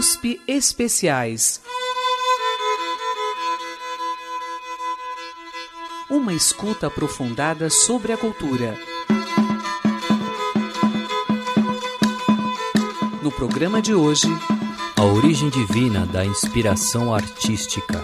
USP 0.00 0.40
Especiais. 0.48 1.60
Uma 6.08 6.32
escuta 6.32 6.86
aprofundada 6.86 7.68
sobre 7.68 8.10
a 8.10 8.16
cultura. 8.16 8.78
No 13.22 13.30
programa 13.30 13.82
de 13.82 13.94
hoje, 13.94 14.28
a 14.96 15.04
origem 15.04 15.50
divina 15.50 16.06
da 16.06 16.24
inspiração 16.24 17.12
artística. 17.12 18.02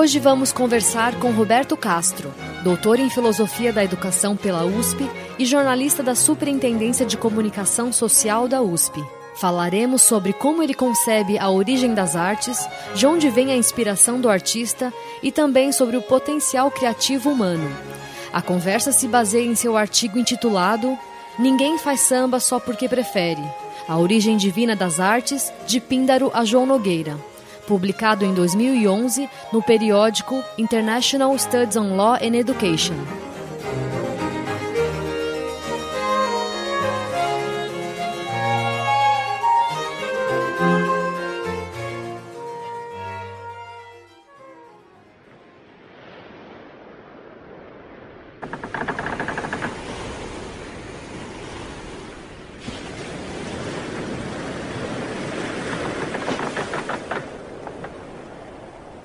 Hoje 0.00 0.18
vamos 0.18 0.50
conversar 0.50 1.16
com 1.16 1.30
Roberto 1.30 1.76
Castro, 1.76 2.32
doutor 2.64 2.98
em 2.98 3.10
Filosofia 3.10 3.70
da 3.70 3.84
Educação 3.84 4.34
pela 4.34 4.64
USP 4.64 5.06
e 5.38 5.44
jornalista 5.44 6.02
da 6.02 6.14
Superintendência 6.14 7.04
de 7.04 7.18
Comunicação 7.18 7.92
Social 7.92 8.48
da 8.48 8.62
USP. 8.62 9.04
Falaremos 9.36 10.00
sobre 10.00 10.32
como 10.32 10.62
ele 10.62 10.72
concebe 10.72 11.38
a 11.38 11.50
origem 11.50 11.92
das 11.92 12.16
artes, 12.16 12.66
de 12.94 13.06
onde 13.06 13.28
vem 13.28 13.52
a 13.52 13.56
inspiração 13.56 14.18
do 14.18 14.30
artista 14.30 14.90
e 15.22 15.30
também 15.30 15.70
sobre 15.70 15.98
o 15.98 16.02
potencial 16.02 16.70
criativo 16.70 17.28
humano. 17.28 17.70
A 18.32 18.40
conversa 18.40 18.92
se 18.92 19.06
baseia 19.06 19.44
em 19.44 19.54
seu 19.54 19.76
artigo 19.76 20.18
intitulado 20.18 20.98
Ninguém 21.38 21.76
faz 21.76 22.00
samba 22.00 22.40
só 22.40 22.58
porque 22.58 22.88
prefere. 22.88 23.42
A 23.86 23.98
origem 23.98 24.38
divina 24.38 24.74
das 24.74 24.98
artes, 24.98 25.52
de 25.66 25.78
Píndaro 25.78 26.30
a 26.32 26.42
João 26.42 26.64
Nogueira 26.64 27.18
publicado 27.70 28.24
em 28.24 28.34
2011 28.34 29.30
no 29.52 29.62
periódico 29.62 30.42
International 30.58 31.38
Studies 31.38 31.76
on 31.76 31.94
Law 31.94 32.14
and 32.14 32.34
Education. 32.34 33.19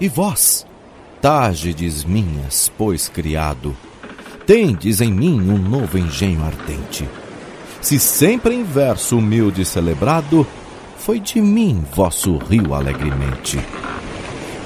E 0.05 0.07
vós, 0.07 0.67
Tágides 1.19 2.03
minhas, 2.03 2.71
pois 2.77 3.09
criado, 3.09 3.75
tendes 4.45 5.01
em 5.01 5.11
mim 5.11 5.41
um 5.49 5.57
novo 5.57 5.97
engenho 5.97 6.45
ardente. 6.45 7.09
Se 7.81 7.99
sempre 7.99 8.53
em 8.53 8.63
verso 8.63 9.17
humilde 9.17 9.65
celebrado, 9.65 10.45
foi 10.99 11.19
de 11.19 11.41
mim 11.41 11.83
vosso 11.95 12.37
rio 12.37 12.75
alegremente. 12.75 13.59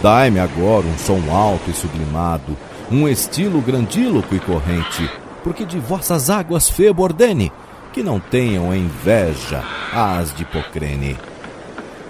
Dai-me 0.03 0.41
agora 0.41 0.85
um 0.85 0.97
som 0.97 1.21
alto 1.33 1.71
e 1.71 1.73
sublimado, 1.73 2.57
um 2.91 3.07
estilo 3.07 3.61
grandíloco 3.61 4.35
e 4.35 4.41
corrente, 4.41 5.09
porque 5.41 5.63
de 5.63 5.79
vossas 5.79 6.29
águas 6.29 6.69
febo 6.69 7.01
ordene, 7.01 7.49
que 7.93 8.03
não 8.03 8.19
tenham 8.19 8.75
inveja 8.75 9.63
as 9.93 10.35
de 10.35 10.43
Hipocrene. 10.43 11.15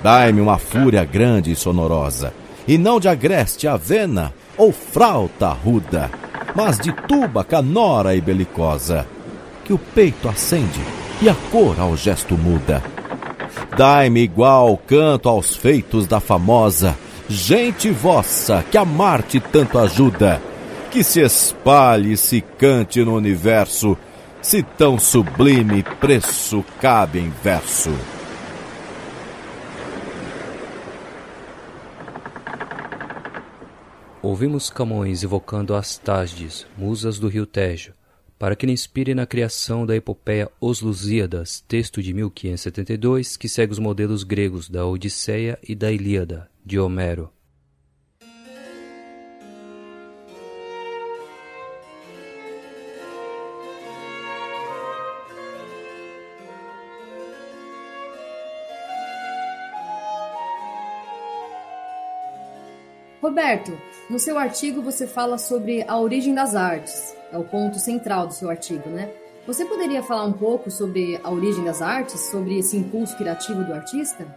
Dai-me 0.02 0.42
uma 0.42 0.58
fúria 0.58 1.06
grande 1.06 1.52
e 1.52 1.56
sonorosa, 1.56 2.34
e 2.70 2.78
não 2.78 3.00
de 3.00 3.10
agreste 3.10 3.68
avena 3.68 4.32
ou 4.56 4.72
frauta 4.72 5.50
ruda, 5.50 6.12
mas 6.56 6.78
de 6.78 6.92
tuba 7.08 7.44
canora 7.44 8.16
e 8.16 8.22
belicosa, 8.22 9.08
que 9.66 9.74
o 9.74 9.80
peito 9.80 10.30
acende 10.30 10.80
e 11.20 11.28
a 11.28 11.34
cor 11.50 11.80
ao 11.80 11.98
gesto 11.98 12.38
muda. 12.38 12.84
Dai-me 13.76 14.22
igual 14.22 14.78
canto 14.86 15.28
aos 15.28 15.56
feitos 15.56 16.06
da 16.06 16.20
famosa, 16.20 16.96
gente 17.28 17.90
vossa 17.90 18.64
que 18.70 18.78
a 18.78 18.86
Marte 18.86 19.40
tanto 19.40 19.80
ajuda, 19.80 20.40
que 20.92 21.04
se 21.04 21.22
espalhe 21.22 22.14
e 22.14 22.18
se 22.18 22.40
cante 22.40 23.04
no 23.04 23.16
universo, 23.16 23.98
se 24.44 24.62
tão 24.62 25.00
sublime 25.00 25.82
preço 26.00 26.64
cabe 26.80 27.18
em 27.18 27.34
verso. 27.44 27.90
Ouvimos 34.22 34.70
Camões 34.70 35.24
evocando 35.24 35.74
as 35.74 35.98
Tasdes, 35.98 36.68
musas 36.78 37.18
do 37.18 37.30
rio 37.30 37.46
Tejo, 37.46 37.94
para 38.38 38.54
que 38.54 38.66
lhe 38.66 38.74
inspire 38.74 39.16
na 39.16 39.26
criação 39.26 39.86
da 39.86 39.96
epopeia 39.96 40.52
Os 40.60 40.82
Lusíadas, 40.82 41.64
texto 41.66 42.04
de 42.04 42.14
1572 42.14 43.38
que 43.38 43.48
segue 43.48 43.72
os 43.72 43.80
modelos 43.80 44.24
gregos 44.24 44.70
da 44.70 44.86
Odisseia 44.86 45.58
e 45.66 45.74
da 45.74 45.90
Ilíada, 45.90 46.50
de 46.66 46.78
Homero. 46.78 47.32
Roberto, 63.22 63.78
no 64.10 64.18
seu 64.18 64.38
artigo 64.40 64.82
você 64.82 65.06
fala 65.06 65.38
sobre 65.38 65.86
a 65.88 65.98
origem 65.98 66.34
das 66.34 66.56
artes, 66.56 67.16
é 67.32 67.38
o 67.38 67.44
ponto 67.44 67.78
central 67.78 68.28
do 68.28 68.34
seu 68.34 68.50
artigo, 68.50 68.90
né? 68.90 69.12
Você 69.46 69.66
poderia 69.66 70.04
falar 70.04 70.26
um 70.26 70.34
pouco 70.34 70.70
sobre 70.70 71.20
a 71.24 71.30
origem 71.30 71.64
das 71.64 71.82
artes, 71.82 72.20
sobre 72.30 72.58
esse 72.58 72.76
impulso 72.76 73.16
criativo 73.18 73.64
do 73.64 73.74
artista? 73.74 74.28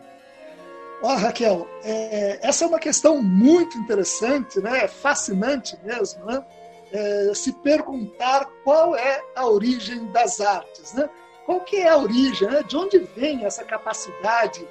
Olha, 1.02 1.18
Raquel, 1.18 1.66
é, 1.82 2.38
essa 2.46 2.64
é 2.64 2.68
uma 2.68 2.78
questão 2.78 3.22
muito 3.22 3.76
interessante, 3.78 4.60
né? 4.60 4.86
fascinante 4.86 5.76
mesmo, 5.82 6.24
né? 6.24 6.44
É, 6.92 7.32
se 7.34 7.52
perguntar 7.52 8.46
qual 8.62 8.94
é 8.94 9.22
a 9.34 9.46
origem 9.46 10.06
das 10.12 10.40
artes, 10.40 10.92
né? 10.92 11.08
Qual 11.46 11.60
que 11.60 11.76
é 11.76 11.88
a 11.88 11.96
origem, 11.96 12.48
né? 12.48 12.62
de 12.62 12.76
onde 12.76 12.98
vem 12.98 13.44
essa 13.44 13.64
capacidade 13.64 14.66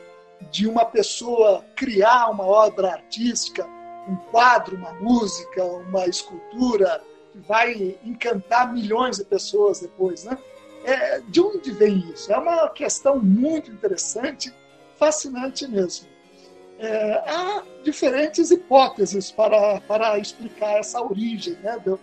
de 0.51 0.67
uma 0.67 0.85
pessoa 0.85 1.66
criar 1.75 2.29
uma 2.29 2.45
obra 2.45 2.94
artística, 2.94 3.67
um 4.07 4.16
quadro, 4.16 4.75
uma 4.75 4.94
música, 4.94 5.63
uma 5.63 6.06
escultura 6.06 7.01
que 7.31 7.39
vai 7.39 7.97
encantar 8.03 8.73
milhões 8.73 9.17
de 9.17 9.25
pessoas 9.25 9.79
depois, 9.79 10.23
né? 10.23 10.38
É, 10.84 11.19
de 11.19 11.39
onde 11.39 11.72
vem 11.72 12.00
isso? 12.11 12.31
É 12.34 12.38
uma 12.38 12.67
questão 12.69 13.19
muito 13.19 13.72
interessante, 13.72 14.51
fascinante 14.97 15.67
mesmo. 15.67 16.07
É, 16.79 17.13
há 17.28 17.63
diferentes 17.84 18.50
hipóteses 18.50 19.31
para, 19.31 19.79
para 19.81 20.17
explicar 20.17 20.79
essa 20.79 21.00
origem 21.00 21.53
né, 21.61 21.78
do, 21.85 22.00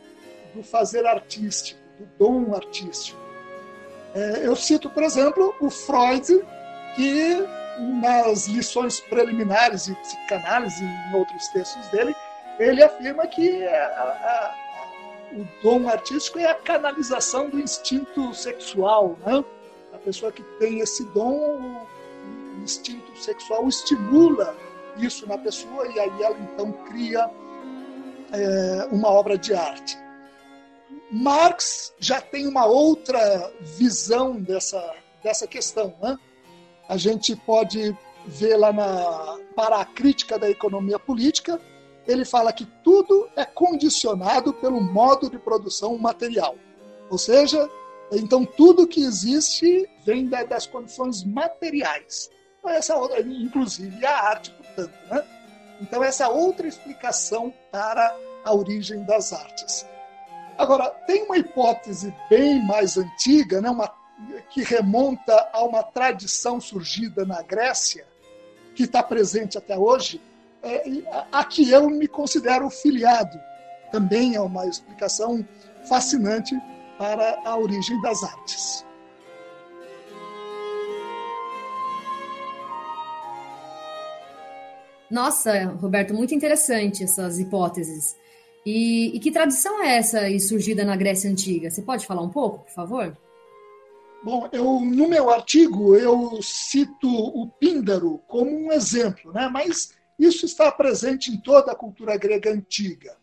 do 0.55 0.63
fazer 0.63 1.05
artístico, 1.05 1.81
do 1.99 2.07
dom 2.17 2.55
artístico. 2.55 3.19
É, 4.15 4.47
eu 4.47 4.55
cito, 4.55 4.89
por 4.89 5.03
exemplo, 5.03 5.53
o 5.61 5.69
Freud, 5.69 6.45
que 6.95 7.45
nas 7.79 8.47
lições 8.47 9.01
preliminares 9.01 9.87
de 9.87 9.95
psicanálise, 9.95 10.85
em 10.85 11.15
outros 11.15 11.49
textos 11.49 11.87
dele, 11.89 12.15
ele 12.59 12.83
afirma 12.83 13.27
que 13.27 13.65
a, 13.65 13.75
a, 13.75 14.55
o 15.33 15.47
dom 15.63 15.89
artístico 15.89 16.39
é 16.39 16.47
a 16.47 16.55
canalização 16.55 17.49
do 17.49 17.61
instinto 17.61 18.35
sexual. 18.35 19.17
Né? 19.25 19.45
A 19.93 19.99
pessoa 19.99 20.33
que 20.33 20.43
tem 20.59 20.81
esse 20.81 21.05
dom, 21.07 21.87
o 22.59 22.63
instinto 22.63 23.17
sexual 23.17 23.69
estimula 23.69 24.57
isso 24.97 25.27
na 25.29 25.39
pessoa 25.39 25.87
e 25.87 26.01
aí 26.01 26.23
ela 26.23 26.37
então 26.41 26.73
cria 26.89 27.31
é, 28.33 28.89
uma 28.91 29.09
obra 29.09 29.39
de 29.39 29.55
arte. 29.55 29.97
Marx 31.11 31.95
já 31.99 32.21
tem 32.21 32.47
uma 32.47 32.67
outra 32.67 33.53
visão 33.61 34.41
dessa, 34.41 34.95
dessa 35.23 35.47
questão. 35.47 35.95
Né? 36.03 36.19
A 36.89 36.97
gente 36.97 37.37
pode 37.37 37.97
ver 38.27 38.57
lá 38.57 38.73
na 38.73 39.39
para 39.55 39.81
a 39.81 39.85
crítica 39.85 40.39
da 40.39 40.49
economia 40.49 40.99
política, 40.99 41.61
ele 42.07 42.25
fala 42.25 42.53
que 42.53 42.65
tudo 42.83 43.29
é 43.37 43.45
condicionado 43.45 44.53
pelo 44.55 44.81
modo 44.81 45.29
de 45.29 45.39
produção 45.39 45.99
material. 45.99 46.57
Ou 47.11 47.19
seja, 47.19 47.69
então 48.13 48.45
tudo 48.45 48.87
que 48.87 49.03
existe 49.03 49.89
vem 50.05 50.27
das 50.27 50.67
condições 50.67 51.25
materiais. 51.25 52.31
Então, 52.59 52.71
essa 52.71 52.95
inclusive 53.25 54.05
a 54.05 54.29
arte, 54.29 54.51
portanto. 54.53 54.93
Né? 55.11 55.25
Então, 55.81 56.03
essa 56.03 56.29
outra 56.29 56.67
explicação 56.67 57.53
para 57.71 58.17
a 58.45 58.55
origem 58.55 59.05
das 59.05 59.33
artes. 59.33 59.87
Agora, 60.57 60.89
tem 61.07 61.25
uma 61.25 61.39
hipótese 61.39 62.13
bem 62.29 62.65
mais 62.67 62.97
antiga, 62.97 63.61
né? 63.61 63.71
uma 63.71 63.89
que 64.51 64.63
remonta 64.63 65.49
a 65.53 65.63
uma 65.65 65.83
tradição 65.83 66.61
surgida 66.61 67.25
na 67.25 67.43
Grécia, 67.43 68.07
que 68.75 68.85
está 68.85 69.03
presente 69.03 69.57
até 69.57 69.79
hoje, 69.79 70.21
é, 70.63 70.83
a, 71.31 71.45
que 71.45 71.71
eu 71.71 71.89
me 71.89 72.09
considero 72.09 72.69
filiado. 72.71 73.39
Também 73.93 74.35
é 74.35 74.41
uma 74.41 74.67
explicação 74.67 75.47
fascinante 75.89 76.55
para 76.99 77.41
a 77.45 77.57
origem 77.57 78.01
das 78.03 78.23
artes. 78.23 78.85
Nossa, 85.11 85.65
Roberto, 85.81 86.13
muito 86.13 86.35
interessante 86.35 87.03
essas 87.03 87.39
hipóteses. 87.39 88.15
E, 88.67 89.17
e, 89.17 89.21
que 89.21 89.31
tradição 89.31 89.83
é 89.83 89.97
essa 89.97 90.39
surgida 90.41 90.85
na 90.85 90.95
Grécia 90.97 91.31
Antiga? 91.31 91.71
Você 91.71 91.81
pode 91.81 92.05
falar 92.05 92.21
um 92.21 92.29
pouco, 92.29 92.65
por 92.65 92.73
favor? 92.73 93.17
Bom, 94.23 94.49
eu, 94.53 94.81
no 94.81 95.09
meu 95.09 95.31
artigo 95.31 95.97
eu 95.97 96.41
cito 96.43 97.09
o 97.09 97.49
Píndaro 97.49 98.19
como 98.27 98.51
um 98.51 98.73
exemplo, 98.73 99.33
né? 99.33 99.49
mas 99.49 99.95
isso 100.19 100.45
está 100.45 100.73
presente 100.73 101.31
em 101.31 101.41
toda 101.41 101.73
a 101.73 101.77
cultura 101.77 102.17
grega 102.17 102.53
antiga. 102.53 103.17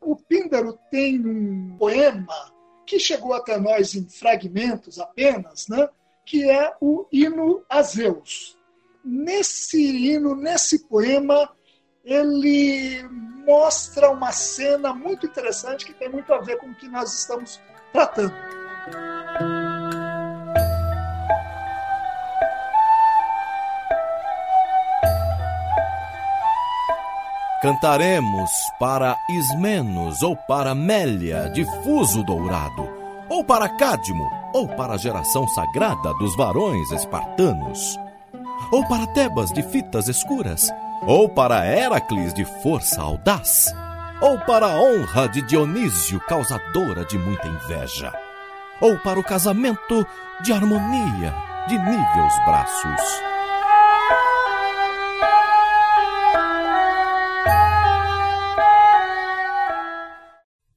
O 0.00 0.16
Píndaro 0.16 0.76
tem 0.90 1.24
um 1.24 1.76
poema 1.78 2.52
que 2.84 2.98
chegou 2.98 3.32
até 3.32 3.56
nós 3.56 3.94
em 3.94 4.08
fragmentos 4.08 4.98
apenas, 4.98 5.68
né? 5.68 5.88
que 6.24 6.50
é 6.50 6.74
o 6.80 7.06
Hino 7.12 7.64
a 7.68 7.82
Zeus. 7.82 8.58
Nesse 9.04 9.80
hino, 9.80 10.34
nesse 10.34 10.86
poema, 10.86 11.50
ele 12.04 13.02
mostra 13.44 14.10
uma 14.10 14.32
cena 14.32 14.92
muito 14.94 15.26
interessante 15.26 15.84
que 15.84 15.94
tem 15.94 16.08
muito 16.08 16.32
a 16.32 16.38
ver 16.38 16.58
com 16.58 16.68
o 16.68 16.74
que 16.74 16.88
nós 16.88 17.12
estamos 17.12 17.60
tratando. 17.92 18.61
Cantaremos 27.62 28.50
para 28.76 29.16
Ismenos 29.30 30.20
ou 30.20 30.34
para 30.34 30.74
Mélia, 30.74 31.48
de 31.50 31.64
fuso 31.84 32.24
dourado, 32.24 32.88
ou 33.28 33.44
para 33.44 33.68
Cádimo, 33.68 34.28
ou 34.52 34.66
para 34.66 34.94
a 34.94 34.96
geração 34.96 35.46
sagrada 35.46 36.12
dos 36.14 36.34
varões 36.34 36.90
espartanos, 36.90 37.96
ou 38.72 38.84
para 38.88 39.06
Tebas 39.06 39.52
de 39.52 39.62
fitas 39.62 40.08
escuras, 40.08 40.68
ou 41.06 41.28
para 41.28 41.64
Heracles 41.64 42.34
de 42.34 42.44
força 42.64 43.00
audaz, 43.00 43.72
ou 44.20 44.40
para 44.40 44.66
a 44.66 44.82
honra 44.82 45.28
de 45.28 45.40
Dionísio, 45.42 46.18
causadora 46.26 47.04
de 47.04 47.16
muita 47.16 47.46
inveja, 47.46 48.12
ou 48.80 48.98
para 48.98 49.20
o 49.20 49.24
casamento 49.24 50.04
de 50.40 50.52
harmonia 50.52 51.32
de 51.68 51.78
níveos 51.78 52.34
braços. 52.44 53.31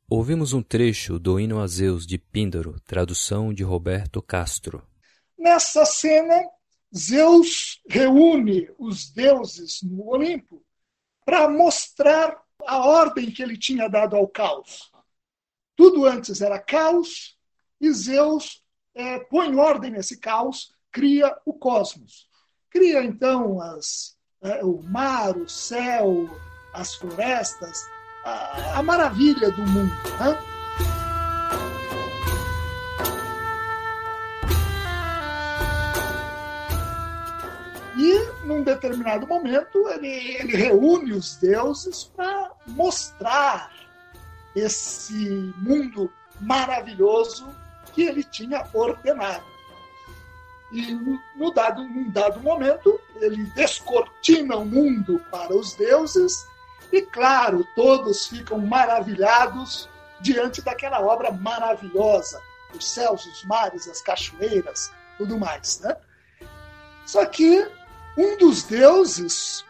Ouvimos 0.07 0.53
um 0.53 0.61
trecho 0.61 1.17
do 1.17 1.39
hino 1.39 1.59
a 1.59 1.65
Zeus 1.65 2.05
de 2.05 2.19
Píndaro, 2.19 2.79
tradução 2.81 3.51
de 3.51 3.63
Roberto 3.63 4.21
Castro. 4.21 4.87
Nessa 5.35 5.83
cena, 5.83 6.47
Zeus 6.95 7.81
reúne 7.89 8.69
os 8.77 9.11
deuses 9.11 9.81
no 9.81 10.07
Olimpo 10.07 10.63
para 11.25 11.49
mostrar 11.49 12.39
a 12.67 12.87
ordem 12.87 13.31
que 13.31 13.41
ele 13.41 13.57
tinha 13.57 13.89
dado 13.89 14.15
ao 14.15 14.27
caos. 14.27 14.91
Tudo 15.75 16.05
antes 16.05 16.39
era 16.39 16.59
caos 16.59 17.35
e 17.81 17.91
Zeus 17.91 18.63
é, 18.93 19.17
põe 19.17 19.55
ordem 19.55 19.89
nesse 19.89 20.19
caos, 20.19 20.71
cria 20.91 21.35
o 21.43 21.51
cosmos. 21.51 22.29
Cria 22.69 23.03
então 23.03 23.59
as, 23.59 24.15
é, 24.43 24.63
o 24.63 24.83
mar, 24.83 25.35
o 25.35 25.49
céu, 25.49 26.29
as 26.71 26.93
florestas, 26.93 27.94
a, 28.25 28.81
maravilha 28.81 29.51
do 29.51 29.61
mundo. 29.61 29.93
Né? 30.19 30.37
E, 37.97 38.45
num 38.45 38.63
determinado 38.63 39.25
momento, 39.27 39.87
ele, 39.89 40.07
ele 40.07 40.57
reúne 40.57 41.13
os 41.13 41.37
deuses 41.37 42.11
para 42.15 42.51
mostrar 42.67 43.71
esse 44.55 45.53
mundo 45.57 46.11
maravilhoso 46.41 47.47
que 47.93 48.03
ele 48.03 48.23
tinha 48.23 48.67
ordenado. 48.73 49.45
E, 50.71 50.93
no 51.37 51.53
dado, 51.53 51.83
num 51.83 52.09
dado 52.09 52.39
momento, 52.41 52.99
ele 53.21 53.45
descortina 53.55 54.57
o 54.57 54.65
mundo 54.65 55.21
para 55.31 55.55
os 55.55 55.73
deuses 55.75 56.33
e, 56.91 57.01
claro, 57.01 57.65
todos 57.75 58.27
ficam 58.27 58.57
maravilhados 58.59 59.89
diante 60.21 60.61
daquela 60.61 61.01
obra 61.01 61.31
maravilhosa, 61.31 62.41
os 62.73 62.87
céus, 62.87 63.25
os 63.25 63.43
mares, 63.45 63.87
as 63.87 64.01
cachoeiras, 64.01 64.91
tudo 65.17 65.37
mais. 65.37 65.79
Né? 65.81 65.95
Só 67.05 67.25
que 67.25 67.67
um 68.17 68.37
dos 68.37 68.63
deuses 68.63 69.65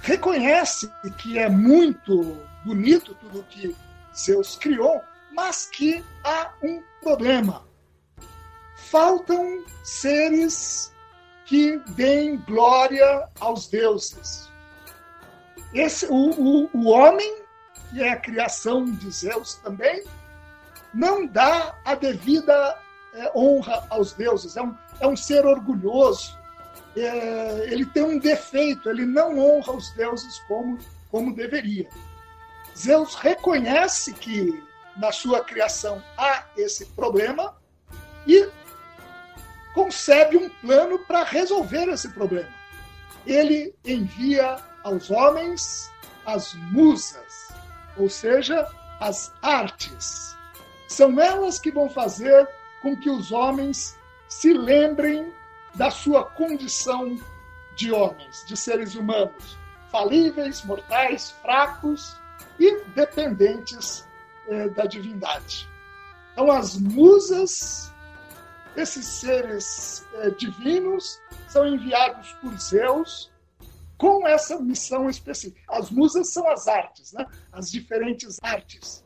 reconhece 0.00 0.90
que 1.18 1.38
é 1.38 1.48
muito 1.48 2.40
bonito 2.64 3.14
tudo 3.14 3.44
que 3.44 3.76
Zeus 4.16 4.56
criou, 4.56 5.02
mas 5.32 5.66
que 5.66 6.04
há 6.24 6.52
um 6.62 6.82
problema. 7.02 7.66
Faltam 8.76 9.64
seres 9.84 10.92
que 11.44 11.78
deem 11.88 12.36
glória 12.38 13.28
aos 13.40 13.68
deuses. 13.68 14.47
Esse, 15.72 16.06
o, 16.06 16.14
o, 16.14 16.70
o 16.72 16.88
homem, 16.88 17.42
que 17.90 18.02
é 18.02 18.10
a 18.10 18.16
criação 18.16 18.84
de 18.84 19.10
Zeus 19.10 19.54
também, 19.56 20.02
não 20.92 21.26
dá 21.26 21.74
a 21.84 21.94
devida 21.94 22.78
é, 23.14 23.30
honra 23.34 23.86
aos 23.90 24.12
deuses. 24.12 24.56
É 24.56 24.62
um, 24.62 24.74
é 25.00 25.06
um 25.06 25.16
ser 25.16 25.44
orgulhoso. 25.46 26.36
É, 26.96 27.68
ele 27.70 27.84
tem 27.86 28.02
um 28.02 28.18
defeito, 28.18 28.88
ele 28.88 29.04
não 29.04 29.38
honra 29.38 29.72
os 29.72 29.90
deuses 29.92 30.38
como, 30.48 30.78
como 31.10 31.34
deveria. 31.34 31.88
Zeus 32.76 33.14
reconhece 33.14 34.12
que 34.14 34.62
na 34.96 35.12
sua 35.12 35.44
criação 35.44 36.02
há 36.16 36.44
esse 36.56 36.86
problema 36.86 37.56
e 38.26 38.48
concebe 39.74 40.36
um 40.36 40.48
plano 40.48 40.98
para 41.00 41.22
resolver 41.24 41.88
esse 41.88 42.08
problema. 42.08 42.48
Ele 43.26 43.74
envia 43.84 44.56
aos 44.88 45.10
homens 45.10 45.92
as 46.24 46.54
musas, 46.54 47.48
ou 47.96 48.08
seja, 48.08 48.66
as 49.00 49.32
artes. 49.42 50.36
São 50.88 51.20
elas 51.20 51.58
que 51.58 51.70
vão 51.70 51.88
fazer 51.90 52.48
com 52.82 52.96
que 52.96 53.10
os 53.10 53.30
homens 53.30 53.98
se 54.28 54.52
lembrem 54.52 55.32
da 55.74 55.90
sua 55.90 56.24
condição 56.24 57.18
de 57.76 57.92
homens, 57.92 58.44
de 58.46 58.56
seres 58.56 58.94
humanos, 58.94 59.58
falíveis, 59.90 60.64
mortais, 60.64 61.30
fracos 61.42 62.16
e 62.58 62.82
dependentes 62.94 64.06
eh, 64.48 64.68
da 64.70 64.86
divindade. 64.86 65.68
Então, 66.32 66.50
as 66.50 66.76
musas, 66.76 67.92
esses 68.76 69.06
seres 69.06 70.06
eh, 70.14 70.30
divinos, 70.30 71.20
são 71.46 71.66
enviados 71.66 72.32
por 72.40 72.58
Zeus 72.58 73.30
com 73.98 74.26
essa 74.26 74.58
missão 74.60 75.10
específica. 75.10 75.60
As 75.68 75.90
musas 75.90 76.32
são 76.32 76.48
as 76.48 76.66
artes, 76.68 77.12
né? 77.12 77.26
as 77.52 77.70
diferentes 77.70 78.38
artes. 78.42 79.04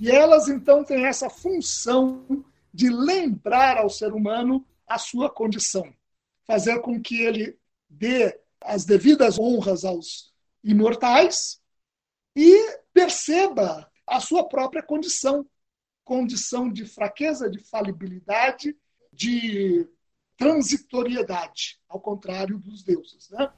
E 0.00 0.10
elas, 0.10 0.48
então, 0.48 0.84
têm 0.84 1.06
essa 1.06 1.30
função 1.30 2.44
de 2.72 2.90
lembrar 2.90 3.78
ao 3.78 3.88
ser 3.88 4.12
humano 4.12 4.66
a 4.86 4.98
sua 4.98 5.30
condição, 5.30 5.94
fazer 6.44 6.80
com 6.80 7.00
que 7.00 7.22
ele 7.22 7.56
dê 7.88 8.38
as 8.60 8.84
devidas 8.84 9.38
honras 9.38 9.84
aos 9.84 10.34
imortais 10.62 11.60
e 12.34 12.78
perceba 12.92 13.88
a 14.06 14.20
sua 14.20 14.46
própria 14.48 14.82
condição 14.82 15.46
condição 16.04 16.70
de 16.70 16.84
fraqueza, 16.84 17.50
de 17.50 17.58
falibilidade, 17.58 18.76
de 19.10 19.88
transitoriedade, 20.36 21.80
ao 21.88 22.00
contrário 22.00 22.58
dos 22.58 22.82
deuses. 22.82 23.30
Né? 23.30 23.50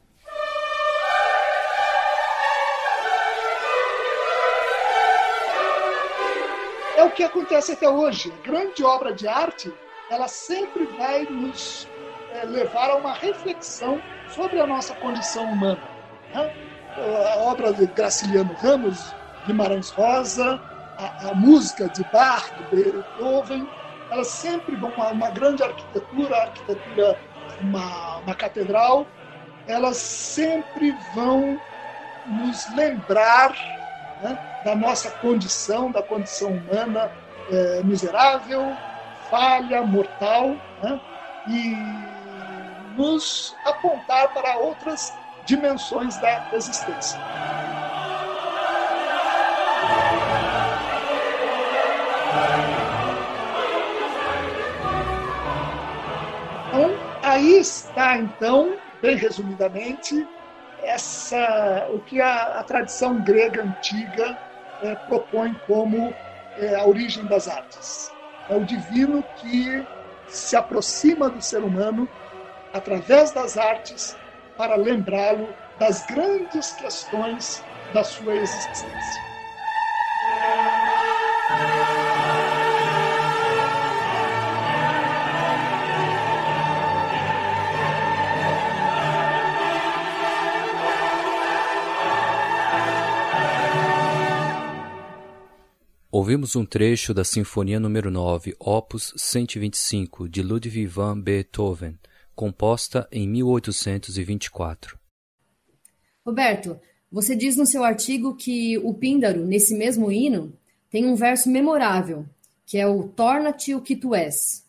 Que 7.16 7.24
acontece 7.24 7.72
até 7.72 7.88
hoje. 7.88 8.32
A 8.32 8.46
grande 8.46 8.84
obra 8.84 9.12
de 9.12 9.26
arte, 9.26 9.72
ela 10.10 10.28
sempre 10.28 10.84
vai 10.98 11.24
nos 11.24 11.88
é, 12.32 12.44
levar 12.44 12.90
a 12.90 12.96
uma 12.96 13.14
reflexão 13.14 14.00
sobre 14.28 14.60
a 14.60 14.66
nossa 14.66 14.94
condição 14.94 15.44
humana. 15.44 15.80
Né? 16.32 16.54
A 17.34 17.38
obra 17.38 17.72
de 17.72 17.86
Graciliano 17.86 18.54
Ramos, 18.54 19.14
Guimarães 19.46 19.90
Rosa, 19.90 20.60
a, 20.98 21.30
a 21.30 21.34
música 21.34 21.88
de 21.88 22.04
Bach, 22.12 22.50
de 22.70 22.76
Beethoven, 22.76 23.66
elas 24.10 24.28
sempre 24.28 24.76
vão 24.76 24.92
a 24.98 25.08
uma 25.08 25.30
grande 25.30 25.62
arquitetura, 25.62 26.36
arquitetura, 26.36 27.18
uma, 27.60 28.18
uma 28.18 28.34
catedral, 28.34 29.06
elas 29.66 29.96
sempre 29.96 30.94
vão 31.14 31.60
nos 32.26 32.74
lembrar 32.74 33.54
né, 34.20 34.38
da 34.64 34.74
nossa 34.74 35.10
condição, 35.10 35.90
da 35.90 36.02
condição 36.02 36.50
humana 36.50 37.10
é, 37.50 37.82
miserável, 37.84 38.76
falha, 39.30 39.82
mortal, 39.82 40.56
né, 40.82 41.00
e 41.48 41.76
nos 42.96 43.54
apontar 43.64 44.32
para 44.32 44.56
outras 44.58 45.12
dimensões 45.44 46.16
da 46.18 46.48
existência. 46.52 47.18
Então, 56.68 56.90
aí 57.22 57.58
está, 57.58 58.18
então, 58.18 58.76
bem 59.00 59.16
resumidamente, 59.16 60.26
essa, 60.86 61.88
o 61.90 62.00
que 62.00 62.20
a, 62.20 62.60
a 62.60 62.64
tradição 62.64 63.20
grega 63.20 63.62
antiga 63.62 64.38
é, 64.80 64.94
propõe 64.94 65.54
como 65.66 66.16
é, 66.54 66.76
a 66.76 66.86
origem 66.86 67.26
das 67.26 67.48
artes. 67.48 68.14
É 68.48 68.54
o 68.54 68.64
divino 68.64 69.22
que 69.34 69.86
se 70.26 70.56
aproxima 70.56 71.28
do 71.28 71.42
ser 71.42 71.64
humano 71.64 72.08
através 72.72 73.32
das 73.32 73.56
artes 73.56 74.16
para 74.56 74.76
lembrá-lo 74.76 75.56
das 75.76 76.04
grandes 76.04 76.72
questões 76.72 77.66
da 77.90 78.04
sua 78.04 78.36
existência. 78.36 79.25
Ouvimos 96.18 96.56
um 96.56 96.64
trecho 96.64 97.12
da 97.12 97.22
Sinfonia 97.22 97.78
número 97.78 98.10
9, 98.10 98.56
opus 98.58 99.12
125, 99.18 100.26
de 100.30 100.40
Ludwig 100.40 100.86
van 100.86 101.20
Beethoven, 101.20 101.98
composta 102.34 103.06
em 103.12 103.28
1824. 103.28 104.98
Roberto, 106.24 106.80
você 107.12 107.36
diz 107.36 107.54
no 107.54 107.66
seu 107.66 107.84
artigo 107.84 108.34
que 108.34 108.78
o 108.78 108.94
Píndaro, 108.94 109.44
nesse 109.44 109.76
mesmo 109.76 110.10
hino, 110.10 110.54
tem 110.88 111.04
um 111.04 111.14
verso 111.14 111.50
memorável, 111.50 112.24
que 112.64 112.78
é 112.78 112.86
o 112.86 113.08
Torna-te 113.08 113.74
o 113.74 113.82
que 113.82 113.94
tu 113.94 114.14
és. 114.14 114.64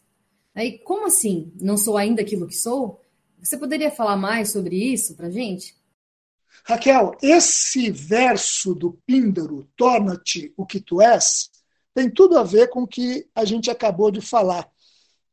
Aí, 0.53 0.77
como 0.79 1.07
assim? 1.07 1.53
Não 1.61 1.77
sou 1.77 1.95
ainda 1.95 2.23
aquilo 2.23 2.45
que 2.45 2.57
sou? 2.57 2.99
Você 3.41 3.57
poderia 3.57 3.89
falar 3.89 4.17
mais 4.17 4.51
sobre 4.51 4.75
isso 4.75 5.15
para 5.15 5.29
gente? 5.29 5.76
Raquel, 6.65 7.15
esse 7.21 7.89
verso 7.91 8.73
do 8.73 8.93
Píndaro, 9.05 9.67
torna-te 9.75 10.53
o 10.57 10.65
que 10.65 10.79
tu 10.79 11.01
és, 11.01 11.49
tem 11.93 12.09
tudo 12.09 12.37
a 12.37 12.43
ver 12.43 12.69
com 12.69 12.83
o 12.83 12.87
que 12.87 13.27
a 13.33 13.43
gente 13.45 13.71
acabou 13.71 14.11
de 14.11 14.21
falar. 14.21 14.69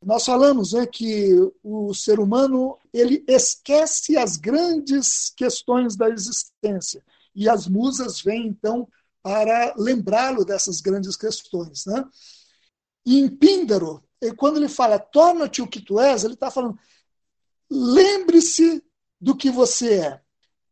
Nós 0.03 0.25
falamos 0.25 0.73
né, 0.73 0.85
que 0.85 1.31
o 1.63 1.93
ser 1.93 2.19
humano 2.19 2.77
ele 2.93 3.23
esquece 3.27 4.17
as 4.17 4.37
grandes 4.37 5.31
questões 5.35 5.95
da 5.95 6.09
existência 6.09 7.03
e 7.35 7.49
as 7.49 7.67
musas 7.67 8.21
vêm 8.21 8.47
então 8.47 8.87
para 9.21 9.73
lembrá-lo 9.77 10.45
dessas 10.45 10.79
grandes 10.79 11.15
questões. 11.15 11.85
Né? 11.85 12.03
E 13.05 13.19
em 13.19 13.27
Píndaro, 13.27 14.03
quando 14.37 14.57
ele 14.57 14.69
fala 14.69 14.99
torna-te 14.99 15.61
o 15.61 15.67
que 15.67 15.81
tu 15.81 15.99
és, 15.99 16.23
ele 16.23 16.35
está 16.35 16.49
falando 16.49 16.77
lembre-se 17.69 18.83
do 19.19 19.35
que 19.35 19.49
você 19.49 19.99
é. 19.99 20.21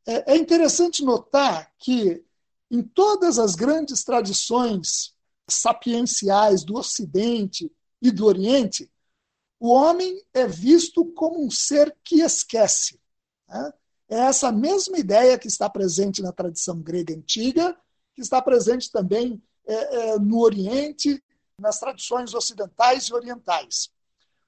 É, 0.05 0.33
é 0.33 0.37
interessante 0.37 1.03
notar 1.03 1.71
que 1.77 2.23
em 2.69 2.81
todas 2.81 3.37
as 3.39 3.55
grandes 3.55 4.03
tradições 4.03 5.15
sapienciais 5.49 6.63
do 6.63 6.75
Ocidente 6.75 7.71
e 8.01 8.11
do 8.11 8.25
Oriente, 8.25 8.89
o 9.59 9.69
homem 9.69 10.21
é 10.33 10.45
visto 10.47 11.05
como 11.13 11.45
um 11.45 11.49
ser 11.49 11.95
que 12.03 12.21
esquece. 12.21 12.99
Né? 13.47 13.73
É 14.09 14.17
essa 14.19 14.51
mesma 14.51 14.97
ideia 14.97 15.37
que 15.37 15.47
está 15.47 15.69
presente 15.69 16.21
na 16.21 16.31
tradição 16.31 16.81
grega 16.81 17.13
antiga, 17.13 17.77
que 18.13 18.21
está 18.21 18.41
presente 18.41 18.91
também 18.91 19.41
é, 19.65 19.73
é, 19.73 20.19
no 20.19 20.39
Oriente, 20.39 21.23
nas 21.57 21.79
tradições 21.79 22.33
ocidentais 22.33 23.05
e 23.05 23.13
orientais. 23.13 23.89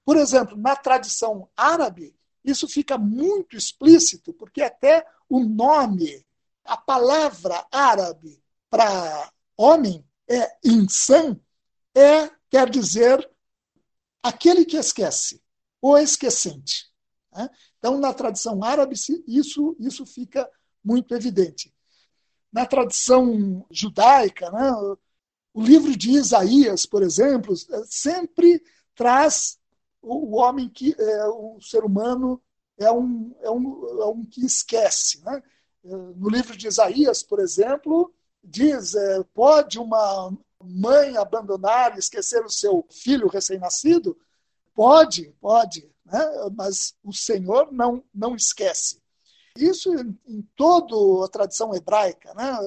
Por 0.04 0.18
exemplo, 0.18 0.58
na 0.58 0.76
tradição 0.76 1.50
árabe, 1.56 2.16
isso 2.44 2.68
fica 2.68 2.98
muito 2.98 3.56
explícito, 3.56 4.34
porque 4.34 4.62
até 4.62 5.06
o 5.29 5.39
nome, 5.39 6.25
a 6.63 6.77
palavra 6.77 7.65
árabe 7.72 8.41
para 8.70 9.32
homem 9.58 10.05
é 10.27 10.58
insan, 10.63 11.39
é, 11.96 12.29
quer 12.50 12.70
dizer, 12.70 13.29
aquele 14.22 14.65
que 14.65 14.77
esquece, 14.77 15.41
o 15.82 15.98
esquecente. 15.98 16.91
Né? 17.32 17.50
Então, 17.77 18.00
na 18.00 18.13
tradição 18.13 18.63
árabe, 18.63 18.96
isso, 19.27 19.75
isso 19.79 20.05
fica 20.05 20.50
muito 20.84 21.13
evidente. 21.13 21.74
Na 22.51 22.65
tradição 22.65 23.65
judaica, 23.70 24.50
né, 24.51 24.72
o 25.53 25.62
livro 25.62 25.96
de 25.96 26.12
Isaías, 26.12 26.86
por 26.86 27.01
exemplo, 27.03 27.53
sempre 27.86 28.62
traz 28.94 29.60
o 30.01 30.36
homem 30.36 30.70
que 30.70 30.96
é 30.98 31.27
o 31.27 31.60
ser 31.62 31.84
humano 31.84 32.41
é 32.77 32.91
um, 32.91 33.36
é 33.41 33.50
um, 33.50 34.01
é 34.01 34.05
um 34.05 34.25
que 34.25 34.46
esquece. 34.46 35.24
Né? 35.24 35.41
No 35.84 36.29
livro 36.29 36.58
de 36.58 36.67
Isaías, 36.67 37.24
por 37.24 37.39
exemplo, 37.39 38.13
diz: 38.44 38.96
é, 38.96 39.24
pode 39.34 39.79
uma 39.79 40.36
mãe 40.63 41.15
abandonar 41.17 41.96
e 41.96 42.00
esquecer 42.00 42.44
o 42.44 42.50
seu 42.50 42.86
filho 42.89 43.27
recém-nascido? 43.27 44.17
Pode, 44.74 45.34
pode, 45.39 45.89
né? 46.05 46.20
mas 46.55 46.96
o 47.03 47.13
Senhor 47.13 47.72
não, 47.72 48.03
não 48.13 48.36
esquece. 48.36 49.01
Isso 49.58 49.94
em, 49.94 50.17
em 50.27 50.41
toda 50.55 51.25
a 51.25 51.29
tradição 51.29 51.74
hebraica. 51.74 52.34
Né? 52.34 52.58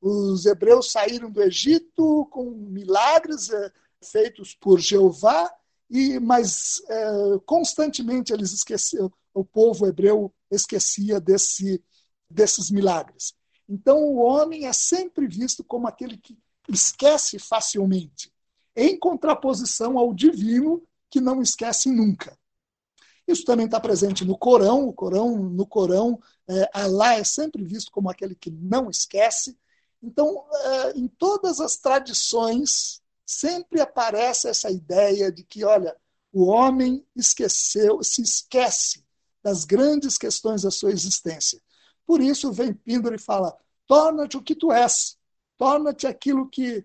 Os 0.00 0.46
hebreus 0.46 0.90
saíram 0.90 1.30
do 1.30 1.42
Egito 1.42 2.26
com 2.30 2.50
milagres 2.50 3.50
é, 3.50 3.70
feitos 4.02 4.54
por 4.54 4.80
Jeová, 4.80 5.52
e 5.90 6.18
mas 6.18 6.82
é, 6.88 7.12
constantemente 7.44 8.32
eles 8.32 8.52
esqueceram, 8.52 9.12
o 9.34 9.44
povo 9.44 9.86
hebreu 9.86 10.32
esquecia 10.50 11.20
desse, 11.20 11.82
desses 12.28 12.70
milagres. 12.70 13.34
Então, 13.68 13.98
o 13.98 14.18
homem 14.18 14.66
é 14.66 14.72
sempre 14.72 15.26
visto 15.26 15.64
como 15.64 15.86
aquele 15.86 16.16
que 16.18 16.36
esquece 16.68 17.38
facilmente, 17.38 18.32
em 18.76 18.98
contraposição 18.98 19.98
ao 19.98 20.12
divino, 20.12 20.82
que 21.10 21.20
não 21.20 21.42
esquece 21.42 21.90
nunca. 21.90 22.36
Isso 23.26 23.44
também 23.44 23.66
está 23.66 23.78
presente 23.78 24.24
no 24.24 24.36
Corão. 24.36 24.88
O 24.88 24.92
Corão, 24.92 25.36
no 25.36 25.66
Corão, 25.66 26.20
é, 26.48 26.70
Alá 26.72 27.14
é 27.14 27.24
sempre 27.24 27.64
visto 27.64 27.90
como 27.90 28.10
aquele 28.10 28.34
que 28.34 28.50
não 28.50 28.90
esquece. 28.90 29.56
Então, 30.02 30.44
é, 30.52 30.98
em 30.98 31.06
todas 31.06 31.60
as 31.60 31.76
tradições, 31.76 33.00
sempre 33.24 33.80
aparece 33.80 34.48
essa 34.48 34.70
ideia 34.70 35.30
de 35.30 35.44
que, 35.44 35.64
olha, 35.64 35.96
o 36.32 36.46
homem 36.46 37.06
esqueceu, 37.14 38.02
se 38.02 38.22
esquece 38.22 39.01
das 39.42 39.64
grandes 39.64 40.16
questões 40.16 40.62
da 40.62 40.70
sua 40.70 40.90
existência. 40.90 41.60
Por 42.06 42.20
isso 42.20 42.52
vem 42.52 42.72
Píndaro 42.72 43.14
e 43.14 43.18
fala: 43.18 43.56
torna-te 43.86 44.36
o 44.36 44.42
que 44.42 44.54
tu 44.54 44.72
és, 44.72 45.16
torna-te 45.56 46.06
aquilo 46.06 46.48
que 46.48 46.84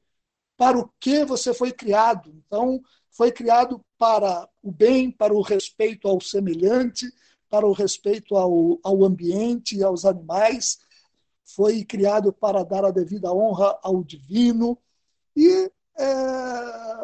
para 0.57 0.77
o 0.77 0.89
que 0.99 1.23
você 1.23 1.53
foi 1.53 1.71
criado. 1.71 2.33
Então, 2.35 2.81
foi 3.11 3.31
criado 3.31 3.79
para 3.97 4.49
o 4.61 4.71
bem, 4.71 5.11
para 5.11 5.33
o 5.33 5.41
respeito 5.41 6.07
ao 6.07 6.19
semelhante, 6.19 7.11
para 7.49 7.65
o 7.65 7.71
respeito 7.71 8.35
ao, 8.35 8.79
ao 8.83 9.03
ambiente 9.03 9.77
e 9.77 9.83
aos 9.83 10.03
animais. 10.03 10.79
Foi 11.45 11.85
criado 11.85 12.33
para 12.33 12.63
dar 12.63 12.83
a 12.83 12.91
devida 12.91 13.31
honra 13.31 13.77
ao 13.83 14.03
divino. 14.03 14.77
E 15.35 15.71
é, 15.97 16.05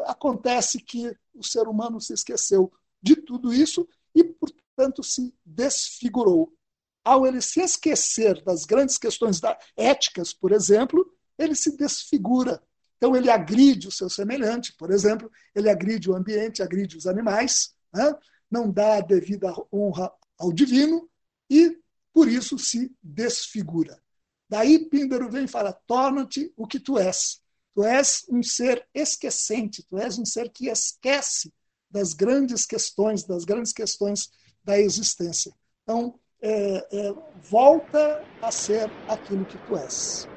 acontece 0.08 0.80
que 0.80 1.16
o 1.34 1.44
ser 1.44 1.68
humano 1.68 2.02
se 2.02 2.14
esqueceu 2.14 2.72
de 3.02 3.16
tudo 3.16 3.54
isso 3.54 3.88
e, 4.14 4.24
por 4.24 4.52
tanto 4.76 5.04
se 5.04 5.34
desfigurou. 5.46 6.54
Ao 7.04 7.28
ele 7.28 7.42
se 7.42 7.62
esquecer 7.62 8.42
das 8.44 8.66
grandes 8.66 8.98
questões 8.98 9.40
da, 9.40 9.58
éticas, 9.76 10.34
por 10.34 10.52
exemplo, 10.52 11.06
ele 11.38 11.56
se 11.56 11.76
desfigura. 11.76 12.62
Então 12.98 13.16
ele 13.16 13.30
agride 13.30 13.88
o 13.88 13.92
seu 13.92 14.10
semelhante, 14.10 14.74
por 14.78 14.90
exemplo, 14.92 15.30
ele 15.54 15.70
agride 15.70 16.10
o 16.10 16.16
ambiente, 16.16 16.64
agride 16.64 16.96
os 16.96 17.06
animais, 17.06 17.76
né? 17.94 18.16
não 18.50 18.72
dá 18.72 18.98
a 18.98 19.02
devida 19.02 19.54
honra 19.74 20.12
ao 20.38 20.54
divino 20.54 21.10
e 21.50 21.78
por 22.14 22.28
isso 22.28 22.58
se 22.58 22.96
desfigura. 23.02 24.02
Daí 24.48 24.88
Píndaro 24.88 25.30
vem 25.30 25.46
e 25.46 25.48
fala: 25.48 25.74
torna-te 25.88 26.54
o 26.56 26.68
que 26.68 26.80
tu 26.80 26.98
és. 26.98 27.42
Tu 27.74 27.84
és 27.84 28.24
um 28.30 28.44
ser 28.44 28.88
esquecente, 28.94 29.84
tu 29.84 29.98
és 29.98 30.20
um 30.20 30.26
ser 30.26 30.50
que 30.50 30.70
esquece 30.70 31.52
das 31.90 32.14
grandes 32.14 32.66
questões, 32.66 33.24
das 33.24 33.46
grandes 33.46 33.74
questões 33.74 34.30
da 34.64 34.80
existência. 34.80 35.52
Então, 35.84 36.16
é, 36.42 36.88
é, 36.92 37.14
volta 37.50 38.24
a 38.42 38.52
ser 38.52 38.90
aquilo 39.08 39.46
que 39.46 39.58
tu 39.60 39.78
és. 39.78 40.28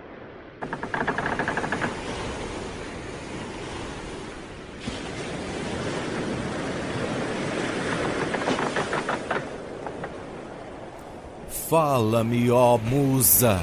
Fala-me, 11.69 12.49
ó 12.53 12.79
musa, 12.79 13.61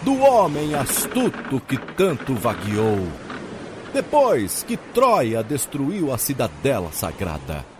do 0.00 0.18
homem 0.22 0.74
astuto 0.74 1.60
que 1.60 1.76
tanto 1.76 2.34
vagueou, 2.34 3.06
depois 3.92 4.62
que 4.62 4.78
Troia 4.78 5.42
destruiu 5.42 6.10
a 6.10 6.16
cidadela 6.16 6.90
sagrada. 6.90 7.71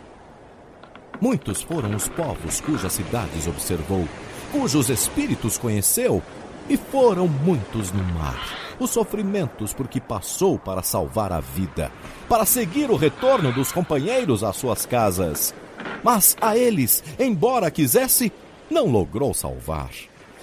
Muitos 1.23 1.63
foram 1.63 1.95
os 1.95 2.09
povos 2.09 2.61
cujas 2.61 2.95
cidades 2.95 3.47
observou, 3.47 4.09
cujos 4.51 4.91
espíritos 4.91 5.57
conheceu, 5.57 6.21
e 6.69 6.77
foram 6.77 7.29
muitos 7.29 7.93
no 7.93 8.03
mar 8.03 8.41
os 8.81 8.91
sofrimentos 8.91 9.73
por 9.73 9.87
que 9.87 10.01
passou 10.01 10.59
para 10.59 10.83
salvar 10.83 11.31
a 11.33 11.39
vida, 11.39 11.93
para 12.29 12.45
seguir 12.45 12.91
o 12.91 12.97
retorno 12.97 13.53
dos 13.53 13.71
companheiros 13.71 14.43
às 14.43 14.57
suas 14.57 14.85
casas. 14.85 15.55
Mas 16.03 16.37
a 16.41 16.57
eles, 16.57 17.05
embora 17.21 17.71
quisesse, 17.71 18.33
não 18.69 18.89
logrou 18.89 19.33
salvar. 19.33 19.91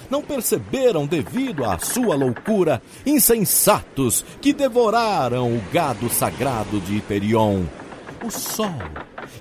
Não 0.09 0.21
perceberam, 0.21 1.05
devido 1.05 1.65
à 1.65 1.77
sua 1.77 2.15
loucura, 2.15 2.81
insensatos 3.05 4.23
que 4.39 4.53
devoraram 4.53 5.53
o 5.53 5.61
gado 5.73 6.09
sagrado 6.09 6.79
de 6.79 6.95
Hiperion, 6.95 7.65
o 8.23 8.29
sol, 8.29 8.79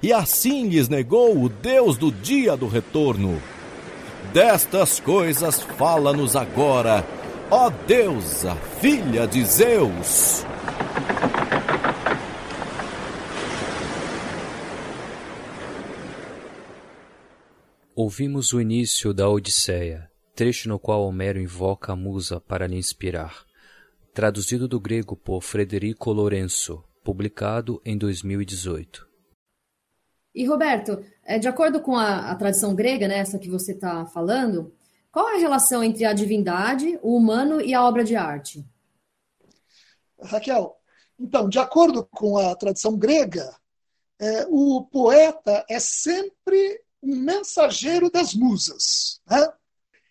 e 0.02 0.12
assim 0.12 0.68
lhes 0.68 0.88
negou 0.88 1.42
o 1.42 1.48
Deus 1.48 1.96
do 1.96 2.10
dia 2.12 2.56
do 2.56 2.66
retorno. 2.66 3.40
Destas 4.32 5.00
coisas 5.00 5.60
fala-nos 5.62 6.36
agora, 6.36 7.04
ó 7.50 7.70
deusa, 7.70 8.54
filha 8.80 9.26
de 9.26 9.44
Zeus. 9.44 10.44
Ouvimos 17.94 18.52
o 18.52 18.60
início 18.60 19.12
da 19.12 19.28
Odisseia, 19.28 20.08
trecho 20.34 20.68
no 20.68 20.78
qual 20.78 21.02
Homero 21.04 21.40
invoca 21.40 21.92
a 21.92 21.96
musa 21.96 22.40
para 22.40 22.66
lhe 22.66 22.76
inspirar. 22.76 23.44
Traduzido 24.14 24.68
do 24.68 24.78
grego 24.78 25.16
por 25.16 25.42
Frederico 25.42 26.12
Lourenço, 26.12 26.84
publicado 27.08 27.80
em 27.86 27.96
2018. 27.96 29.08
E 30.34 30.44
Roberto, 30.44 31.02
é, 31.24 31.38
de 31.38 31.48
acordo 31.48 31.80
com 31.80 31.96
a, 31.96 32.30
a 32.30 32.34
tradição 32.34 32.74
grega, 32.74 33.08
né, 33.08 33.16
essa 33.16 33.38
que 33.38 33.48
você 33.48 33.72
está 33.72 34.04
falando, 34.04 34.76
qual 35.10 35.26
é 35.30 35.36
a 35.36 35.38
relação 35.38 35.82
entre 35.82 36.04
a 36.04 36.12
divindade, 36.12 36.98
o 37.02 37.16
humano 37.16 37.62
e 37.62 37.72
a 37.72 37.82
obra 37.82 38.04
de 38.04 38.14
arte? 38.14 38.62
Raquel, 40.22 40.78
então, 41.18 41.48
de 41.48 41.58
acordo 41.58 42.04
com 42.04 42.36
a 42.36 42.54
tradição 42.54 42.94
grega, 42.94 43.56
é, 44.20 44.46
o 44.50 44.84
poeta 44.84 45.64
é 45.66 45.80
sempre 45.80 46.78
um 47.02 47.16
mensageiro 47.16 48.10
das 48.10 48.34
musas. 48.34 49.22
Né? 49.26 49.50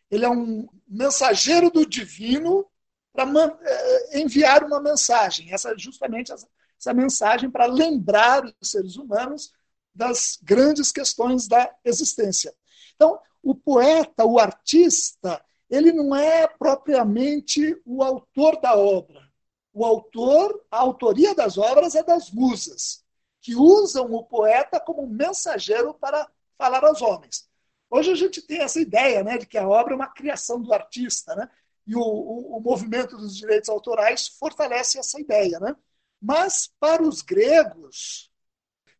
Ele 0.09 0.25
é 0.25 0.29
um 0.29 0.67
mensageiro 0.87 1.69
do 1.69 1.85
divino 1.85 2.65
para 3.13 3.29
é, 3.61 4.19
enviar 4.19 4.63
uma 4.63 4.81
mensagem. 4.81 5.53
Essa 5.53 5.73
é 5.73 5.77
justamente 5.77 6.31
essa, 6.31 6.47
essa 6.79 6.93
mensagem 6.93 7.49
para 7.49 7.65
lembrar 7.65 8.45
os 8.61 8.69
seres 8.69 8.95
humanos 8.95 9.51
das 9.93 10.37
grandes 10.43 10.91
questões 10.91 11.47
da 11.47 11.73
existência. 11.83 12.53
Então, 12.95 13.19
o 13.41 13.55
poeta, 13.55 14.25
o 14.25 14.39
artista, 14.39 15.43
ele 15.69 15.91
não 15.91 16.15
é 16.15 16.47
propriamente 16.47 17.79
o 17.85 18.03
autor 18.03 18.59
da 18.61 18.75
obra. 18.75 19.27
O 19.73 19.85
autor, 19.85 20.63
a 20.71 20.79
autoria 20.79 21.35
das 21.35 21.57
obras 21.57 21.95
é 21.95 22.03
das 22.03 22.31
musas, 22.31 23.03
que 23.41 23.55
usam 23.55 24.11
o 24.13 24.23
poeta 24.23 24.79
como 24.79 25.05
mensageiro 25.07 25.93
para 25.93 26.29
falar 26.57 26.83
aos 26.83 27.01
homens. 27.01 27.47
Hoje 27.89 28.11
a 28.11 28.15
gente 28.15 28.41
tem 28.41 28.59
essa 28.61 28.79
ideia 28.79 29.23
né, 29.23 29.37
de 29.37 29.45
que 29.45 29.57
a 29.57 29.67
obra 29.67 29.93
é 29.93 29.95
uma 29.95 30.11
criação 30.11 30.61
do 30.61 30.73
artista, 30.73 31.35
né? 31.35 31.49
e 31.85 31.95
o, 31.95 32.01
o, 32.01 32.57
o 32.57 32.59
movimento 32.59 33.15
dos 33.15 33.35
direitos 33.35 33.69
autorais 33.69 34.27
fortalece 34.27 34.99
essa 34.99 35.19
ideia. 35.19 35.59
Né? 35.59 35.75
Mas, 36.21 36.69
para 36.79 37.03
os 37.03 37.21
gregos, 37.21 38.31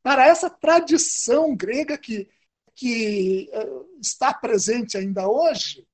para 0.04 0.28
essa 0.28 0.50
tradição 0.50 1.56
grega 1.56 1.98
que, 1.98 2.30
que 2.76 3.50
uh, 3.54 4.00
está 4.00 4.34
presente 4.34 4.98
ainda 4.98 5.28
hoje, 5.28 5.88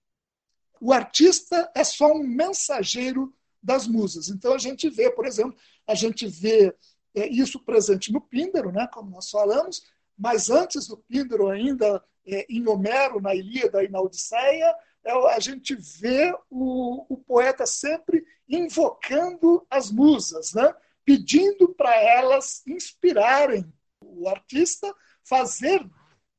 o 0.79 0.91
artista 0.91 1.71
é 1.73 1.83
só 1.83 2.12
um 2.12 2.23
mensageiro 2.23 3.33
das 3.62 3.88
musas. 3.88 4.27
Então 4.27 4.53
a 4.53 4.57
gente 4.57 4.89
vê, 4.89 5.09
por 5.09 5.25
exemplo, 5.25 5.57
a 5.88 5.95
gente 5.95 6.27
vê 6.27 6.75
é, 7.15 7.27
isso 7.27 7.57
presente 7.59 8.12
no 8.12 8.19
Píndaro, 8.19 8.71
né, 8.71 8.88
como 8.91 9.09
nós 9.09 9.29
falamos, 9.29 9.81
mas 10.17 10.49
antes 10.49 10.88
do 10.88 10.97
Píndaro, 10.97 11.49
ainda 11.49 12.03
é, 12.25 12.45
em 12.49 12.67
Homero, 12.67 13.21
na 13.21 13.33
Ilíada 13.33 13.83
e 13.83 13.89
na 13.89 14.01
Odisseia, 14.01 14.75
é, 15.03 15.12
a 15.33 15.39
gente 15.39 15.75
vê 15.75 16.36
o, 16.49 17.05
o, 17.09 17.17
poeta 17.17 17.65
sempre 17.65 18.25
invocando 18.47 19.65
as 19.69 19.91
musas, 19.91 20.53
né? 20.53 20.73
Pedindo 21.05 21.73
para 21.75 21.95
elas 21.95 22.61
inspirarem 22.67 23.71
o 24.01 24.27
artista, 24.27 24.93
fazer 25.23 25.85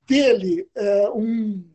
dele 0.06 0.68
é, 0.74 1.10
um, 1.10 1.70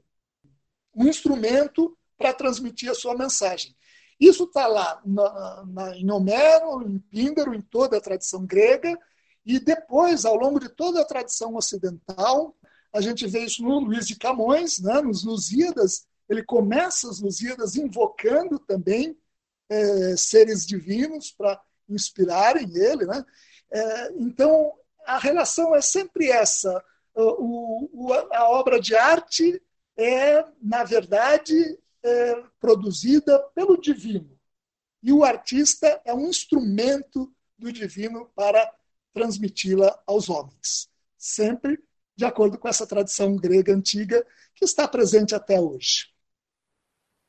um 0.95 1.07
instrumento 1.07 1.97
para 2.17 2.33
transmitir 2.33 2.91
a 2.91 2.95
sua 2.95 3.17
mensagem. 3.17 3.75
Isso 4.19 4.43
está 4.43 4.67
lá 4.67 5.01
na, 5.05 5.65
na, 5.65 5.97
em 5.97 6.11
Homero, 6.11 6.81
em 6.87 6.99
Píndaro, 6.99 7.53
em 7.53 7.61
toda 7.61 7.97
a 7.97 8.01
tradição 8.01 8.45
grega, 8.45 8.97
e 9.45 9.59
depois, 9.59 10.25
ao 10.25 10.35
longo 10.35 10.59
de 10.59 10.69
toda 10.69 11.01
a 11.01 11.05
tradição 11.05 11.55
ocidental, 11.55 12.55
a 12.93 13.01
gente 13.01 13.25
vê 13.25 13.45
isso 13.45 13.63
no 13.63 13.79
Luiz 13.79 14.05
de 14.05 14.17
Camões, 14.17 14.79
né, 14.79 15.01
nos 15.01 15.23
Lusíadas, 15.23 16.05
ele 16.27 16.43
começa 16.43 17.09
as 17.09 17.19
Lusíadas 17.19 17.75
invocando 17.75 18.59
também 18.59 19.17
é, 19.69 20.15
seres 20.17 20.65
divinos 20.65 21.31
para 21.31 21.59
inspirarem 21.89 22.69
ele. 22.75 23.05
Né? 23.05 23.25
É, 23.71 24.11
então, 24.13 24.73
a 25.05 25.17
relação 25.17 25.75
é 25.75 25.81
sempre 25.81 26.29
essa. 26.29 26.83
O, 27.15 28.07
o, 28.07 28.13
a 28.13 28.49
obra 28.49 28.79
de 28.79 28.95
arte 28.95 29.61
é, 29.97 30.45
na 30.61 30.83
verdade, 30.83 31.77
é, 32.01 32.43
produzida 32.59 33.39
pelo 33.53 33.79
divino. 33.79 34.39
E 35.03 35.11
o 35.11 35.23
artista 35.23 36.01
é 36.05 36.13
um 36.13 36.27
instrumento 36.27 37.33
do 37.57 37.71
divino 37.71 38.29
para 38.35 38.73
transmiti-la 39.13 40.01
aos 40.05 40.29
homens. 40.29 40.89
Sempre 41.17 41.81
de 42.15 42.25
acordo 42.25 42.57
com 42.57 42.67
essa 42.67 42.85
tradição 42.85 43.35
grega 43.35 43.73
antiga 43.73 44.25
que 44.53 44.65
está 44.65 44.87
presente 44.87 45.33
até 45.33 45.59
hoje. 45.59 46.07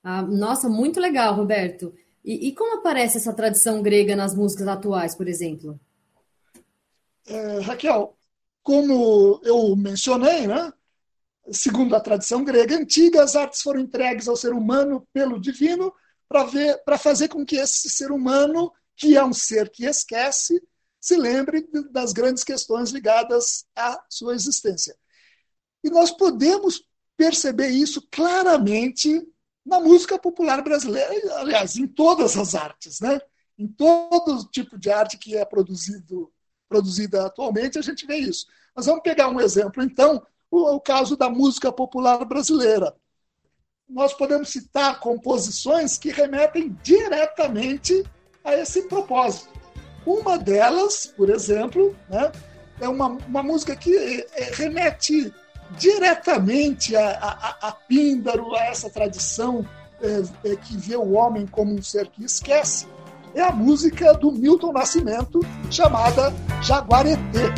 Ah, 0.02 0.22
nossa, 0.22 0.68
muito 0.68 0.98
legal, 0.98 1.34
Roberto. 1.34 1.94
E, 2.24 2.48
e, 2.48 2.54
como 2.54 2.76
aparece 2.76 3.16
essa 3.16 3.32
tradição 3.32 3.82
grega 3.82 4.14
nas 4.14 4.34
músicas 4.34 4.68
atuais, 4.68 5.14
por 5.14 5.26
exemplo? 5.26 5.80
É, 7.26 7.60
Raquel, 7.60 8.16
como 8.62 9.40
eu 9.42 9.74
mencionei, 9.74 10.46
né, 10.46 10.72
segundo 11.50 11.96
a 11.96 12.00
tradição 12.00 12.44
grega 12.44 12.76
antiga, 12.76 13.22
as 13.22 13.36
artes 13.36 13.62
foram 13.62 13.80
entregues 13.80 14.28
ao 14.28 14.36
ser 14.36 14.52
humano 14.52 15.06
pelo 15.12 15.40
divino 15.40 15.92
para 16.28 16.98
fazer 16.98 17.28
com 17.28 17.44
que 17.44 17.56
esse 17.56 17.88
ser 17.90 18.12
humano, 18.12 18.72
que 18.96 19.16
é 19.16 19.24
um 19.24 19.32
ser 19.32 19.70
que 19.70 19.84
esquece, 19.84 20.62
se 21.00 21.16
lembre 21.16 21.66
das 21.90 22.12
grandes 22.12 22.44
questões 22.44 22.90
ligadas 22.90 23.64
à 23.74 24.00
sua 24.08 24.34
existência. 24.34 24.94
E 25.82 25.90
nós 25.90 26.10
podemos 26.10 26.84
perceber 27.16 27.68
isso 27.68 28.06
claramente 28.10 29.26
na 29.64 29.80
música 29.80 30.18
popular 30.18 30.62
brasileira, 30.62 31.10
aliás, 31.36 31.76
em 31.76 31.86
todas 31.86 32.36
as 32.36 32.54
artes, 32.54 33.00
né? 33.00 33.20
Em 33.58 33.66
todo 33.66 34.44
tipo 34.50 34.78
de 34.78 34.90
arte 34.90 35.18
que 35.18 35.36
é 35.36 35.44
produzido, 35.44 36.32
produzida 36.68 37.26
atualmente, 37.26 37.78
a 37.78 37.82
gente 37.82 38.06
vê 38.06 38.16
isso. 38.16 38.46
Mas 38.74 38.86
vamos 38.86 39.02
pegar 39.02 39.28
um 39.28 39.40
exemplo, 39.40 39.82
então, 39.82 40.22
o, 40.50 40.76
o 40.76 40.80
caso 40.80 41.16
da 41.16 41.28
música 41.28 41.70
popular 41.70 42.24
brasileira. 42.24 42.94
Nós 43.88 44.14
podemos 44.14 44.48
citar 44.48 45.00
composições 45.00 45.98
que 45.98 46.10
remetem 46.10 46.76
diretamente 46.82 48.04
a 48.44 48.54
esse 48.54 48.82
propósito. 48.82 49.50
Uma 50.06 50.38
delas, 50.38 51.06
por 51.06 51.28
exemplo, 51.28 51.94
né, 52.08 52.32
é 52.80 52.88
uma, 52.88 53.08
uma 53.08 53.42
música 53.42 53.76
que 53.76 53.94
é, 53.96 54.50
remete 54.54 55.32
diretamente 55.78 56.96
a, 56.96 57.10
a, 57.10 57.68
a 57.68 57.72
Píndaro, 57.72 58.54
a 58.54 58.64
essa 58.66 58.90
tradição 58.90 59.66
é, 60.02 60.50
é, 60.50 60.56
que 60.56 60.76
vê 60.76 60.96
o 60.96 61.12
homem 61.12 61.46
como 61.46 61.74
um 61.74 61.82
ser 61.82 62.08
que 62.08 62.24
esquece. 62.24 62.86
É 63.34 63.42
a 63.42 63.52
música 63.52 64.12
do 64.14 64.32
Milton 64.32 64.72
Nascimento, 64.72 65.40
chamada 65.70 66.32
Jaguareté. 66.62 67.54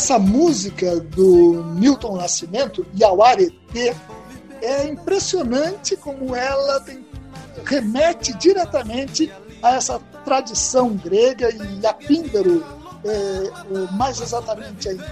Essa 0.00 0.18
música 0.18 0.98
do 0.98 1.62
Milton 1.76 2.16
Nascimento, 2.16 2.86
Yauaretê, 2.98 3.94
é 4.62 4.88
impressionante 4.88 5.94
como 5.94 6.34
ela 6.34 6.80
tem, 6.80 7.04
remete 7.66 8.32
diretamente 8.38 9.30
a 9.62 9.74
essa 9.74 10.00
tradição 10.24 10.96
grega 10.96 11.50
e 11.50 11.86
a 11.86 11.92
Píndaro 11.92 12.64
é, 13.04 13.92
mais 13.92 14.22
exatamente 14.22 14.88
ainda. 14.88 15.06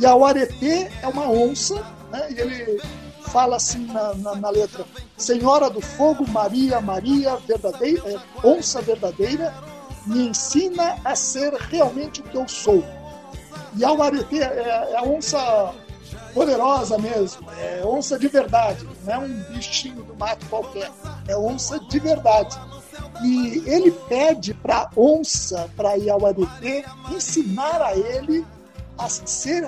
Yauaretê 0.00 0.90
é 1.02 1.06
uma 1.06 1.28
onça, 1.28 1.74
né, 2.10 2.28
e 2.30 2.40
ele 2.40 2.80
fala 3.26 3.56
assim 3.56 3.84
na, 3.88 4.14
na, 4.14 4.34
na, 4.36 4.48
letra: 4.48 4.86
Senhora 5.18 5.68
do 5.68 5.82
Fogo, 5.82 6.26
Maria, 6.30 6.80
Maria, 6.80 7.36
verdadeira, 7.46 8.02
é, 8.10 8.18
onça 8.42 8.80
verdadeira, 8.80 9.52
me 10.06 10.28
ensina 10.28 10.96
a 11.04 11.14
ser 11.14 11.52
realmente 11.52 12.22
o 12.22 12.24
que 12.24 12.38
eu 12.38 12.48
sou. 12.48 12.82
E 13.76 13.84
a 13.84 13.92
Uaretê 13.92 14.38
é, 14.38 14.90
é 14.92 14.96
a 14.98 15.02
onça 15.02 15.74
poderosa 16.34 16.98
mesmo, 16.98 17.46
é 17.58 17.82
onça 17.84 18.18
de 18.18 18.28
verdade, 18.28 18.86
não 19.04 19.12
é 19.12 19.18
um 19.18 19.42
bichinho 19.54 20.02
do 20.02 20.14
mato 20.14 20.44
qualquer, 20.46 20.90
é 21.28 21.36
onça 21.36 21.78
de 21.78 21.98
verdade. 21.98 22.58
E 23.22 23.62
ele 23.66 23.90
pede 24.08 24.54
para 24.54 24.90
onça, 24.96 25.70
para 25.76 25.94
Iauaretê, 25.94 26.84
ensinar 27.10 27.80
a 27.80 27.96
ele 27.96 28.44
a 28.98 29.08
ser 29.08 29.66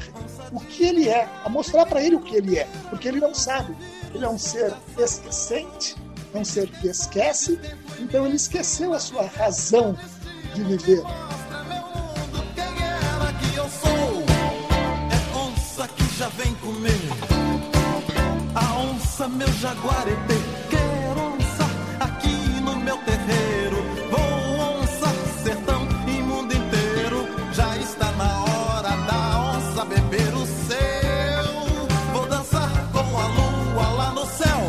o 0.52 0.60
que 0.60 0.84
ele 0.84 1.08
é, 1.08 1.28
a 1.44 1.48
mostrar 1.48 1.86
para 1.86 2.02
ele 2.02 2.16
o 2.16 2.20
que 2.20 2.36
ele 2.36 2.58
é, 2.58 2.66
porque 2.90 3.08
ele 3.08 3.20
não 3.20 3.34
sabe. 3.34 3.76
Ele 4.14 4.24
é 4.24 4.28
um 4.28 4.38
ser 4.38 4.74
esquecente, 4.98 5.96
é 6.32 6.38
um 6.38 6.44
ser 6.44 6.68
que 6.68 6.88
esquece, 6.88 7.58
então 7.98 8.26
ele 8.26 8.36
esqueceu 8.36 8.92
a 8.92 9.00
sua 9.00 9.26
razão 9.26 9.96
de 10.54 10.62
viver. 10.62 11.02
É 13.56 13.60
onça 13.60 13.74
que 13.80 13.83
já 16.16 16.28
vem 16.28 16.54
comer. 16.56 17.00
A 18.54 18.78
onça, 18.78 19.28
meu 19.28 19.52
jaguareté. 19.54 20.34
Quer 20.70 21.18
onça 21.18 21.64
aqui 21.98 22.60
no 22.60 22.76
meu 22.76 22.96
terreiro. 22.98 23.76
Vou 24.10 24.80
onça, 24.80 25.08
sertão 25.42 25.88
e 26.06 26.22
mundo 26.22 26.54
inteiro. 26.54 27.26
Já 27.52 27.76
está 27.78 28.12
na 28.12 28.44
hora 28.44 28.90
da 28.90 29.56
onça 29.56 29.84
beber 29.84 30.34
o 30.34 30.46
céu. 30.46 31.44
Vou 32.12 32.28
dançar 32.28 32.92
com 32.92 32.98
a 32.98 33.26
lua 33.26 33.88
lá 33.96 34.12
no 34.12 34.26
céu. 34.26 34.60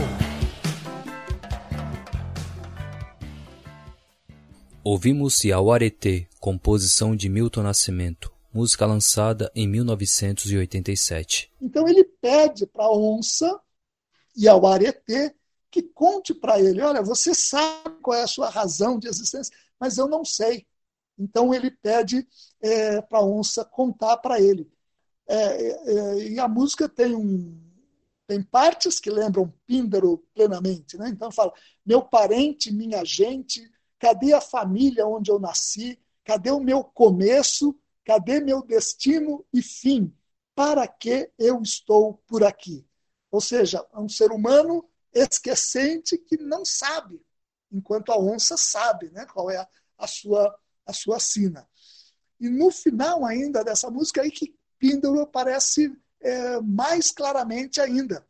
Ouvimos 4.83 5.41
Aretê, 5.73 6.27
composição 6.39 7.15
de 7.15 7.29
Milton 7.29 7.63
Nascimento, 7.63 8.34
música 8.55 8.85
lançada 8.85 9.51
em 9.53 9.67
1987. 9.67 11.51
Então 11.61 11.87
ele 11.87 12.03
pede 12.03 12.65
para 12.65 12.85
a 12.85 12.91
onça 12.91 13.59
e 14.35 14.47
ao 14.47 14.65
Aretê 14.65 15.35
que 15.69 15.83
conte 15.83 16.33
para 16.33 16.59
ele: 16.59 16.81
olha, 16.81 17.01
você 17.01 17.33
sabe 17.35 17.97
qual 18.01 18.17
é 18.17 18.23
a 18.23 18.27
sua 18.27 18.49
razão 18.49 18.97
de 18.97 19.07
existência, 19.07 19.55
mas 19.79 19.97
eu 19.97 20.07
não 20.07 20.23
sei. 20.23 20.65
Então 21.17 21.53
ele 21.53 21.69
pede 21.69 22.27
é, 22.61 23.01
para 23.01 23.19
a 23.19 23.25
onça 23.25 23.63
contar 23.65 24.17
para 24.17 24.39
ele. 24.39 24.71
É, 25.27 25.35
é, 25.35 26.27
e 26.29 26.39
a 26.39 26.47
música 26.47 26.87
tem 26.87 27.15
um, 27.15 27.59
tem 28.27 28.41
partes 28.41 28.99
que 28.99 29.09
lembram 29.09 29.53
Píndaro 29.65 30.23
plenamente, 30.33 30.97
né? 30.97 31.09
Então 31.09 31.29
fala: 31.31 31.51
meu 31.85 32.01
parente, 32.01 32.71
minha 32.71 33.03
gente, 33.03 33.69
Cadê 33.99 34.33
a 34.33 34.41
família 34.41 35.07
onde 35.07 35.31
eu 35.31 35.39
nasci? 35.39 35.99
Cadê 36.23 36.51
o 36.51 36.59
meu 36.59 36.83
começo? 36.83 37.75
Cadê 38.05 38.39
meu 38.39 38.61
destino 38.61 39.45
e 39.51 39.61
fim? 39.61 40.13
Para 40.53 40.87
que 40.87 41.29
eu 41.37 41.61
estou 41.61 42.21
por 42.27 42.43
aqui? 42.43 42.85
Ou 43.29 43.41
seja, 43.41 43.85
é 43.93 43.99
um 43.99 44.07
ser 44.07 44.31
humano 44.31 44.87
esquecente 45.11 46.17
que 46.17 46.37
não 46.37 46.63
sabe, 46.63 47.21
enquanto 47.71 48.11
a 48.11 48.17
onça 48.17 48.55
sabe 48.55 49.09
né, 49.09 49.25
qual 49.25 49.49
é 49.49 49.57
a, 49.57 49.67
a 49.97 50.07
sua, 50.07 50.57
a 50.85 50.93
sua 50.93 51.19
sina. 51.19 51.67
E 52.39 52.47
no 52.47 52.71
final 52.71 53.25
ainda 53.25 53.63
dessa 53.63 53.89
música 53.89 54.21
aí 54.21 54.31
que 54.31 54.55
Píndaro 54.77 55.21
aparece 55.21 55.93
é, 56.21 56.61
mais 56.61 57.11
claramente 57.11 57.81
ainda. 57.81 58.25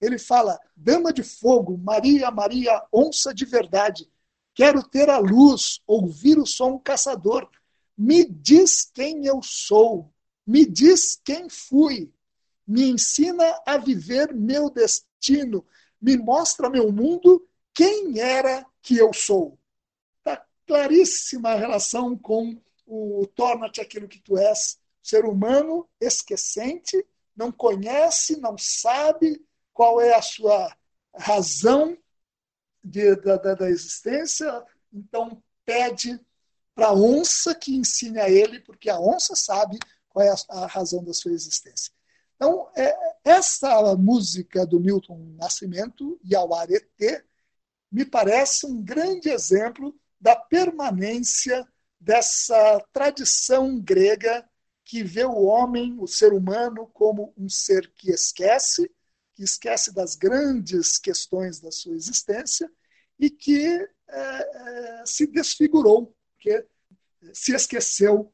Ele 0.00 0.18
fala, 0.18 0.60
dama 0.76 1.12
de 1.12 1.22
fogo, 1.22 1.78
Maria, 1.78 2.30
Maria, 2.30 2.84
onça 2.92 3.32
de 3.32 3.44
verdade, 3.44 4.08
Quero 4.54 4.84
ter 4.84 5.10
a 5.10 5.18
luz, 5.18 5.80
ouvir 5.84 6.38
o 6.38 6.46
som 6.46 6.78
caçador. 6.78 7.50
Me 7.96 8.24
diz 8.24 8.90
quem 8.92 9.26
eu 9.26 9.40
sou, 9.42 10.12
me 10.46 10.66
diz 10.66 11.20
quem 11.24 11.48
fui, 11.48 12.12
me 12.66 12.90
ensina 12.90 13.60
a 13.66 13.76
viver 13.76 14.34
meu 14.34 14.68
destino, 14.68 15.64
me 16.00 16.16
mostra 16.16 16.68
meu 16.68 16.90
mundo, 16.90 17.46
quem 17.72 18.18
era 18.18 18.66
que 18.82 18.96
eu 18.96 19.12
sou. 19.12 19.58
Está 20.18 20.44
claríssima 20.66 21.50
a 21.50 21.56
relação 21.56 22.16
com 22.16 22.60
o 22.86 23.26
torna-te 23.34 23.80
aquilo 23.80 24.08
que 24.08 24.20
tu 24.20 24.36
és. 24.36 24.78
Ser 25.02 25.24
humano 25.24 25.88
esquecente, 26.00 27.04
não 27.36 27.50
conhece, 27.52 28.36
não 28.40 28.56
sabe 28.56 29.44
qual 29.72 30.00
é 30.00 30.14
a 30.14 30.22
sua 30.22 30.74
razão 31.14 31.96
de, 32.82 33.16
da, 33.16 33.36
da, 33.36 33.70
existência, 33.70 34.64
então 34.92 35.42
pede 35.64 36.20
para 36.74 36.88
a 36.88 36.94
onça 36.94 37.54
que 37.54 37.74
ensine 37.74 38.18
a 38.18 38.28
ele, 38.28 38.60
porque 38.60 38.90
a 38.90 38.98
onça 38.98 39.34
sabe 39.36 39.78
qual 40.08 40.24
é 40.24 40.30
a, 40.30 40.62
a 40.62 40.66
razão 40.66 41.04
da 41.04 41.12
sua 41.12 41.32
existência. 41.32 41.92
Então, 42.36 42.68
é, 42.76 42.94
essa 43.24 43.94
música 43.96 44.66
do 44.66 44.80
Milton 44.80 45.34
Nascimento, 45.38 46.18
Yauaretê, 46.24 47.24
me 47.90 48.04
parece 48.04 48.66
um 48.66 48.82
grande 48.82 49.28
exemplo 49.28 49.94
da 50.20 50.34
permanência 50.34 51.66
dessa 52.00 52.84
tradição 52.92 53.80
grega 53.80 54.48
que 54.84 55.02
vê 55.02 55.24
o 55.24 55.44
homem, 55.44 55.96
o 55.98 56.06
ser 56.06 56.32
humano, 56.32 56.90
como 56.92 57.32
um 57.36 57.48
ser 57.48 57.90
que 57.94 58.10
esquece, 58.10 58.90
que 59.32 59.42
esquece 59.42 59.92
das 59.92 60.14
grandes 60.14 60.98
questões 60.98 61.60
da 61.60 61.70
sua 61.70 61.94
existência 61.94 62.70
e 63.18 63.30
que 63.30 63.66
é, 63.66 65.00
é, 65.00 65.02
se 65.06 65.26
desfigurou, 65.26 66.14
que 66.44 66.66
se 67.32 67.54
esqueceu 67.54 68.30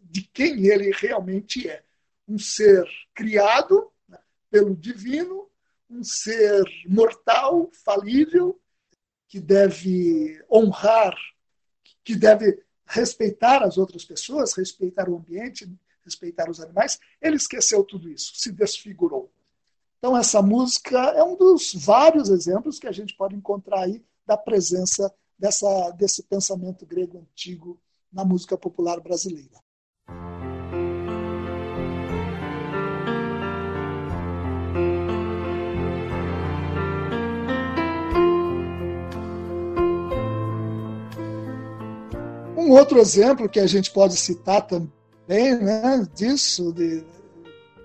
de 0.00 0.22
quem 0.22 0.66
ele 0.66 0.92
realmente 0.92 1.68
é. 1.68 1.82
Um 2.28 2.38
ser 2.38 2.86
criado 3.12 3.90
né, 4.08 4.18
pelo 4.48 4.76
divino, 4.76 5.50
um 5.90 6.04
ser 6.04 6.62
mortal, 6.86 7.68
falível, 7.84 8.60
que 9.28 9.40
deve 9.40 10.40
honrar, 10.48 11.14
que 12.04 12.14
deve 12.14 12.62
respeitar 12.86 13.64
as 13.64 13.76
outras 13.76 14.04
pessoas, 14.04 14.54
respeitar 14.54 15.08
o 15.08 15.16
ambiente, 15.16 15.68
respeitar 16.04 16.48
os 16.48 16.60
animais. 16.60 17.00
Ele 17.20 17.36
esqueceu 17.36 17.82
tudo 17.82 18.08
isso, 18.08 18.32
se 18.36 18.52
desfigurou. 18.52 19.32
Então, 19.98 20.16
essa 20.16 20.40
música 20.40 20.98
é 20.98 21.24
um 21.24 21.36
dos 21.36 21.74
vários 21.74 22.28
exemplos 22.28 22.78
que 22.78 22.86
a 22.86 22.92
gente 22.92 23.16
pode 23.16 23.34
encontrar 23.34 23.84
aí 23.84 24.04
da 24.24 24.36
presença 24.36 25.12
dessa, 25.38 25.90
desse 25.90 26.22
pensamento 26.22 26.86
grego 26.86 27.18
antigo 27.18 27.78
na 28.12 28.24
música 28.24 28.56
popular 28.56 29.00
brasileira. 29.00 29.62
Um 42.56 42.70
outro 42.70 42.98
exemplo 42.98 43.48
que 43.48 43.60
a 43.60 43.66
gente 43.66 43.92
pode 43.92 44.16
citar 44.16 44.66
também 44.66 45.58
né, 45.58 46.08
disso, 46.14 46.72
de 46.72 47.04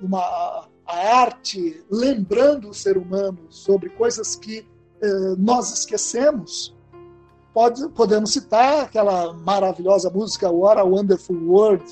uma 0.01 0.69
a 0.89 1.19
arte 1.19 1.85
lembrando 1.89 2.69
o 2.69 2.73
ser 2.73 2.97
humano 2.97 3.45
sobre 3.49 3.89
coisas 3.89 4.35
que 4.35 4.65
eh, 5.01 5.35
nós 5.38 5.71
esquecemos. 5.71 6.75
Pode, 7.59 7.89
podemos 7.89 8.31
citar 8.31 8.85
aquela 8.85 9.33
maravilhosa 9.33 10.09
música 10.09 10.49
What 10.49 10.79
a 10.79 10.83
Wonderful 10.85 11.35
World, 11.45 11.83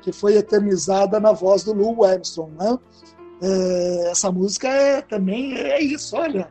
que 0.00 0.10
foi 0.10 0.38
eternizada 0.38 1.20
na 1.20 1.32
voz 1.32 1.62
do 1.62 1.74
Lou 1.74 2.02
Armstrong. 2.02 2.50
Né? 2.56 2.78
Eh, 3.42 4.10
essa 4.10 4.32
música 4.32 4.68
é, 4.68 5.02
também 5.02 5.52
é 5.54 5.82
isso, 5.82 6.16
olha, 6.16 6.48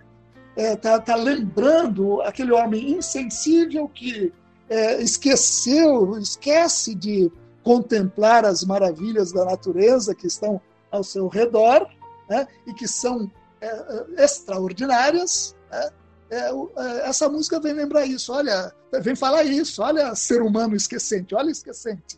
está 0.56 0.92
é, 0.92 1.00
tá 1.00 1.16
lembrando 1.16 2.22
aquele 2.22 2.52
homem 2.52 2.92
insensível 2.92 3.90
que 3.90 4.32
é, 4.70 5.02
esqueceu, 5.02 6.16
esquece 6.20 6.94
de 6.94 7.32
contemplar 7.64 8.46
as 8.46 8.64
maravilhas 8.64 9.32
da 9.32 9.44
natureza 9.44 10.14
que 10.14 10.28
estão 10.28 10.62
ao 10.92 11.04
seu 11.04 11.28
redor 11.28 11.88
né, 12.30 12.48
e 12.68 12.76
que 12.76 12.88
são 12.88 13.28
é, 13.60 13.66
é, 13.66 14.24
extraordinárias. 14.24 15.56
Né, 15.72 15.90
é, 16.32 16.50
é, 16.50 17.10
essa 17.10 17.28
música 17.28 17.60
vem 17.60 17.74
lembrar 17.74 18.06
isso, 18.06 18.32
olha, 18.32 18.74
vem 19.02 19.16
falar 19.18 19.44
isso, 19.44 19.84
olha 19.84 20.16
ser 20.16 20.42
humano 20.42 20.78
esquecente, 20.78 21.36
olha 21.36 21.52
esquecente. 21.52 22.18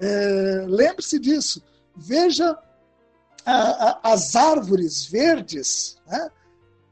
É, 0.00 0.64
lembre-se 0.68 1.18
disso. 1.18 1.60
Veja 1.96 2.56
a, 3.44 3.52
a, 3.52 4.12
as 4.12 4.36
árvores 4.36 5.06
verdes, 5.06 5.98
né? 6.06 6.30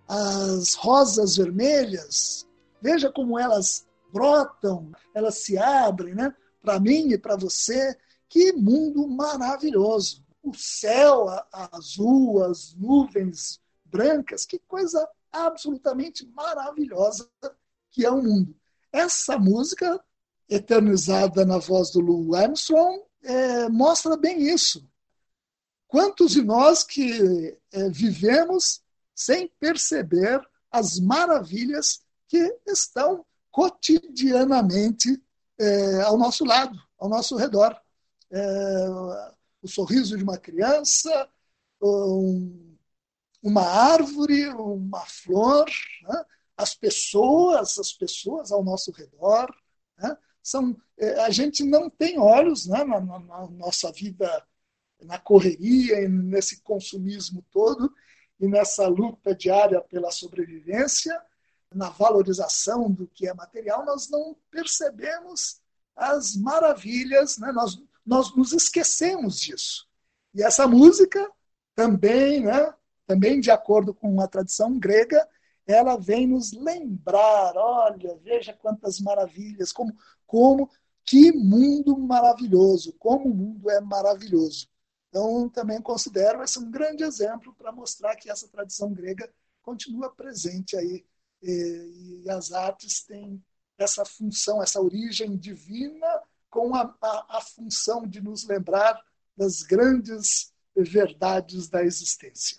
as 0.09 0.75
rosas 0.75 1.37
vermelhas, 1.37 2.49
veja 2.83 3.13
como 3.13 3.39
elas 3.39 3.87
brotam, 4.13 4.91
elas 5.15 5.39
se 5.39 5.57
abrem, 5.57 6.17
né? 6.17 6.35
Para 6.61 6.81
mim 6.81 7.13
e 7.13 7.19
para 7.19 7.37
você, 7.37 7.97
que 8.29 8.53
mundo 8.53 9.07
maravilhoso! 9.07 10.25
O 10.43 10.53
céu 10.55 11.27
azul, 11.53 12.43
as 12.43 12.75
nuvens 12.75 13.61
brancas, 13.85 14.45
que 14.45 14.59
coisa 14.61 15.09
absolutamente 15.45 16.27
maravilhosa 16.29 17.29
que 17.91 18.05
é 18.05 18.11
o 18.11 18.23
mundo. 18.23 18.55
Essa 18.93 19.39
música, 19.39 20.03
eternizada 20.49 21.45
na 21.45 21.59
voz 21.59 21.91
do 21.91 22.01
Lou 22.01 22.35
Armstrong, 22.35 23.03
é, 23.23 23.69
mostra 23.69 24.17
bem 24.17 24.43
isso. 24.43 24.89
Quantos 25.89 26.33
de 26.33 26.43
nós 26.43 26.83
que 26.83 27.59
é, 27.73 27.89
vivemos 27.91 28.83
sem 29.15 29.49
perceber 29.59 30.41
as 30.71 31.01
maravilhas 31.01 32.03
que 32.29 32.55
estão 32.67 33.25
cotidianamente 33.51 35.23
é, 35.59 36.03
ao 36.03 36.19
nosso 36.19 36.45
lado, 36.45 36.79
ao 36.99 37.09
nosso 37.09 37.37
redor. 37.37 37.75
É, 38.31 38.89
o 39.63 39.69
sorriso 39.69 40.17
de 40.17 40.23
uma 40.23 40.37
criança, 40.37 41.29
um, 41.81 42.66
uma 43.47 43.63
árvore, 43.63 44.49
uma 44.49 45.07
flor, 45.07 45.67
né? 46.03 46.25
as 46.57 46.75
pessoas, 46.75 47.79
as 47.79 47.93
pessoas 47.93 48.51
ao 48.51 48.65
nosso 48.65 48.91
redor. 48.91 49.55
Né? 49.97 50.17
São, 50.43 50.77
é, 50.99 51.21
a 51.21 51.31
gente 51.31 51.63
não 51.63 51.89
tem 51.89 52.19
olhos 52.19 52.67
né? 52.67 52.83
na, 52.83 53.01
na, 53.01 53.21
na 53.21 53.47
nossa 53.51 53.93
vida, 53.93 54.45
na 55.01 55.17
correria, 55.17 56.09
nesse 56.09 56.61
consumismo 56.63 57.41
todo 57.53 57.95
e 58.41 58.49
nessa 58.49 58.89
luta 58.89 59.33
diária 59.33 59.81
pela 59.81 60.11
sobrevivência, 60.11 61.17
na 61.73 61.89
valorização 61.89 62.91
do 62.91 63.07
que 63.07 63.29
é 63.29 63.35
material, 63.35 63.85
nós 63.85 64.11
não 64.11 64.37
percebemos 64.51 65.61
as 65.95 66.35
maravilhas, 66.35 67.39
né? 67.39 67.53
nós, 67.53 67.81
nós 68.05 68.35
nos 68.35 68.53
esquecemos 68.53 69.41
disso. 69.41 69.87
E 70.35 70.43
essa 70.43 70.67
música 70.67 71.31
também, 71.77 72.41
né? 72.41 72.75
Também 73.07 73.41
de 73.41 73.51
acordo 73.51 73.95
com 73.95 74.21
a 74.21 74.29
tradição 74.29 74.79
grega, 74.79 75.27
ela 75.67 75.97
vem 75.97 76.27
nos 76.27 76.53
lembrar, 76.53 77.57
olha, 77.57 78.17
veja 78.23 78.53
quantas 78.53 79.01
maravilhas, 79.01 79.73
como, 79.73 79.97
como 80.27 80.71
que 81.05 81.33
mundo 81.33 81.97
maravilhoso, 81.99 82.93
como 82.99 83.31
o 83.31 83.35
mundo 83.35 83.71
é 83.71 83.81
maravilhoso. 83.81 84.69
Então, 85.09 85.49
também 85.49 85.81
considero 85.81 86.43
esse 86.43 86.59
um 86.59 86.71
grande 86.71 87.03
exemplo 87.03 87.55
para 87.55 87.73
mostrar 87.73 88.17
que 88.17 88.31
essa 88.31 88.49
tradição 88.49 88.93
grega 88.93 89.33
continua 89.63 90.15
presente 90.15 90.77
aí. 90.77 91.05
E, 91.43 92.23
e 92.25 92.31
as 92.31 92.53
artes 92.53 93.05
têm 93.05 93.43
essa 93.79 94.05
função, 94.05 94.63
essa 94.63 94.81
origem 94.81 95.37
divina, 95.37 96.07
com 96.51 96.75
a, 96.75 96.95
a, 97.01 97.39
a 97.39 97.41
função 97.41 98.07
de 98.07 98.21
nos 98.21 98.45
lembrar 98.47 99.03
das 99.37 99.63
grandes 99.63 100.53
verdades 100.75 101.69
da 101.69 101.83
existência. 101.83 102.59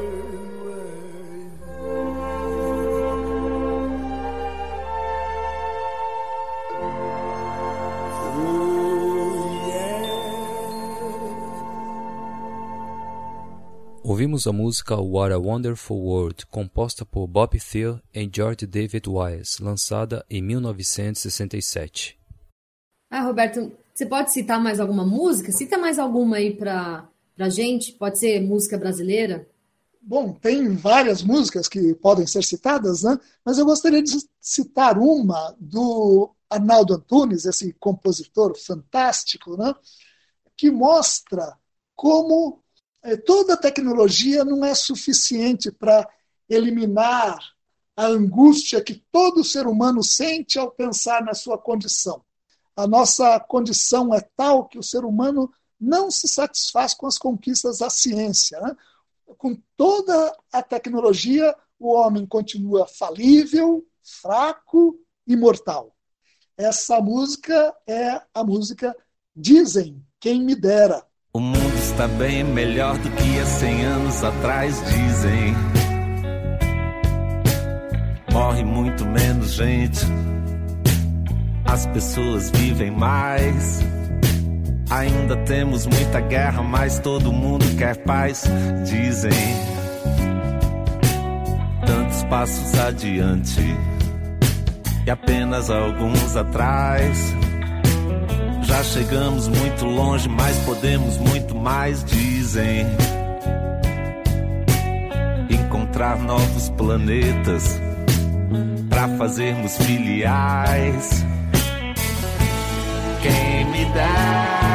Ouvimos 14.21 14.45
a 14.45 14.53
música 14.53 14.95
What 15.01 15.33
a 15.33 15.39
Wonderful 15.39 15.97
World, 15.97 16.45
composta 16.45 17.03
por 17.03 17.25
Bob 17.25 17.59
Thiel 17.59 17.99
e 18.13 18.29
George 18.31 18.67
David 18.67 19.09
Wise, 19.09 19.63
lançada 19.63 20.23
em 20.29 20.43
1967. 20.43 22.19
Ah, 23.09 23.21
Roberto, 23.21 23.75
você 23.91 24.05
pode 24.05 24.31
citar 24.31 24.61
mais 24.61 24.79
alguma 24.79 25.03
música? 25.03 25.51
Cita 25.51 25.75
mais 25.75 25.97
alguma 25.97 26.35
aí 26.35 26.55
para 26.55 27.09
a 27.39 27.49
gente? 27.49 27.93
Pode 27.93 28.19
ser 28.19 28.39
música 28.41 28.77
brasileira? 28.77 29.49
Bom, 29.99 30.33
tem 30.33 30.75
várias 30.75 31.23
músicas 31.23 31.67
que 31.67 31.95
podem 31.95 32.27
ser 32.27 32.43
citadas, 32.43 33.01
né? 33.01 33.19
mas 33.43 33.57
eu 33.57 33.65
gostaria 33.65 34.03
de 34.03 34.19
citar 34.39 34.99
uma 34.99 35.55
do 35.59 36.31
Arnaldo 36.47 36.93
Antunes, 36.93 37.45
esse 37.45 37.73
compositor 37.73 38.55
fantástico, 38.55 39.57
né? 39.57 39.73
que 40.55 40.69
mostra 40.69 41.57
como 41.95 42.61
toda 43.25 43.57
tecnologia 43.57 44.45
não 44.45 44.63
é 44.63 44.75
suficiente 44.75 45.71
para 45.71 46.07
eliminar 46.47 47.39
a 47.95 48.05
angústia 48.05 48.83
que 48.83 49.03
todo 49.11 49.43
ser 49.43 49.67
humano 49.67 50.03
sente 50.03 50.59
ao 50.59 50.71
pensar 50.71 51.23
na 51.23 51.33
sua 51.33 51.57
condição. 51.57 52.23
A 52.75 52.87
nossa 52.87 53.39
condição 53.39 54.13
é 54.13 54.21
tal 54.35 54.67
que 54.67 54.77
o 54.77 54.83
ser 54.83 55.03
humano 55.03 55.51
não 55.79 56.11
se 56.11 56.27
satisfaz 56.27 56.93
com 56.93 57.07
as 57.07 57.17
conquistas 57.17 57.79
da 57.79 57.89
ciência. 57.89 58.59
Né? 58.61 58.75
Com 59.37 59.57
toda 59.75 60.35
a 60.51 60.61
tecnologia, 60.61 61.55
o 61.79 61.93
homem 61.93 62.25
continua 62.25 62.87
falível, 62.87 63.85
fraco 64.03 64.99
e 65.27 65.35
mortal. 65.35 65.95
Essa 66.57 67.01
música 67.01 67.75
é 67.87 68.21
a 68.33 68.43
música 68.43 68.95
Dizem 69.35 70.03
Quem 70.19 70.43
Me 70.43 70.55
Dera. 70.55 71.05
Mundo 71.33 71.60
está 71.91 72.07
bem 72.07 72.43
melhor 72.43 72.97
do 72.97 73.09
que 73.11 73.39
há 73.39 73.45
cem 73.45 73.83
anos 73.83 74.23
atrás, 74.23 74.81
dizem. 74.87 75.55
Morre 78.31 78.63
muito 78.63 79.05
menos 79.05 79.51
gente, 79.53 80.05
as 81.65 81.85
pessoas 81.87 82.49
vivem 82.51 82.91
mais. 82.91 83.81
Ainda 84.89 85.35
temos 85.37 85.85
muita 85.85 86.21
guerra, 86.21 86.63
mas 86.63 86.99
todo 86.99 87.31
mundo 87.31 87.65
quer 87.77 87.97
paz, 87.97 88.45
dizem. 88.85 89.31
Tantos 91.85 92.23
passos 92.23 92.79
adiante 92.79 93.61
e 95.05 95.11
apenas 95.11 95.69
alguns 95.69 96.37
atrás. 96.37 97.35
Já 98.63 98.83
chegamos 98.83 99.49
muito 99.49 99.70
longe, 99.85 100.27
mas 100.29 100.57
podemos 100.59 101.17
muito 101.17 101.55
mais, 101.55 102.03
dizem. 102.03 102.85
Encontrar 105.49 106.17
novos 106.17 106.69
planetas 106.69 107.79
para 108.89 109.07
fazermos 109.17 109.77
filiais. 109.77 111.25
Quem 113.21 113.65
me 113.65 113.85
dera 113.93 114.69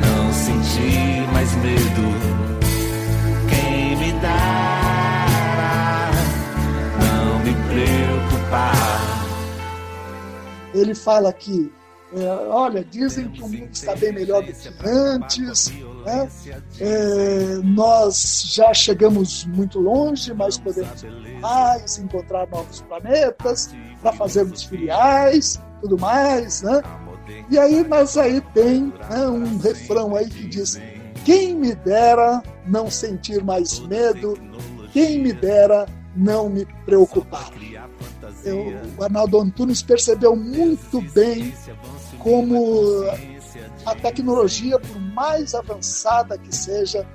não 0.00 0.32
sentir 0.32 1.32
mais 1.32 1.54
medo. 1.56 2.36
Quem 3.48 3.96
me 3.96 4.12
dera 4.12 6.10
não 7.00 7.38
me 7.40 7.54
preocupar. 7.68 9.00
Ele 10.74 10.94
fala 10.94 11.32
que 11.32 11.72
é, 12.14 12.24
olha, 12.48 12.84
dizem 12.84 13.28
que 13.28 13.42
o 13.42 13.48
mundo 13.48 13.68
está 13.72 13.96
bem 13.96 14.12
melhor 14.12 14.42
do 14.42 14.52
que 14.52 14.68
antes, 14.84 15.72
né? 16.04 16.28
é, 16.78 17.60
nós 17.64 18.52
já 18.54 18.72
chegamos 18.72 19.44
muito 19.46 19.80
longe, 19.80 20.32
mas 20.32 20.56
podemos 20.56 21.04
mais 21.40 21.98
encontrar 21.98 22.48
novos 22.48 22.80
planetas 22.82 23.74
para 24.00 24.12
fazermos 24.12 24.62
filiais, 24.62 25.60
tudo 25.80 25.98
mais, 25.98 26.62
né? 26.62 26.80
E 27.50 27.58
aí, 27.58 27.84
mas 27.86 28.16
aí 28.16 28.40
tem 28.54 28.92
né, 29.10 29.26
um 29.26 29.58
refrão 29.58 30.14
aí 30.14 30.28
que 30.28 30.46
diz: 30.46 30.80
quem 31.24 31.56
me 31.56 31.74
dera 31.74 32.40
não 32.64 32.88
sentir 32.88 33.42
mais 33.42 33.80
medo, 33.80 34.38
quem 34.92 35.20
me 35.20 35.32
dera 35.32 35.86
não 36.14 36.48
me 36.48 36.64
preocupar. 36.84 37.50
Eu, 38.44 38.72
o 38.96 39.02
Arnaldo 39.02 39.40
Antunes 39.40 39.82
percebeu 39.82 40.36
muito 40.36 41.00
bem 41.12 41.52
como 42.26 43.04
a 43.84 43.94
tecnologia, 43.94 44.80
por 44.80 45.00
mais 45.00 45.54
avançada 45.54 46.36
que 46.36 46.52
seja, 46.52 47.06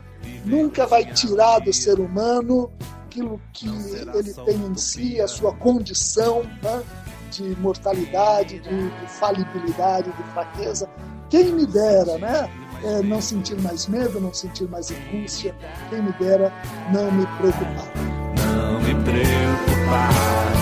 nunca 0.46 0.88
vai 0.88 1.04
tirar 1.04 1.60
do 1.60 1.74
ser 1.74 2.00
humano 2.00 2.72
aquilo 3.06 3.42
que 3.52 3.68
ele 3.68 4.34
tem 4.46 4.56
em 4.56 4.76
si, 4.76 5.20
a 5.20 5.28
sua 5.28 5.54
condição 5.54 6.44
né, 6.64 6.82
de 7.30 7.44
mortalidade, 7.60 8.60
de, 8.60 8.90
de, 8.90 9.08
falibilidade, 9.20 10.10
de 10.14 10.24
fraqueza. 10.32 10.90
Quem 11.30 11.52
me 11.52 11.66
dera, 11.66 12.18
né? 12.18 12.50
É, 12.82 13.04
não 13.04 13.22
sentir 13.22 13.60
mais 13.62 13.88
medo, 13.88 14.20
não 14.22 14.34
sentir 14.34 14.68
mais 14.70 14.92
angústia, 14.92 15.54
quem 15.90 16.02
me 16.02 16.14
dera 16.14 16.54
não 16.94 17.12
me 17.12 17.28
preocupar. 17.38 17.92
Não 18.56 18.80
me 18.80 18.96
preocupar, 19.04 20.61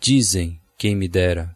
Dizem, 0.00 0.60
quem 0.78 0.96
me 0.96 1.06
dera. 1.06 1.54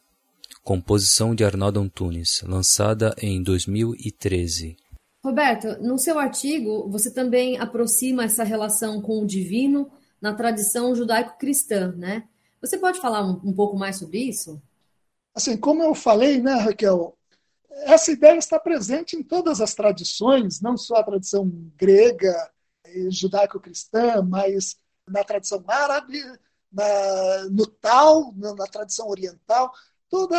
Composição 0.63 1.35
de 1.35 1.43
Arnaldo 1.45 1.81
Antunes, 1.81 2.43
lançada 2.47 3.15
em 3.21 3.43
2013. 3.43 4.77
Roberto, 5.25 5.83
no 5.83 5.99
seu 5.99 6.19
artigo, 6.19 6.89
você 6.89 7.11
também 7.11 7.59
aproxima 7.59 8.25
essa 8.25 8.45
relação 8.45 9.01
com 9.01 9.21
o 9.23 9.27
divino 9.27 9.91
na 10.21 10.35
tradição 10.35 10.95
judaico-cristã, 10.95 11.95
né? 11.97 12.25
Você 12.61 12.79
pode 12.79 13.01
falar 13.01 13.25
um, 13.25 13.41
um 13.43 13.53
pouco 13.53 13.77
mais 13.77 13.97
sobre 13.97 14.19
isso? 14.19 14.63
Assim, 15.35 15.57
como 15.57 15.83
eu 15.83 15.95
falei, 15.95 16.41
né, 16.41 16.55
Raquel, 16.55 17.17
essa 17.83 18.13
ideia 18.13 18.39
está 18.39 18.59
presente 18.59 19.17
em 19.17 19.23
todas 19.23 19.61
as 19.61 19.75
tradições, 19.75 20.61
não 20.61 20.77
só 20.77 20.97
a 20.97 21.05
tradição 21.05 21.51
grega 21.77 22.35
e 22.87 23.11
judaico-cristã, 23.11 24.23
mas 24.23 24.77
na 25.09 25.25
tradição 25.25 25.63
árabe, 25.67 26.23
na, 26.73 27.49
no 27.51 27.67
tal, 27.67 28.33
na, 28.37 28.55
na, 28.55 28.67
tradição 28.67 29.09
oriental. 29.09 29.73
Toda 30.09 30.37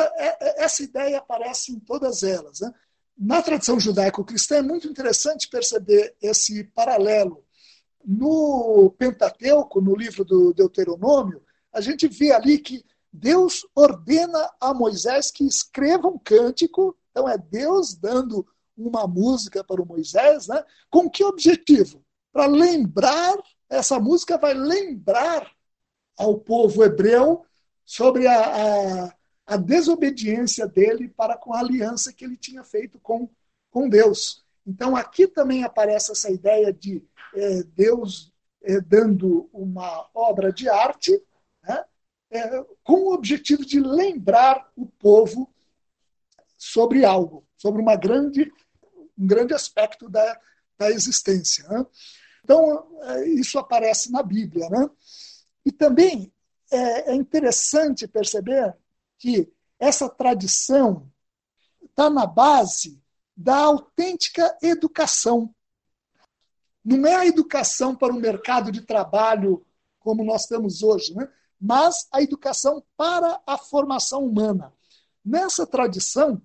essa 0.57 0.83
ideia 0.83 1.17
aparece 1.17 1.71
em 1.71 1.79
todas 1.79 2.23
elas. 2.23 2.59
Né? 2.61 2.73
Na 3.17 3.41
tradição 3.41 3.79
judaico-cristã 3.79 4.57
é 4.57 4.61
muito 4.61 4.87
interessante 4.87 5.47
perceber 5.47 6.15
esse 6.21 6.63
paralelo. 6.65 7.43
No 8.03 8.93
Pentateuco, 8.97 9.81
no 9.81 9.95
livro 9.95 10.23
do 10.23 10.53
Deuteronômio, 10.53 11.41
a 11.73 11.81
gente 11.81 12.07
vê 12.07 12.31
ali 12.31 12.59
que 12.59 12.85
Deus 13.11 13.65
ordena 13.73 14.49
a 14.59 14.73
Moisés 14.73 15.31
que 15.31 15.45
escreva 15.45 16.07
um 16.07 16.17
cântico 16.17 16.95
então 17.15 17.29
é 17.29 17.37
Deus 17.37 17.95
dando 17.95 18.45
uma 18.75 19.07
música 19.07 19.63
para 19.63 19.81
o 19.81 19.85
Moisés, 19.85 20.47
né? 20.47 20.61
com 20.89 21.09
que 21.09 21.23
objetivo? 21.23 22.03
Para 22.33 22.45
lembrar, 22.45 23.37
essa 23.69 23.97
música 23.97 24.37
vai 24.37 24.53
lembrar 24.53 25.49
ao 26.17 26.37
povo 26.37 26.83
hebreu 26.83 27.45
sobre 27.85 28.27
a, 28.27 29.05
a, 29.05 29.15
a, 29.45 29.55
desobediência 29.55 30.67
dele 30.67 31.07
para 31.07 31.37
com 31.37 31.53
a 31.53 31.59
aliança 31.59 32.11
que 32.11 32.25
ele 32.25 32.35
tinha 32.35 32.65
feito 32.65 32.99
com, 32.99 33.29
com 33.71 33.87
Deus. 33.87 34.43
Então 34.67 34.93
aqui 34.93 35.25
também 35.25 35.63
aparece 35.63 36.11
essa 36.11 36.29
ideia 36.29 36.73
de 36.73 37.01
é, 37.33 37.63
Deus 37.63 38.29
é, 38.61 38.81
dando 38.81 39.49
uma 39.53 40.09
obra 40.13 40.51
de 40.51 40.67
arte, 40.67 41.23
né? 41.63 41.85
é, 42.29 42.65
com 42.83 43.05
o 43.05 43.13
objetivo 43.13 43.65
de 43.65 43.79
lembrar 43.79 44.69
o 44.75 44.85
povo 44.85 45.54
sobre 46.65 47.05
algo, 47.05 47.47
sobre 47.55 47.79
uma 47.79 47.95
grande, 47.95 48.51
um 49.17 49.27
grande 49.27 49.53
aspecto 49.53 50.09
da, 50.09 50.39
da 50.77 50.89
existência. 50.89 51.67
Né? 51.69 51.85
Então, 52.43 52.87
é, 53.03 53.27
isso 53.29 53.59
aparece 53.59 54.11
na 54.11 54.23
Bíblia. 54.23 54.67
Né? 54.69 54.89
E 55.63 55.71
também 55.71 56.33
é, 56.71 57.11
é 57.11 57.15
interessante 57.15 58.07
perceber 58.07 58.75
que 59.19 59.51
essa 59.79 60.09
tradição 60.09 61.11
está 61.83 62.09
na 62.09 62.25
base 62.25 62.99
da 63.37 63.57
autêntica 63.57 64.57
educação. 64.61 65.53
Não 66.83 67.05
é 67.05 67.15
a 67.15 67.27
educação 67.27 67.95
para 67.95 68.13
o 68.13 68.19
mercado 68.19 68.71
de 68.71 68.81
trabalho 68.81 69.63
como 69.99 70.23
nós 70.23 70.45
temos 70.45 70.81
hoje, 70.81 71.15
né? 71.15 71.27
mas 71.59 72.07
a 72.11 72.21
educação 72.21 72.83
para 72.97 73.39
a 73.45 73.57
formação 73.57 74.25
humana. 74.25 74.73
Nessa 75.23 75.65
tradição, 75.65 76.39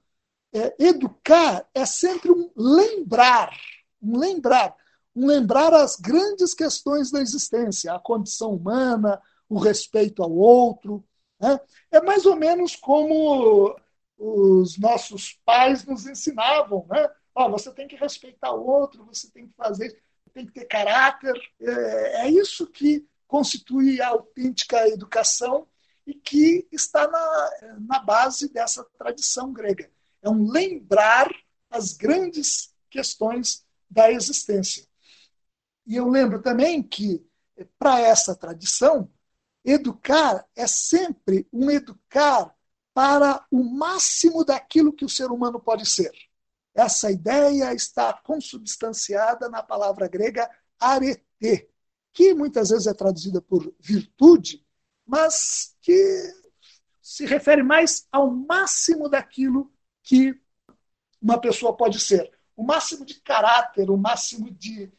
é, 0.53 0.74
educar 0.78 1.66
é 1.74 1.86
sempre 1.86 2.30
um 2.30 2.51
lembrar, 2.57 3.51
um 4.03 4.18
lembrar, 4.18 4.74
um 5.14 5.26
lembrar 5.26 5.72
as 5.74 5.96
grandes 5.96 6.55
questões 6.55 7.11
da 7.11 7.20
existência, 7.20 7.92
a 7.92 7.98
condição 7.98 8.55
humana, 8.55 9.20
o 9.48 9.59
respeito 9.59 10.22
ao 10.22 10.32
outro. 10.32 11.05
Né? 11.38 11.59
É 11.90 12.01
mais 12.01 12.26
ou 12.26 12.36
menos 12.36 12.76
como 12.76 13.76
os 14.18 14.78
nossos 14.78 15.40
pais 15.44 15.84
nos 15.84 16.07
ensinavam, 16.07 16.86
né? 16.88 17.09
Oh, 17.34 17.48
você 17.48 17.72
tem 17.72 17.88
que 17.88 17.96
respeitar 17.96 18.53
o 18.53 18.66
outro, 18.66 19.05
você 19.05 19.30
tem 19.30 19.46
que 19.46 19.55
fazer, 19.55 19.98
tem 20.34 20.44
que 20.44 20.53
ter 20.53 20.66
caráter. 20.66 21.34
É, 21.61 22.26
é 22.26 22.30
isso 22.30 22.66
que 22.66 23.07
constitui 23.26 24.01
a 24.01 24.09
autêntica 24.09 24.88
educação 24.88 25.66
e 26.07 26.12
que 26.12 26.66
está 26.72 27.09
na, 27.09 27.51
na 27.80 27.98
base 28.01 28.53
dessa 28.53 28.84
tradição 28.98 29.53
grega. 29.53 29.90
É 30.23 30.29
um 30.29 30.51
lembrar 30.51 31.31
as 31.71 31.93
grandes 31.93 32.75
questões 32.91 33.64
da 33.89 34.11
existência. 34.11 34.87
E 35.87 35.97
eu 35.97 36.09
lembro 36.09 36.43
também 36.43 36.83
que, 36.83 37.25
para 37.79 38.01
essa 38.01 38.35
tradição, 38.35 39.11
educar 39.64 40.47
é 40.55 40.66
sempre 40.66 41.47
um 41.53 41.71
educar 41.71 42.55
para 42.93 43.45
o 43.51 43.62
máximo 43.62 44.45
daquilo 44.45 44.93
que 44.93 45.05
o 45.05 45.09
ser 45.09 45.31
humano 45.31 45.61
pode 45.61 45.87
ser. 45.87 46.12
Essa 46.75 47.11
ideia 47.11 47.75
está 47.75 48.12
consubstanciada 48.12 49.49
na 49.49 49.62
palavra 49.62 50.09
grega 50.09 50.49
arete, 50.79 51.68
que 52.12 52.35
muitas 52.35 52.71
vezes 52.71 52.87
é 52.87 52.95
traduzida 52.95 53.41
por 53.41 53.73
virtude, 53.81 54.64
mas 55.07 55.77
que 55.81 56.33
se 57.03 57.27
refere 57.27 57.62
mais 57.62 58.07
ao 58.12 58.31
máximo 58.31 59.09
daquilo 59.09 59.73
que 60.11 60.37
uma 61.23 61.41
pessoa 61.41 61.77
pode 61.77 62.01
ser. 62.01 62.33
O 62.57 62.65
máximo 62.65 63.07
de 63.07 63.15
caráter, 63.21 63.89
o 63.89 63.97
máximo 63.97 64.51
de, 64.51 64.91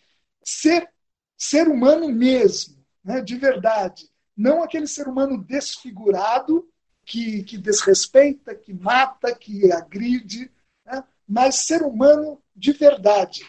ser 0.42 0.90
ser 1.38 1.68
humano 1.68 2.08
mesmo, 2.08 2.82
né, 3.04 3.20
de 3.20 3.36
verdade. 3.36 4.10
Não 4.38 4.64
aquele 4.64 4.88
ser 4.88 5.10
humano 5.10 5.38
desfigurado 5.38 6.66
que, 7.04 7.44
que 7.44 7.58
desrespeita, 7.58 8.56
que 8.56 8.74
mata, 8.74 9.36
que 9.36 9.70
agride, 9.70 10.50
né, 10.86 11.04
mas 11.28 11.56
ser 11.68 11.82
humano 11.82 12.42
de 12.56 12.72
verdade. 12.72 13.44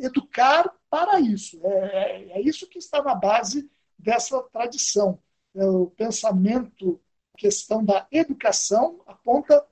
Educar 0.00 0.74
para 0.88 1.20
isso. 1.20 1.60
É, 1.62 1.68
é, 1.68 2.38
é 2.38 2.40
isso 2.40 2.66
que 2.66 2.78
está 2.78 3.02
na 3.02 3.14
base 3.14 3.70
dessa 3.98 4.40
tradição. 4.44 5.18
É 5.54 5.66
o 5.66 5.88
pensamento, 5.88 6.98
a 7.34 7.38
questão 7.38 7.84
da 7.84 8.06
educação 8.10 9.02
aponta 9.06 9.62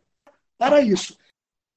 para 0.60 0.82
isso. 0.82 1.16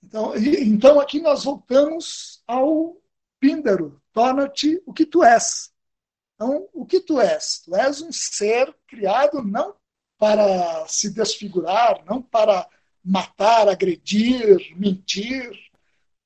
Então, 0.04 0.36
então 0.36 1.00
aqui 1.00 1.22
nós 1.22 1.46
voltamos 1.46 2.44
ao 2.46 2.98
Píndaro, 3.40 4.02
torna-te 4.12 4.84
o 4.86 4.94
que 4.94 5.06
tu 5.06 5.24
és. 5.24 5.72
Então, 6.36 6.68
o 6.74 6.86
que 6.86 7.00
tu 7.00 7.18
és? 7.22 7.62
Tu 7.64 7.74
és 7.74 8.02
um 8.02 8.12
ser 8.12 8.76
criado 8.86 9.42
não 9.42 9.74
para 10.18 10.86
se 10.90 11.14
desfigurar, 11.14 12.04
não 12.04 12.22
para 12.22 12.68
matar, 13.02 13.70
agredir, 13.70 14.78
mentir. 14.78 15.50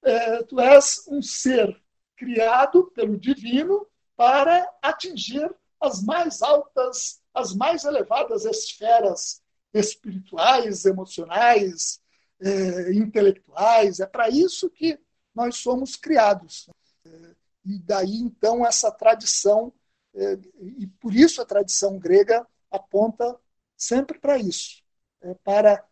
É, 0.01 0.41
tu 0.41 0.59
és 0.59 1.05
um 1.07 1.21
ser 1.21 1.79
criado 2.15 2.91
pelo 2.95 3.19
divino 3.19 3.85
para 4.15 4.67
atingir 4.81 5.55
as 5.79 6.01
mais 6.01 6.41
altas, 6.41 7.21
as 7.35 7.53
mais 7.53 7.83
elevadas 7.83 8.45
esferas 8.45 9.43
espirituais, 9.71 10.85
emocionais, 10.85 12.01
é, 12.41 12.93
intelectuais. 12.93 13.99
É 13.99 14.05
para 14.05 14.29
isso 14.29 14.69
que 14.69 14.99
nós 15.33 15.57
somos 15.57 15.95
criados. 15.95 16.69
É, 17.05 17.35
e 17.65 17.79
daí, 17.79 18.17
então, 18.17 18.65
essa 18.65 18.91
tradição, 18.91 19.73
é, 20.15 20.37
e 20.77 20.87
por 20.87 21.13
isso 21.13 21.41
a 21.41 21.45
tradição 21.45 21.97
grega 21.99 22.45
aponta 22.71 23.37
sempre 23.75 24.19
para 24.19 24.37
isso 24.37 24.87
é, 25.21 25.33
para 25.35 25.83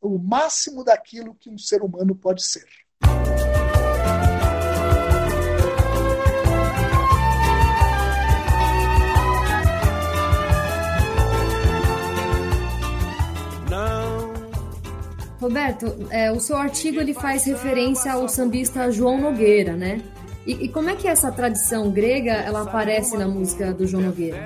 o 0.00 0.18
máximo 0.18 0.84
daquilo 0.84 1.34
que 1.34 1.50
um 1.50 1.58
ser 1.58 1.82
humano 1.82 2.14
pode 2.14 2.42
ser. 2.42 2.66
Roberto, 15.50 16.06
é, 16.10 16.30
o 16.30 16.38
seu 16.38 16.56
artigo 16.56 17.00
ele 17.00 17.12
faz 17.12 17.42
referência 17.42 18.12
ao 18.12 18.28
sambista 18.28 18.88
João 18.92 19.20
Nogueira, 19.20 19.74
né? 19.74 20.00
E, 20.46 20.52
e, 20.52 20.68
como 20.68 20.88
é 20.88 20.94
que 20.94 21.08
essa 21.08 21.32
tradição 21.32 21.90
grega 21.90 22.30
ela 22.30 22.62
aparece 22.62 23.16
na 23.16 23.26
música 23.26 23.74
do 23.74 23.84
João 23.84 24.04
Nogueira? 24.04 24.38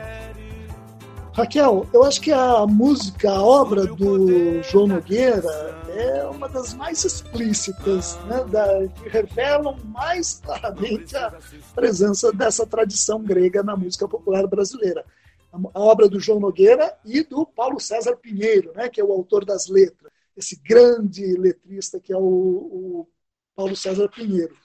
Raquel, 1.34 1.86
eu 1.92 2.05
acho 2.05 2.22
que 2.22 2.32
a 2.32 2.66
música, 2.66 3.30
a 3.30 3.42
obra 3.42 3.84
do 3.84 4.62
João 4.62 4.86
Nogueira 4.86 5.46
é 5.94 6.24
uma 6.24 6.48
das 6.48 6.72
mais 6.72 7.05
explícitas, 7.05 8.18
né, 8.26 8.42
da, 8.44 8.88
que 8.88 9.07
revelam 9.11 9.76
mais 9.84 10.40
claramente 10.42 11.14
a 11.18 11.34
presença 11.74 12.32
dessa 12.32 12.64
tradição 12.64 13.22
grega 13.22 13.62
na 13.62 13.76
música 13.76 14.09
popular 14.09 14.46
brasileira. 14.46 15.05
A, 15.52 15.59
a 15.74 15.80
obra 15.80 16.09
do 16.09 16.18
João 16.18 16.40
Nogueira 16.40 16.96
e 17.05 17.22
do 17.22 17.44
Paulo 17.44 17.78
César 17.78 18.16
Pinheiro, 18.16 18.72
né, 18.74 18.88
que 18.88 19.02
é 19.02 19.05
o 19.05 19.12
autor 19.12 19.44
das 19.44 19.68
letras 19.68 20.14
esse 20.37 20.57
grande 20.57 21.37
letrista 21.37 22.01
que 22.01 22.12
é 22.12 22.16
o, 22.16 22.22
o 22.22 23.09
Paulo 23.55 23.76
César 23.76 24.09
Pinheiro. 24.09 24.57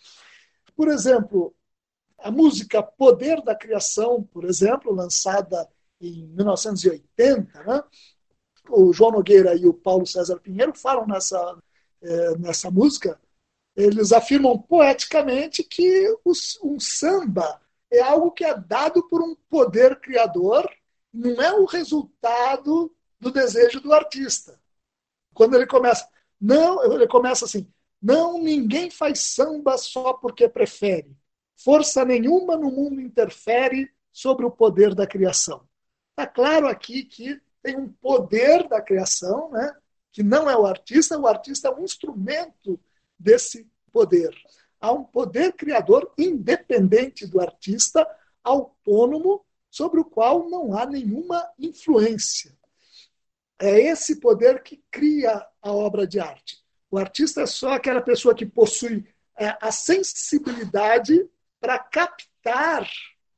Por 0.75 0.87
exemplo, 0.87 1.55
a 2.17 2.31
música 2.31 2.81
Poder 2.81 3.41
da 3.41 3.55
Criação, 3.55 4.23
por 4.23 4.45
exemplo, 4.45 4.93
lançada 4.93 5.67
em 6.01 6.27
1980, 6.27 7.63
né? 7.63 7.83
o 8.69 8.93
João 8.93 9.11
Nogueira 9.11 9.55
e 9.55 9.65
o 9.65 9.73
Paulo 9.73 10.05
César 10.05 10.39
Pinheiro 10.39 10.73
falam 10.73 11.07
nessa, 11.07 11.57
é, 12.01 12.37
nessa 12.37 12.69
música, 12.69 13.19
eles 13.75 14.11
afirmam 14.11 14.57
poeticamente 14.57 15.63
que 15.63 16.15
os, 16.25 16.59
um 16.61 16.79
samba 16.79 17.61
é 17.91 18.01
algo 18.01 18.31
que 18.31 18.43
é 18.43 18.53
dado 18.53 19.07
por 19.07 19.21
um 19.21 19.35
poder 19.49 19.99
criador, 19.99 20.69
não 21.13 21.41
é 21.41 21.53
o 21.53 21.65
resultado 21.65 22.93
do 23.19 23.31
desejo 23.31 23.79
do 23.79 23.93
artista. 23.93 24.58
Quando 25.39 25.55
ele 25.55 25.65
começa, 25.65 26.05
não, 26.39 26.83
ele 26.93 27.07
começa 27.07 27.45
assim: 27.45 27.65
não, 28.01 28.37
ninguém 28.37 28.91
faz 28.91 29.21
samba 29.21 29.77
só 29.77 30.11
porque 30.11 30.49
prefere. 30.49 31.15
Força 31.55 32.03
nenhuma 32.03 32.57
no 32.57 32.69
mundo 32.69 32.99
interfere 32.99 33.89
sobre 34.11 34.45
o 34.45 34.51
poder 34.51 34.93
da 34.93 35.07
criação. 35.07 35.65
Está 36.09 36.27
claro 36.27 36.67
aqui 36.67 37.05
que 37.05 37.41
tem 37.63 37.77
um 37.77 37.87
poder 37.87 38.67
da 38.67 38.81
criação, 38.81 39.49
né? 39.51 39.73
que 40.11 40.21
não 40.21 40.49
é 40.49 40.57
o 40.57 40.65
artista, 40.65 41.17
o 41.17 41.25
artista 41.25 41.69
é 41.69 41.71
um 41.73 41.85
instrumento 41.85 42.77
desse 43.17 43.65
poder. 43.93 44.35
Há 44.81 44.91
um 44.91 45.05
poder 45.05 45.53
criador 45.53 46.11
independente 46.17 47.25
do 47.25 47.39
artista, 47.39 48.05
autônomo, 48.43 49.45
sobre 49.71 50.01
o 50.01 50.05
qual 50.05 50.49
não 50.49 50.77
há 50.77 50.85
nenhuma 50.85 51.49
influência. 51.57 52.58
É 53.59 53.79
esse 53.81 54.19
poder 54.19 54.63
que 54.63 54.81
cria 54.89 55.45
a 55.61 55.71
obra 55.71 56.07
de 56.07 56.19
arte. 56.19 56.57
O 56.89 56.97
artista 56.97 57.41
é 57.41 57.45
só 57.45 57.73
aquela 57.73 58.01
pessoa 58.01 58.33
que 58.33 58.45
possui 58.45 59.05
é, 59.37 59.55
a 59.61 59.71
sensibilidade 59.71 61.29
para 61.59 61.77
captar 61.77 62.89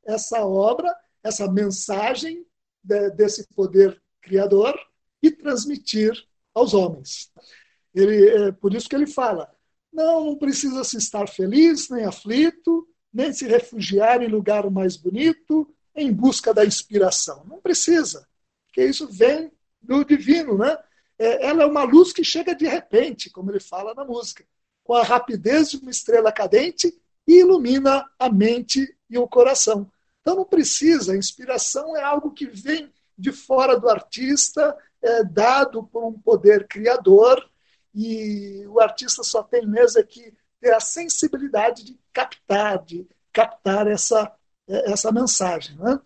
essa 0.05 0.45
obra, 0.45 0.93
essa 1.23 1.51
mensagem 1.51 2.45
de, 2.83 3.09
desse 3.11 3.47
poder 3.55 4.01
criador 4.21 4.79
e 5.21 5.31
transmitir 5.31 6.13
aos 6.53 6.73
homens. 6.73 7.31
Ele, 7.93 8.29
é 8.29 8.51
por 8.51 8.73
isso 8.73 8.87
que 8.87 8.95
ele 8.95 9.07
fala: 9.07 9.51
não, 9.91 10.25
não 10.25 10.35
precisa 10.37 10.83
se 10.83 10.97
estar 10.97 11.27
feliz, 11.27 11.89
nem 11.89 12.05
aflito, 12.05 12.87
nem 13.13 13.33
se 13.33 13.47
refugiar 13.47 14.21
em 14.21 14.27
lugar 14.27 14.69
mais 14.69 14.95
bonito, 14.95 15.67
em 15.95 16.11
busca 16.11 16.53
da 16.53 16.65
inspiração. 16.65 17.43
Não 17.45 17.59
precisa, 17.59 18.27
porque 18.65 18.85
isso 18.85 19.07
vem 19.07 19.51
do 19.81 20.03
divino, 20.03 20.57
né? 20.57 20.77
É, 21.17 21.47
ela 21.47 21.63
é 21.63 21.65
uma 21.65 21.83
luz 21.83 22.11
que 22.13 22.23
chega 22.23 22.55
de 22.55 22.67
repente, 22.67 23.29
como 23.29 23.51
ele 23.51 23.59
fala 23.59 23.93
na 23.93 24.03
música, 24.03 24.43
com 24.83 24.93
a 24.93 25.03
rapidez 25.03 25.69
de 25.69 25.77
uma 25.77 25.91
estrela 25.91 26.31
cadente 26.31 26.93
e 27.27 27.39
ilumina 27.39 28.05
a 28.17 28.29
mente 28.29 28.95
e 29.09 29.17
o 29.17 29.27
coração. 29.27 29.91
Então 30.21 30.35
não 30.35 30.45
precisa, 30.45 31.13
a 31.13 31.17
inspiração 31.17 31.95
é 31.95 32.01
algo 32.01 32.31
que 32.31 32.45
vem 32.45 32.91
de 33.17 33.31
fora 33.31 33.79
do 33.79 33.89
artista, 33.89 34.75
é 35.01 35.23
dado 35.23 35.83
por 35.83 36.03
um 36.05 36.13
poder 36.13 36.67
criador, 36.67 37.47
e 37.93 38.65
o 38.67 38.79
artista 38.79 39.23
só 39.23 39.43
tem 39.43 39.67
mesmo 39.67 40.03
que 40.05 40.33
ter 40.59 40.73
a 40.73 40.79
sensibilidade 40.79 41.83
de 41.83 41.99
captar, 42.13 42.83
de 42.83 43.07
captar 43.33 43.87
essa, 43.87 44.31
essa 44.67 45.11
mensagem. 45.11 45.75
Né? 45.77 45.99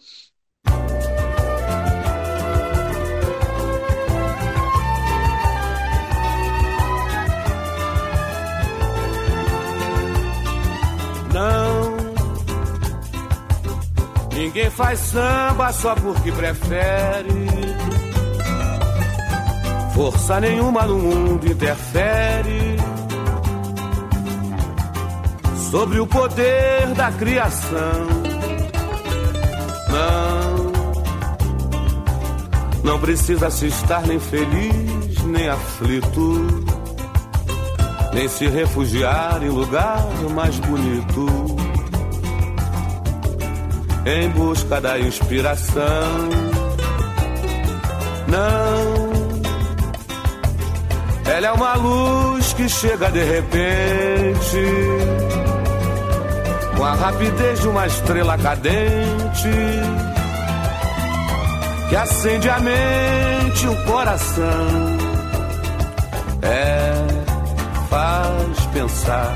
Ninguém 14.34 14.70
faz 14.70 15.00
samba 15.00 15.74
só 15.74 15.96
porque 15.96 16.32
prefere. 16.32 17.48
Força 19.94 20.40
nenhuma 20.40 20.84
no 20.84 20.98
mundo 21.00 21.46
interfere 21.48 22.78
sobre 25.72 26.00
o 26.00 26.08
poder 26.08 26.94
da 26.96 27.12
criação. 27.12 28.08
Não, 29.90 30.72
não 32.84 33.00
precisa 33.00 33.50
se 33.50 33.68
estar 33.68 34.06
nem 34.06 34.20
feliz 34.20 35.06
nem 35.26 35.50
aflito, 35.50 36.66
nem 38.16 38.30
se 38.30 38.48
refugiar 38.48 39.44
em 39.44 39.50
lugar 39.50 40.02
mais 40.34 40.58
bonito. 40.60 41.26
Em 44.06 44.30
busca 44.30 44.80
da 44.80 44.98
inspiração. 44.98 45.84
Não, 48.28 49.06
ela 51.30 51.48
é 51.48 51.52
uma 51.52 51.76
luz 51.76 52.54
que 52.54 52.70
chega 52.70 53.12
de 53.12 53.24
repente, 53.24 54.64
com 56.78 56.84
a 56.84 56.94
rapidez 56.94 57.60
de 57.60 57.68
uma 57.68 57.86
estrela 57.86 58.38
cadente, 58.38 59.50
que 61.90 61.96
acende 61.96 62.50
a 62.50 62.60
mente 62.60 63.66
e 63.66 63.68
o 63.68 63.76
coração. 63.84 64.68
É, 66.42 67.15
faz 67.96 68.66
pensar 68.74 69.34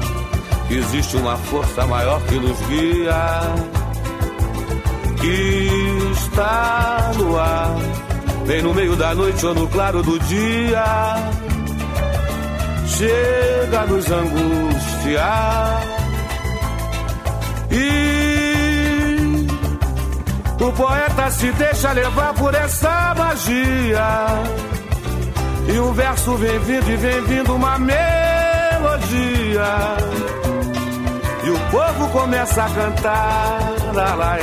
que 0.68 0.76
existe 0.76 1.16
uma 1.16 1.38
força 1.38 1.86
maior 1.88 2.22
que 2.24 2.36
nos 2.36 2.60
guia 2.68 3.41
que 5.22 6.12
está 6.12 7.12
no 7.16 7.39
ar, 7.39 7.78
vem 8.45 8.62
no 8.62 8.74
meio 8.74 8.97
da 8.97 9.16
noite 9.16 9.45
ou 9.45 9.55
no 9.55 9.66
claro 9.70 10.03
do 10.03 10.20
dia, 10.20 10.84
chega 12.86 13.80
a 13.80 13.86
nos 13.86 14.12
angustiar. 14.12 15.82
E 17.72 19.47
o 20.62 20.72
poeta 20.74 21.32
se 21.32 21.51
deixa 21.51 21.93
levar 21.93 22.34
por 22.34 22.53
essa 22.53 23.14
magia. 23.18 24.28
E 25.74 25.80
o 25.80 25.93
verso 25.93 26.36
vem 26.36 26.60
vindo 26.60 26.89
e 26.89 26.95
vem 26.97 27.22
vindo 27.22 27.55
uma 27.55 27.78
melodia. 28.80 29.98
E 31.44 31.50
o 31.50 31.60
povo 31.72 32.10
começa 32.12 32.64
a 32.64 32.70
cantar. 32.74 33.94
La, 33.94 34.16
la, 34.16 34.38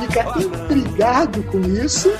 Fica 0.00 0.24
intrigado 0.40 1.42
com 1.44 1.60
isso 1.60 2.12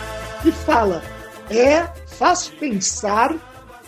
e 0.44 0.52
fala: 0.52 1.02
é, 1.50 1.82
faz 2.06 2.48
pensar 2.48 3.34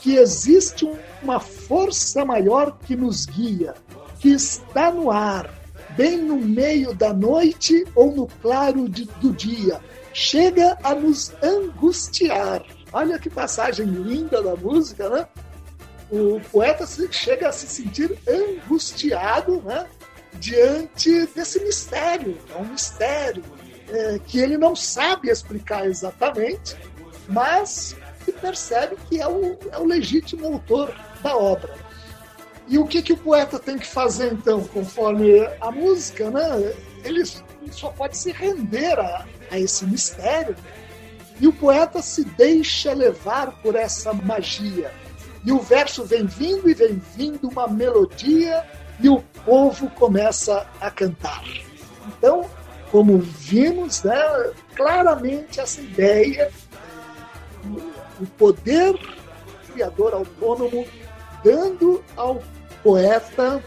que 0.01 0.17
existe 0.17 0.91
uma 1.23 1.39
força 1.39 2.25
maior 2.25 2.77
que 2.85 2.97
nos 2.97 3.27
guia, 3.27 3.75
que 4.19 4.31
está 4.31 4.91
no 4.91 5.11
ar, 5.11 5.49
bem 5.97 6.19
no 6.19 6.37
meio 6.37 6.93
da 6.95 7.13
noite 7.13 7.87
ou 7.95 8.13
no 8.13 8.27
claro 8.27 8.89
de, 8.89 9.05
do 9.21 9.31
dia. 9.33 9.81
Chega 10.13 10.77
a 10.83 10.95
nos 10.95 11.33
angustiar. 11.43 12.63
Olha 12.93 13.19
que 13.19 13.31
passagem 13.31 13.87
linda 13.87 14.43
da 14.43 14.55
música, 14.55 15.09
né? 15.09 15.27
O 16.11 16.41
poeta 16.51 16.87
chega 17.11 17.49
a 17.49 17.53
se 17.53 17.67
sentir 17.67 18.19
angustiado, 18.29 19.63
né? 19.63 19.87
Diante 20.35 21.27
desse 21.29 21.59
mistério. 21.61 22.37
É 22.55 22.59
um 22.59 22.67
mistério 22.67 23.43
é, 23.89 24.19
que 24.27 24.39
ele 24.39 24.59
não 24.59 24.77
sabe 24.77 25.31
explicar 25.31 25.87
exatamente, 25.87 26.77
mas 27.29 27.97
que 28.25 28.33
percebe 28.33 28.97
que 29.09 29.21
é 29.21 29.27
o, 29.27 29.59
é 29.71 29.79
o 29.79 29.85
legítimo 29.85 30.47
autor 30.47 30.95
da 31.23 31.37
obra. 31.37 31.75
E 32.69 32.79
o 32.79 32.87
que, 32.87 33.03
que 33.03 33.13
o 33.13 33.17
poeta 33.17 33.59
tem 33.59 33.79
que 33.79 33.87
fazer, 33.87 34.33
então, 34.33 34.65
conforme 34.65 35.47
a 35.61 35.71
música, 35.71 36.31
né? 36.31 36.75
Ele 37.05 37.23
só 37.71 37.89
pode 37.91 38.17
se 38.17 38.33
render 38.33 38.99
a, 38.99 39.27
a 39.51 39.59
esse 39.59 39.85
mistério. 39.85 40.57
E 41.41 41.47
o 41.47 41.53
poeta 41.53 42.01
se 42.03 42.25
deixa 42.25 42.93
levar 42.93 43.53
por 43.63 43.75
essa 43.75 44.13
magia. 44.13 44.93
E 45.45 45.51
o 45.51 45.59
verso 45.59 46.05
vem 46.05 46.27
vindo 46.27 46.69
e 46.71 46.75
vem 46.75 47.01
vindo 47.17 47.49
uma 47.49 47.67
melodia 47.67 48.65
e 49.01 49.09
o 49.09 49.21
povo 49.45 49.91
começa 49.91 50.67
a 50.81 50.91
cantar. 50.91 51.43
Então, 52.07 52.49
como 52.91 53.19
vimos, 53.19 54.05
né, 54.05 54.17
claramente 54.77 55.59
essa 55.59 55.81
ideia, 55.81 56.51
o 58.21 58.27
poder 58.39 58.95
criador 59.73 60.15
autônomo 60.15 60.87
dando 61.43 62.05
ao 62.17 62.43
poeta, 62.83 63.63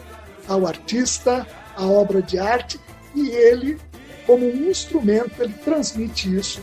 ao 0.48 0.66
artista, 0.66 1.46
a 1.76 1.86
obra 1.86 2.22
de 2.22 2.38
arte 2.40 2.80
e 3.14 3.30
ele, 3.30 3.80
como 4.26 4.46
um 4.46 4.70
instrumento, 4.70 5.42
ele 5.42 5.54
transmite 5.54 6.34
isso 6.34 6.62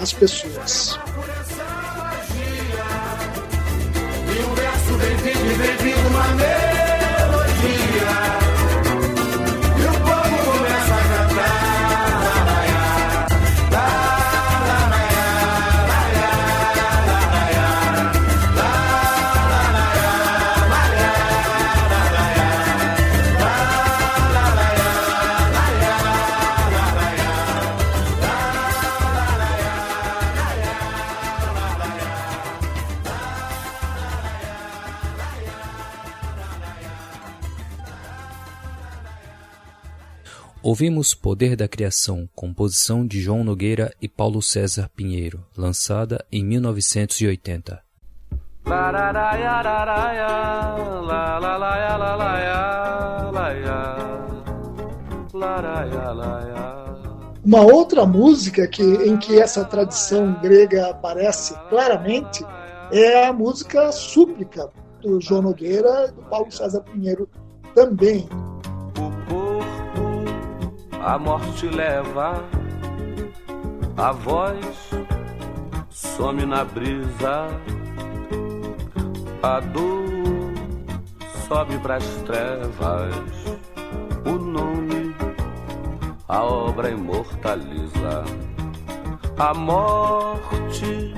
às 0.00 0.12
pessoas. 0.12 0.98
E 4.28 4.42
o 4.42 4.54
verso 4.54 4.96
Ouvimos 40.72 41.12
Poder 41.12 41.54
da 41.54 41.68
Criação, 41.68 42.26
composição 42.34 43.06
de 43.06 43.20
João 43.20 43.44
Nogueira 43.44 43.92
e 44.00 44.08
Paulo 44.08 44.40
César 44.40 44.88
Pinheiro, 44.96 45.44
lançada 45.54 46.24
em 46.32 46.42
1980. 46.42 47.78
Uma 57.44 57.60
outra 57.60 58.06
música 58.06 58.66
que, 58.66 58.82
em 58.82 59.18
que 59.18 59.38
essa 59.38 59.66
tradição 59.66 60.40
grega 60.40 60.88
aparece 60.88 61.54
claramente 61.68 62.42
é 62.90 63.26
a 63.26 63.30
música 63.30 63.92
Súplica, 63.92 64.70
do 65.02 65.20
João 65.20 65.42
Nogueira 65.42 66.08
e 66.08 66.12
do 66.12 66.22
Paulo 66.30 66.50
César 66.50 66.80
Pinheiro 66.80 67.28
também 67.74 68.26
a 71.04 71.18
morte 71.18 71.68
leva, 71.68 72.44
a 73.96 74.12
voz 74.12 74.90
some 75.90 76.46
na 76.46 76.64
brisa, 76.64 77.48
a 79.42 79.60
dor 79.60 80.52
sobe 81.48 81.76
pras 81.78 82.04
trevas, 82.24 83.58
o 84.24 84.38
nome 84.38 85.14
a 86.28 86.44
obra 86.44 86.90
imortaliza, 86.90 88.24
a 89.38 89.52
morte 89.54 91.14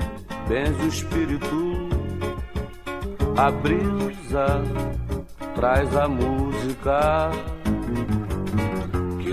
benze 0.47 0.81
o 0.81 0.87
espírito, 0.87 1.89
a 3.37 3.51
brisa 3.51 4.63
traz 5.55 5.95
a 5.95 6.07
música 6.07 7.31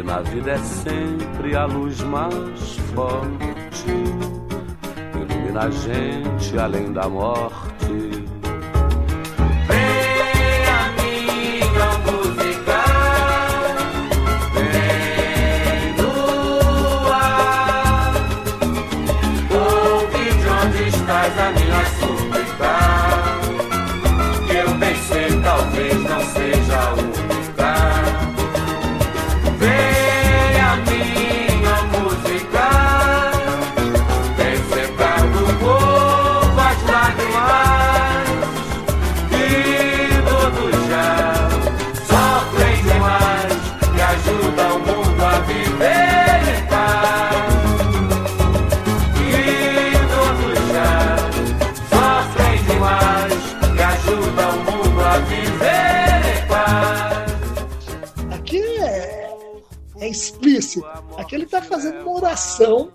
na 0.03 0.21
vida 0.21 0.53
é 0.53 0.59
sempre 0.59 1.57
a 1.57 1.65
luz 1.65 2.01
mais 2.01 2.77
forte, 2.95 3.91
ilumina 5.15 5.65
a 5.65 5.71
gente 5.71 6.59
além 6.59 6.93
da 6.93 7.09
morte. 7.09 7.72
Fazendo 61.73 62.03
uma 62.03 62.17
oração 62.17 62.93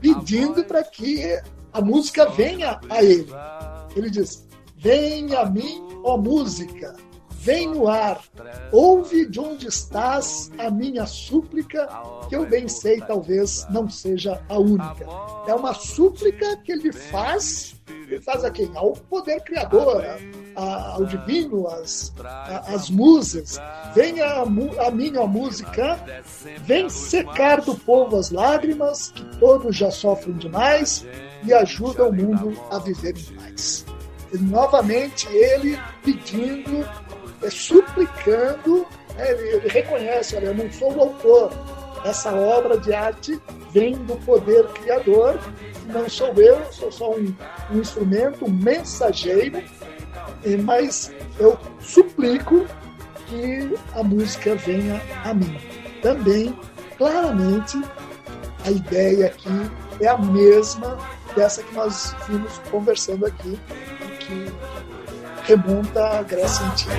pedindo 0.00 0.64
para 0.64 0.82
que 0.82 1.38
a 1.72 1.80
música 1.82 2.26
venha 2.30 2.80
a 2.88 3.02
ele. 3.02 3.30
Ele 3.94 4.08
diz: 4.08 4.46
Vem 4.76 5.34
a 5.34 5.44
mim, 5.44 5.86
ó 6.02 6.16
música, 6.16 6.96
vem 7.30 7.68
no 7.68 7.86
ar, 7.86 8.22
ouve 8.72 9.26
de 9.26 9.38
onde 9.38 9.66
estás 9.68 10.50
a 10.56 10.70
minha 10.70 11.06
súplica, 11.06 11.86
que 12.28 12.36
eu 12.36 12.46
bem 12.46 12.66
sei 12.66 13.00
talvez 13.02 13.66
não 13.68 13.90
seja 13.90 14.42
a 14.48 14.58
única. 14.58 15.06
É 15.46 15.54
uma 15.54 15.74
súplica 15.74 16.56
que 16.58 16.72
ele 16.72 16.92
faz 16.92 17.73
faz 18.20 18.44
a 18.44 18.50
quem? 18.50 18.70
Ao 18.74 18.92
poder 18.92 19.40
criador, 19.42 20.04
a, 20.56 20.92
ao 20.92 21.04
divino, 21.04 21.66
a, 21.68 22.74
as 22.74 22.90
musas. 22.90 23.58
Vem 23.94 24.20
a, 24.20 24.42
a 24.42 24.90
minha 24.90 25.26
música, 25.26 25.98
vem 26.62 26.88
secar 26.88 27.60
do 27.60 27.74
povo 27.74 28.16
as 28.16 28.30
lágrimas, 28.30 29.12
que 29.12 29.24
todos 29.38 29.76
já 29.76 29.90
sofrem 29.90 30.36
demais, 30.36 31.06
e 31.44 31.52
ajuda 31.52 32.04
o 32.04 32.12
mundo 32.12 32.58
a 32.70 32.78
viver 32.78 33.14
paz. 33.36 33.84
E, 34.32 34.38
novamente, 34.38 35.28
ele 35.28 35.78
pedindo, 36.02 36.88
é, 37.42 37.50
suplicando, 37.50 38.86
né, 39.16 39.30
ele, 39.30 39.48
ele 39.56 39.68
reconhece, 39.68 40.36
olha, 40.36 40.46
eu 40.46 40.54
não 40.54 40.70
sou 40.72 40.92
o 40.94 41.00
autor, 41.00 41.52
essa 42.04 42.34
obra 42.34 42.78
de 42.78 42.92
arte 42.92 43.40
vem 43.72 43.94
do 44.04 44.16
poder 44.24 44.66
criador, 44.68 45.38
não 45.86 46.08
sou 46.08 46.32
eu, 46.34 46.64
sou 46.72 46.90
só 46.90 47.10
um, 47.12 47.34
um 47.70 47.80
instrumento, 47.80 48.44
um 48.44 48.50
mensageiro, 48.50 49.62
mas 50.64 51.12
eu 51.38 51.58
suplico 51.80 52.66
que 53.26 53.74
a 53.94 54.02
música 54.02 54.54
venha 54.54 55.00
a 55.24 55.34
mim. 55.34 55.58
Também, 56.02 56.56
claramente, 56.96 57.80
a 58.64 58.70
ideia 58.70 59.26
aqui 59.26 59.70
é 60.00 60.08
a 60.08 60.18
mesma 60.18 60.98
dessa 61.34 61.62
que 61.62 61.74
nós 61.74 62.14
vimos 62.28 62.58
conversando 62.70 63.26
aqui, 63.26 63.58
que 64.20 64.52
remonta 65.46 66.18
à 66.18 66.22
Grécia 66.22 66.64
Antiga. 66.66 66.94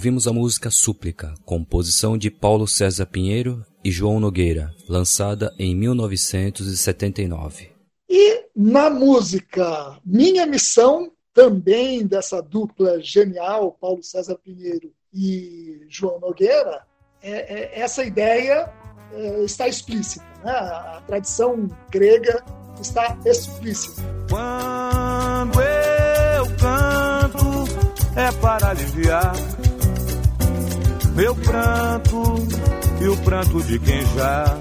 Ouvimos 0.00 0.26
a 0.26 0.32
música 0.32 0.70
Súplica, 0.70 1.34
composição 1.44 2.16
de 2.16 2.30
Paulo 2.30 2.66
César 2.66 3.04
Pinheiro 3.04 3.62
e 3.84 3.90
João 3.90 4.18
Nogueira, 4.18 4.74
lançada 4.88 5.54
em 5.58 5.76
1979. 5.76 7.68
E 8.08 8.46
na 8.56 8.88
música 8.88 10.00
Minha 10.02 10.46
Missão, 10.46 11.12
também 11.34 12.06
dessa 12.06 12.40
dupla 12.40 12.98
genial, 13.02 13.76
Paulo 13.78 14.02
César 14.02 14.38
Pinheiro 14.42 14.90
e 15.12 15.84
João 15.86 16.18
Nogueira, 16.18 16.80
é, 17.22 17.32
é, 17.76 17.80
essa 17.80 18.02
ideia 18.02 18.72
é, 19.12 19.44
está 19.44 19.68
explícita. 19.68 20.24
Né? 20.42 20.50
A 20.50 21.02
tradição 21.06 21.68
grega 21.90 22.42
está 22.80 23.18
explícita. 23.26 24.00
Quando 24.30 25.60
eu 25.60 26.46
canto 26.56 27.68
é 28.16 28.32
para 28.40 28.70
aliviar 28.70 29.32
meu 31.20 31.34
pranto 31.34 32.48
e 32.98 33.08
o 33.08 33.16
pranto 33.18 33.62
de 33.64 33.78
quem 33.80 34.00
já 34.16 34.58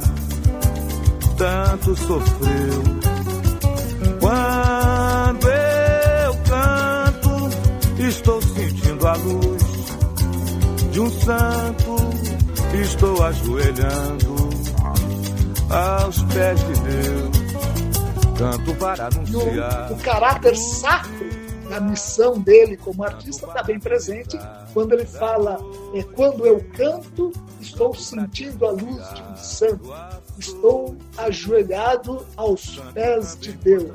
tanto 1.37 1.95
sofreu. 1.95 2.83
Quando 4.19 5.47
eu 5.47 6.35
canto, 6.49 8.03
estou 8.03 8.41
sentindo 8.41 9.07
a 9.07 9.13
luz 9.13 9.63
de 10.91 10.99
um 10.99 11.09
santo, 11.09 11.95
estou 12.83 13.23
ajoelhando 13.23 14.49
aos 15.69 16.21
pés 16.23 16.59
de 16.59 16.73
Deus. 16.81 17.39
Canto 18.37 18.75
para 18.75 19.07
anunciar. 19.07 19.91
o 19.93 19.97
caráter 19.97 20.57
sacro 20.57 21.28
na 21.69 21.79
missão 21.79 22.39
dele 22.39 22.75
como 22.75 23.03
artista 23.03 23.45
está 23.45 23.63
bem 23.63 23.79
presente 23.79 24.37
quando 24.73 24.93
ele 24.93 25.05
fala 25.05 25.59
é 25.93 26.03
quando 26.03 26.45
eu 26.45 26.63
canto 26.75 27.31
estou 27.61 27.93
sentindo 27.93 28.65
a 28.65 28.71
luz 28.71 29.13
de 29.13 29.21
um 29.21 29.35
santo. 29.35 29.93
Estou 30.37 30.97
ajoelhado 31.17 32.25
aos 32.35 32.79
pés 32.93 33.37
de 33.39 33.51
Deus. 33.53 33.91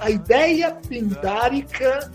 A 0.00 0.10
ideia 0.10 0.72
pindárica 0.72 2.10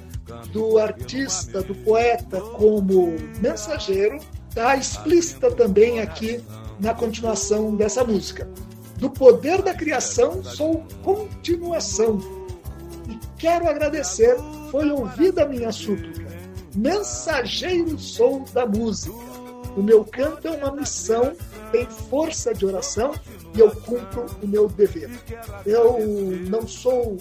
do 0.52 0.78
artista 0.78 1.62
do 1.62 1.76
poeta 1.76 2.42
como 2.42 3.16
mensageiro 3.40 4.18
está 4.50 4.76
explícita 4.76 5.52
também 5.52 6.00
aqui 6.00 6.44
na 6.80 6.94
continuação 6.94 7.76
dessa 7.76 8.04
música. 8.04 8.48
Do 8.98 9.10
poder 9.10 9.62
da 9.62 9.74
criação 9.74 10.44
sou 10.44 10.86
continuação 11.04 12.43
quero 13.44 13.68
agradecer 13.68 14.38
foi 14.72 14.90
ouvida 14.90 15.44
a 15.44 15.46
minha 15.46 15.70
súplica. 15.70 16.26
Mensageiro 16.74 18.00
sou 18.00 18.46
da 18.54 18.66
música. 18.66 19.14
O 19.76 19.84
meu 19.84 20.06
canto 20.06 20.48
é 20.48 20.52
uma 20.52 20.72
missão, 20.72 21.34
tem 21.70 21.86
força 21.86 22.54
de 22.54 22.66
oração 22.66 23.14
e 23.54 23.60
eu 23.60 23.70
cumpro 23.70 24.28
o 24.42 24.48
meu 24.48 24.70
dever. 24.70 25.10
Eu 25.66 26.00
não 26.48 26.66
sou 26.66 27.18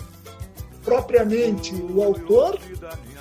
propriamente 0.84 1.74
o 1.74 2.00
autor, 2.04 2.56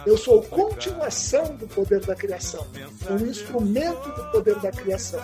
eu 0.05 0.15
sou 0.15 0.43
continuação 0.43 1.55
do 1.55 1.67
poder 1.67 2.01
da 2.01 2.15
criação, 2.15 2.67
um 3.09 3.25
instrumento 3.25 4.09
do 4.15 4.31
poder 4.31 4.59
da 4.59 4.71
criação. 4.71 5.19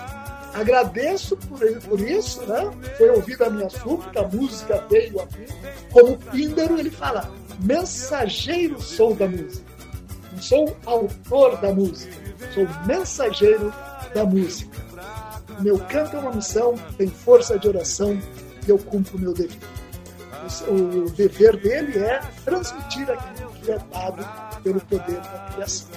Agradeço 0.52 1.36
por, 1.36 1.60
por 1.82 2.00
isso, 2.00 2.44
né? 2.46 2.70
Foi 2.96 3.10
ouvida 3.10 3.46
a 3.46 3.50
minha 3.50 3.70
súplica, 3.70 4.20
a 4.22 4.28
música 4.28 4.84
veio 4.90 5.20
a 5.20 5.26
mim. 5.26 5.46
Como 5.92 6.18
Píndaro, 6.18 6.78
ele 6.78 6.90
fala: 6.90 7.30
mensageiro 7.58 8.80
sou 8.80 9.14
da 9.14 9.28
música. 9.28 9.68
Não 10.32 10.42
sou 10.42 10.76
autor 10.86 11.56
da 11.58 11.72
música, 11.72 12.14
sou 12.54 12.66
mensageiro 12.86 13.72
da 14.14 14.24
música. 14.24 14.78
Meu 15.60 15.78
canto 15.78 16.16
é 16.16 16.20
uma 16.20 16.32
missão, 16.32 16.76
tem 16.96 17.08
força 17.08 17.58
de 17.58 17.68
oração 17.68 18.20
e 18.66 18.70
eu 18.70 18.78
cumpro 18.78 19.16
o 19.16 19.20
meu 19.20 19.32
dever. 19.32 19.58
O, 20.68 21.10
dever 21.10 21.56
dele 21.58 21.98
é 21.98 22.20
transmitir 22.44 23.10
aquilo 23.10 23.50
que 23.62 23.72
é 23.72 23.78
dado 23.92 24.62
pelo 24.62 24.80
poder 24.80 25.20
da 25.20 25.50
criação. 25.52 25.88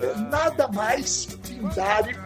É 0.00 0.14
nada 0.30 0.68
mais 0.68 1.26
pindárico, 1.26 2.20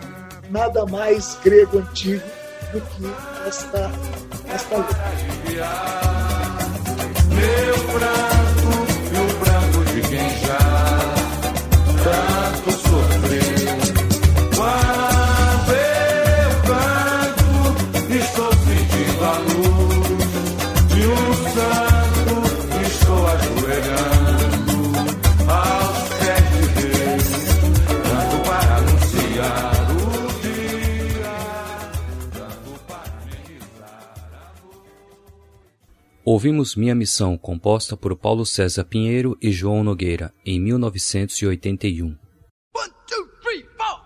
nada 0.51 0.87
mais 0.87 1.37
grego 1.43 1.79
antigo 1.79 2.25
do 2.73 2.81
que 2.81 3.49
esta, 3.49 3.91
esta 4.53 4.77
letra. 4.77 4.99
Meu 7.35 7.99
pranto 7.99 8.34
Ouvimos 36.27 36.75
Minha 36.75 36.95
Missão, 36.95 37.37
composta 37.37 37.99
por 37.99 38.17
Paulo 38.17 38.47
César 38.47 38.85
Pinheiro 38.85 39.37
e 39.43 39.53
João 39.53 39.85
Nogueira, 39.85 40.33
em 40.47 40.59
1981. 40.59 42.07
One, 42.07 42.17
two, 43.07 43.29
three, 43.43 43.67
four. 43.77 44.01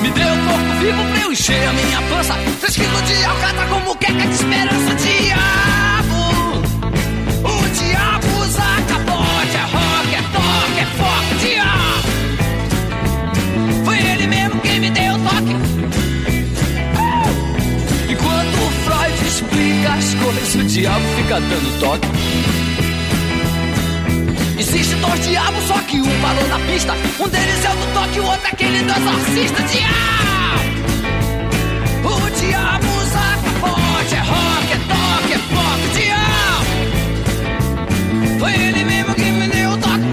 Me 0.00 0.10
dê 0.10 0.24
um 0.24 0.46
corpo 0.46 0.80
vivo 0.80 1.02
pra 1.12 1.20
eu 1.20 1.30
encher 1.30 1.68
a 1.68 1.72
minha 1.74 2.00
pança. 2.08 2.32
Três 2.60 2.76
quilos 2.76 3.02
de 3.02 3.68
como 3.68 3.94
queca 3.98 4.26
de 4.26 4.34
esperança. 4.34 4.83
diabo 20.84 21.04
fica 21.16 21.40
dando 21.40 21.80
toque. 21.80 22.06
Existe 24.58 24.94
dois 24.96 25.18
diabos, 25.26 25.64
só 25.64 25.78
que 25.78 25.98
um 25.98 26.20
parou 26.20 26.46
na 26.48 26.58
pista. 26.58 26.92
Um 27.18 27.26
deles 27.26 27.64
é 27.64 27.70
o 27.70 27.76
do 27.76 27.86
toque, 27.94 28.20
o 28.20 28.24
outro 28.26 28.46
é 28.46 28.50
aquele 28.50 28.82
do 28.82 28.92
exorcista. 28.92 29.62
Diabo! 29.62 30.60
O 32.04 32.30
diabo 32.38 32.86
usa 32.98 33.38
capote, 33.44 34.14
é 34.14 34.18
rock, 34.18 34.72
é 34.72 34.76
toque, 34.92 35.32
é 35.32 35.38
pop. 35.54 35.80
Diabo! 35.96 36.68
Foi 38.38 38.52
ele 38.52 38.84
mesmo 38.84 39.14
que 39.14 39.30
me 39.30 39.48
deu 39.48 39.70
o 39.70 39.78
toque. 39.78 40.04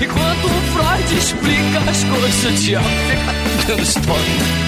E 0.00 0.06
quando 0.06 0.46
o 0.46 0.62
Freud 0.72 1.14
explica 1.14 1.78
as 1.90 2.02
coisas, 2.04 2.44
o 2.44 2.52
diabo 2.62 2.88
fica 3.06 3.34
dando 3.66 3.92
toque. 4.06 4.64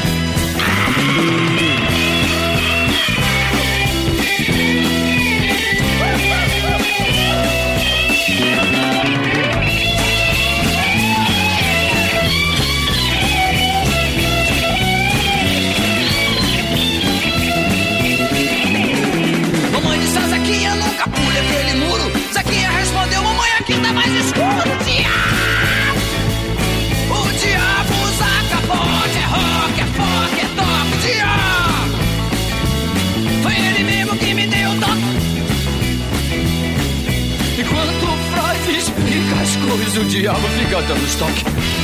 Coisas, 39.77 39.97
o 39.97 40.05
diabo 40.05 40.49
fica 40.59 40.81
dando 40.83 41.05
estoque. 41.05 41.76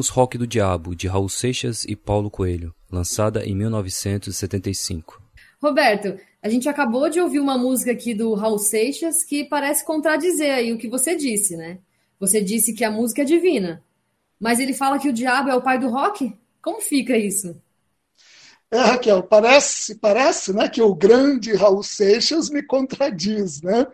Ouvimos 0.00 0.08
Rock 0.08 0.38
do 0.38 0.46
Diabo, 0.46 0.96
de 0.96 1.06
Raul 1.06 1.28
Seixas 1.28 1.84
e 1.84 1.94
Paulo 1.94 2.30
Coelho, 2.30 2.74
lançada 2.90 3.44
em 3.44 3.54
1975. 3.54 5.20
Roberto, 5.62 6.18
a 6.42 6.48
gente 6.48 6.70
acabou 6.70 7.10
de 7.10 7.20
ouvir 7.20 7.38
uma 7.38 7.58
música 7.58 7.92
aqui 7.92 8.14
do 8.14 8.32
Raul 8.32 8.58
Seixas 8.58 9.22
que 9.22 9.44
parece 9.44 9.84
contradizer 9.84 10.54
aí 10.54 10.72
o 10.72 10.78
que 10.78 10.88
você 10.88 11.14
disse, 11.14 11.54
né? 11.54 11.80
Você 12.18 12.40
disse 12.40 12.72
que 12.72 12.82
a 12.82 12.90
música 12.90 13.20
é 13.20 13.26
divina, 13.26 13.84
mas 14.40 14.58
ele 14.58 14.72
fala 14.72 14.98
que 14.98 15.08
o 15.10 15.12
diabo 15.12 15.50
é 15.50 15.54
o 15.54 15.60
pai 15.60 15.78
do 15.78 15.90
rock? 15.90 16.34
Como 16.62 16.80
fica 16.80 17.18
isso? 17.18 17.54
É, 18.70 18.78
Raquel, 18.78 19.22
parece, 19.22 19.96
parece 19.96 20.54
né, 20.54 20.66
que 20.66 20.80
o 20.80 20.94
grande 20.94 21.52
Raul 21.52 21.82
Seixas 21.82 22.48
me 22.48 22.62
contradiz, 22.62 23.60
né? 23.60 23.86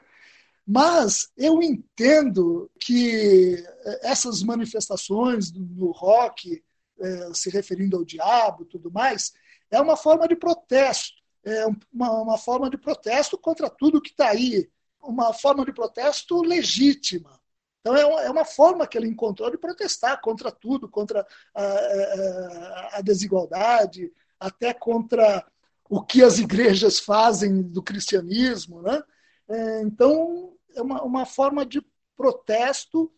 Mas 0.67 1.29
eu 1.37 1.63
entendo 1.63 2.69
que 2.81 3.65
essas 4.03 4.43
manifestações 4.43 5.53
no 5.53 5.93
rock, 5.93 6.63
eh, 6.99 7.31
se 7.35 7.51
referindo 7.51 7.97
ao 7.97 8.05
diabo 8.05 8.65
tudo 8.65 8.91
mais, 8.91 9.33
é 9.71 9.81
uma 9.81 9.97
forma 9.97 10.27
de 10.27 10.35
protesto, 10.35 11.15
é 11.45 11.67
uma, 11.93 12.11
uma 12.23 12.39
forma 12.39 12.69
de 12.69 12.77
protesto 12.77 13.39
contra 13.39 13.71
tudo 13.71 14.01
que 14.01 14.11
está 14.11 14.31
aí, 14.31 14.69
uma 15.01 15.33
forma 15.33 15.65
de 15.65 15.73
protesto 15.73 16.43
legítima. 16.43 17.41
Então, 17.81 17.97
é 17.97 18.05
uma, 18.05 18.21
é 18.23 18.31
uma, 18.31 18.45
forma 18.45 18.85
que 18.89 18.99
ele 18.99 19.07
encontrou 19.07 19.49
de 19.49 19.57
protestar 19.57 20.21
contra 20.21 20.51
tudo, 20.51 20.89
contra 20.89 21.25
a, 21.55 21.63
a, 21.63 22.91
a 22.95 23.01
desigualdade, 23.01 24.13
até 24.41 24.75
contra 24.75 25.47
o 25.89 26.03
que 26.03 26.25
as 26.25 26.41
igrejas 26.41 26.99
fazem 26.99 27.63
do 27.63 27.81
cristianismo. 27.81 28.83
Né? 28.83 29.01
É, 29.49 29.83
então, 29.83 30.56
é 30.77 30.83
uma, 30.83 31.03
uma 31.03 31.27
forma 31.27 31.65
de 31.65 31.85
protesto. 32.17 33.13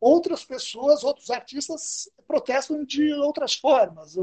Outras 0.00 0.44
pessoas, 0.44 1.02
outros 1.02 1.30
artistas 1.30 2.08
protestam 2.26 2.84
de 2.84 3.12
outras 3.14 3.54
formas. 3.54 4.16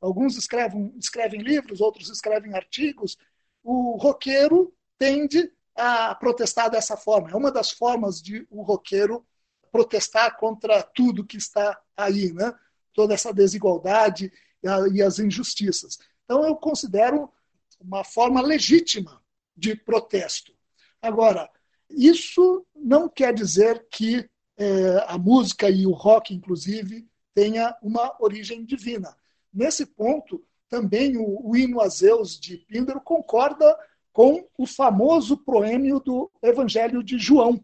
Alguns 0.00 0.36
escrevem, 0.36 0.92
escrevem 0.98 1.40
livros, 1.40 1.80
outros 1.80 2.10
escrevem 2.10 2.54
artigos. 2.54 3.16
O 3.62 3.96
roqueiro 3.96 4.74
tende 4.98 5.50
a 5.74 6.14
protestar 6.14 6.70
dessa 6.70 6.96
forma. 6.96 7.30
É 7.30 7.36
uma 7.36 7.50
das 7.50 7.70
formas 7.70 8.20
de 8.20 8.46
o 8.50 8.62
roqueiro 8.62 9.24
protestar 9.70 10.36
contra 10.36 10.82
tudo 10.82 11.24
que 11.24 11.38
está 11.38 11.80
aí, 11.96 12.32
né? 12.32 12.54
toda 12.92 13.14
essa 13.14 13.32
desigualdade 13.32 14.30
e 14.62 15.02
as 15.02 15.18
injustiças. 15.18 15.98
Então, 16.24 16.44
eu 16.44 16.54
considero 16.56 17.32
uma 17.80 18.04
forma 18.04 18.40
legítima 18.40 19.20
de 19.56 19.74
protesto. 19.74 20.52
Agora, 21.00 21.50
isso 21.96 22.64
não 22.74 23.08
quer 23.08 23.32
dizer 23.34 23.86
que 23.90 24.28
é, 24.56 25.04
a 25.08 25.18
música 25.18 25.68
e 25.68 25.86
o 25.86 25.92
rock, 25.92 26.34
inclusive, 26.34 27.06
tenha 27.34 27.76
uma 27.82 28.14
origem 28.20 28.64
divina. 28.64 29.16
Nesse 29.52 29.86
ponto, 29.86 30.44
também 30.68 31.16
o, 31.16 31.48
o 31.48 31.56
hino 31.56 31.80
a 31.80 31.88
Zeus 31.88 32.38
de 32.38 32.58
Píndaro 32.58 33.00
concorda 33.00 33.76
com 34.12 34.46
o 34.58 34.66
famoso 34.66 35.36
proêmio 35.38 35.98
do 36.00 36.30
Evangelho 36.42 37.02
de 37.02 37.18
João, 37.18 37.62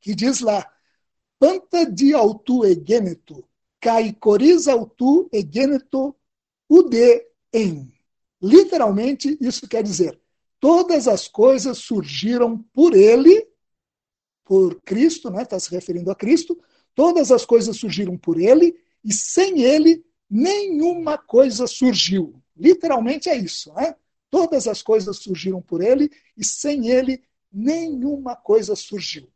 que 0.00 0.14
diz 0.14 0.40
lá: 0.40 0.66
Panta 1.38 1.90
di 1.90 2.14
autu 2.14 2.64
egeneto, 2.64 3.46
kai 3.80 4.12
coris 4.12 4.66
autu 4.68 5.28
egeneto 5.32 6.16
ude 6.68 7.26
em. 7.52 7.92
Literalmente, 8.40 9.36
isso 9.40 9.68
quer 9.68 9.82
dizer: 9.82 10.18
todas 10.60 11.06
as 11.06 11.28
coisas 11.28 11.78
surgiram 11.78 12.58
por 12.72 12.94
ele, 12.94 13.45
por 14.46 14.80
Cristo, 14.82 15.28
né? 15.28 15.42
está 15.42 15.58
se 15.58 15.70
referindo 15.70 16.10
a 16.10 16.14
Cristo, 16.14 16.56
todas 16.94 17.32
as 17.32 17.44
coisas 17.44 17.76
surgiram 17.76 18.16
por 18.16 18.40
ele, 18.40 18.78
e 19.04 19.12
sem 19.12 19.62
ele 19.62 20.04
nenhuma 20.30 21.18
coisa 21.18 21.66
surgiu. 21.66 22.40
Literalmente 22.56 23.28
é 23.28 23.36
isso, 23.36 23.72
né? 23.74 23.94
Todas 24.30 24.66
as 24.66 24.82
coisas 24.82 25.18
surgiram 25.18 25.60
por 25.60 25.82
ele, 25.82 26.10
e 26.36 26.44
sem 26.44 26.88
ele 26.88 27.22
nenhuma 27.52 28.36
coisa 28.36 28.76
surgiu. 28.76 29.28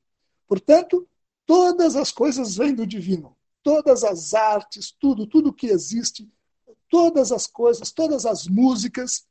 Portanto, 0.46 1.06
todas 1.44 1.96
as 1.96 2.12
coisas 2.12 2.56
vêm 2.56 2.74
do 2.74 2.86
divino. 2.86 3.36
Todas 3.62 4.04
as 4.04 4.32
artes, 4.32 4.92
tudo, 4.92 5.26
tudo 5.26 5.52
que 5.52 5.66
existe, 5.66 6.28
todas 6.88 7.32
as 7.32 7.46
coisas, 7.46 7.90
todas 7.90 8.24
as 8.24 8.46
músicas 8.46 9.26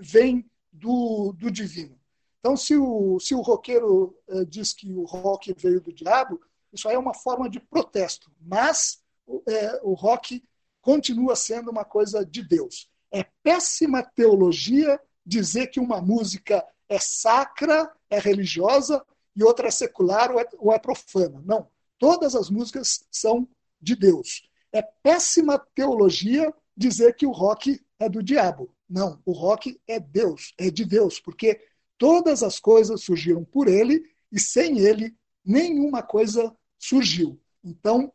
vêm 0.00 0.48
do, 0.72 1.32
do 1.32 1.50
divino. 1.50 1.98
Então, 2.40 2.56
se 2.56 2.76
o, 2.76 3.18
se 3.18 3.34
o 3.34 3.40
roqueiro 3.40 4.16
eh, 4.28 4.44
diz 4.44 4.72
que 4.72 4.92
o 4.92 5.04
rock 5.04 5.54
veio 5.58 5.80
do 5.80 5.92
diabo, 5.92 6.40
isso 6.72 6.88
aí 6.88 6.94
é 6.94 6.98
uma 6.98 7.14
forma 7.14 7.48
de 7.48 7.58
protesto, 7.58 8.30
mas 8.40 9.02
eh, 9.48 9.80
o 9.82 9.94
rock 9.94 10.42
continua 10.80 11.34
sendo 11.34 11.70
uma 11.70 11.84
coisa 11.84 12.24
de 12.24 12.42
Deus. 12.42 12.88
É 13.10 13.24
péssima 13.42 14.02
teologia 14.02 15.00
dizer 15.24 15.68
que 15.68 15.80
uma 15.80 16.00
música 16.00 16.64
é 16.88 16.98
sacra, 17.00 17.92
é 18.08 18.18
religiosa, 18.18 19.04
e 19.34 19.42
outra 19.42 19.68
é 19.68 19.70
secular 19.70 20.30
ou 20.30 20.40
é, 20.40 20.48
ou 20.58 20.72
é 20.72 20.78
profana. 20.78 21.42
Não. 21.44 21.68
Todas 21.98 22.34
as 22.34 22.48
músicas 22.48 23.04
são 23.10 23.48
de 23.80 23.96
Deus. 23.96 24.48
É 24.72 24.82
péssima 24.82 25.58
teologia 25.74 26.52
dizer 26.76 27.14
que 27.14 27.26
o 27.26 27.32
rock 27.32 27.80
é 27.98 28.08
do 28.08 28.22
diabo. 28.22 28.70
Não, 28.88 29.20
o 29.24 29.32
rock 29.32 29.80
é 29.88 29.98
Deus, 29.98 30.54
é 30.58 30.70
de 30.70 30.84
Deus, 30.84 31.18
porque 31.18 31.60
todas 31.98 32.42
as 32.42 32.58
coisas 32.58 33.02
surgiram 33.02 33.44
por 33.44 33.68
ele 33.68 34.04
e 34.30 34.40
sem 34.40 34.78
ele 34.78 35.14
nenhuma 35.44 36.02
coisa 36.02 36.54
surgiu. 36.78 37.40
Então, 37.64 38.12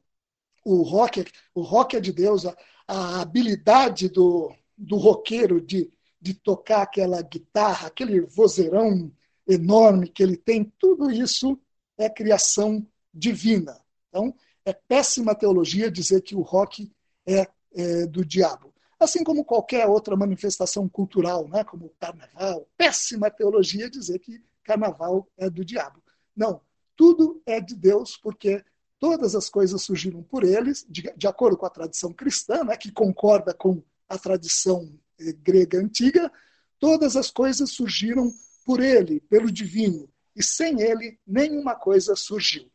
o 0.64 0.82
rock, 0.82 1.26
o 1.56 1.62
rock 1.62 1.96
é 1.96 2.00
de 2.00 2.12
Deus, 2.12 2.46
a, 2.46 2.56
a 2.88 3.22
habilidade 3.22 4.10
do, 4.10 4.54
do 4.78 4.98
roqueiro 4.98 5.60
de, 5.60 5.92
de 6.22 6.34
tocar 6.34 6.84
aquela 6.84 7.22
guitarra, 7.22 7.88
aquele 7.88 8.22
vozeirão 8.22 9.12
enorme 9.48 10.08
que 10.08 10.22
ele 10.22 10.38
tem, 10.38 10.72
tudo 10.78 11.10
isso 11.10 11.60
é 11.98 12.10
criação 12.10 12.86
divina. 13.14 13.80
Então, 14.10 14.34
é 14.64 14.74
péssima 14.74 15.34
teologia 15.34 15.90
dizer 15.90 16.22
que 16.22 16.36
o 16.36 16.42
rock 16.42 16.92
é, 17.26 17.48
é 17.74 18.06
do 18.06 18.24
diabo 18.24 18.71
assim 19.04 19.24
como 19.24 19.44
qualquer 19.44 19.88
outra 19.88 20.16
manifestação 20.16 20.88
cultural, 20.88 21.48
né, 21.48 21.64
como 21.64 21.88
o 21.88 21.94
carnaval. 22.00 22.68
Péssima 22.78 23.32
teologia 23.32 23.90
dizer 23.90 24.20
que 24.20 24.44
carnaval 24.64 25.28
é 25.38 25.50
do 25.50 25.66
diabo. 25.66 26.02
Não, 26.36 26.62
tudo 26.96 27.42
é 27.46 27.60
de 27.60 27.76
Deus, 27.76 28.16
porque 28.16 28.64
todas 29.00 29.36
as 29.36 29.50
coisas 29.50 29.82
surgiram 29.82 30.22
por 30.22 30.44
eles, 30.44 30.86
de, 30.88 31.12
de 31.18 31.28
acordo 31.28 31.58
com 31.58 31.66
a 31.66 31.70
tradição 31.72 32.14
cristã, 32.14 32.64
né, 32.64 32.78
que 32.78 32.92
concorda 32.92 33.54
com 33.54 33.82
a 34.08 34.18
tradição 34.20 34.94
eh, 35.20 35.34
grega 35.34 35.80
antiga, 35.80 36.32
todas 36.80 37.16
as 37.16 37.32
coisas 37.32 37.72
surgiram 37.72 38.32
por 38.64 38.80
ele, 38.80 39.20
pelo 39.22 39.52
divino, 39.52 40.08
e 40.36 40.44
sem 40.44 40.80
ele 40.80 41.20
nenhuma 41.26 41.76
coisa 41.76 42.16
surgiu. 42.16 42.72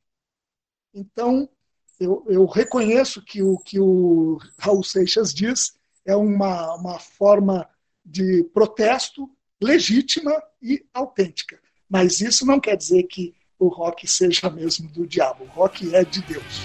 Então, 0.92 1.48
eu, 2.00 2.24
eu 2.28 2.44
reconheço 2.46 3.22
que 3.22 3.42
o 3.42 3.58
que 3.58 3.78
o 3.78 4.38
Raul 4.58 4.82
Seixas 4.82 5.32
diz 5.32 5.76
é 6.06 6.14
uma, 6.14 6.74
uma 6.76 6.98
forma 6.98 7.68
de 8.04 8.44
protesto 8.54 9.28
legítima 9.60 10.32
e 10.62 10.84
autêntica. 10.94 11.58
Mas 11.88 12.20
isso 12.20 12.46
não 12.46 12.60
quer 12.60 12.76
dizer 12.76 13.02
que 13.04 13.34
o 13.58 13.68
rock 13.68 14.06
seja 14.06 14.48
mesmo 14.50 14.88
do 14.88 15.06
diabo. 15.06 15.44
O 15.44 15.48
rock 15.48 15.94
é 15.94 16.04
de 16.04 16.22
Deus. 16.22 16.60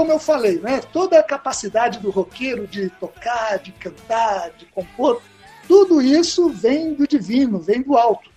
Como 0.00 0.12
eu 0.12 0.18
falei, 0.18 0.58
né, 0.60 0.80
toda 0.80 1.18
a 1.18 1.22
capacidade 1.22 1.98
do 1.98 2.10
roqueiro 2.10 2.66
de 2.66 2.88
tocar, 2.88 3.58
de 3.58 3.70
cantar, 3.70 4.50
de 4.52 4.64
compor, 4.64 5.20
tudo 5.68 6.00
isso 6.00 6.48
vem 6.48 6.94
do 6.94 7.06
divino, 7.06 7.60
vem 7.60 7.82
do 7.82 7.94
alto. 7.94 8.30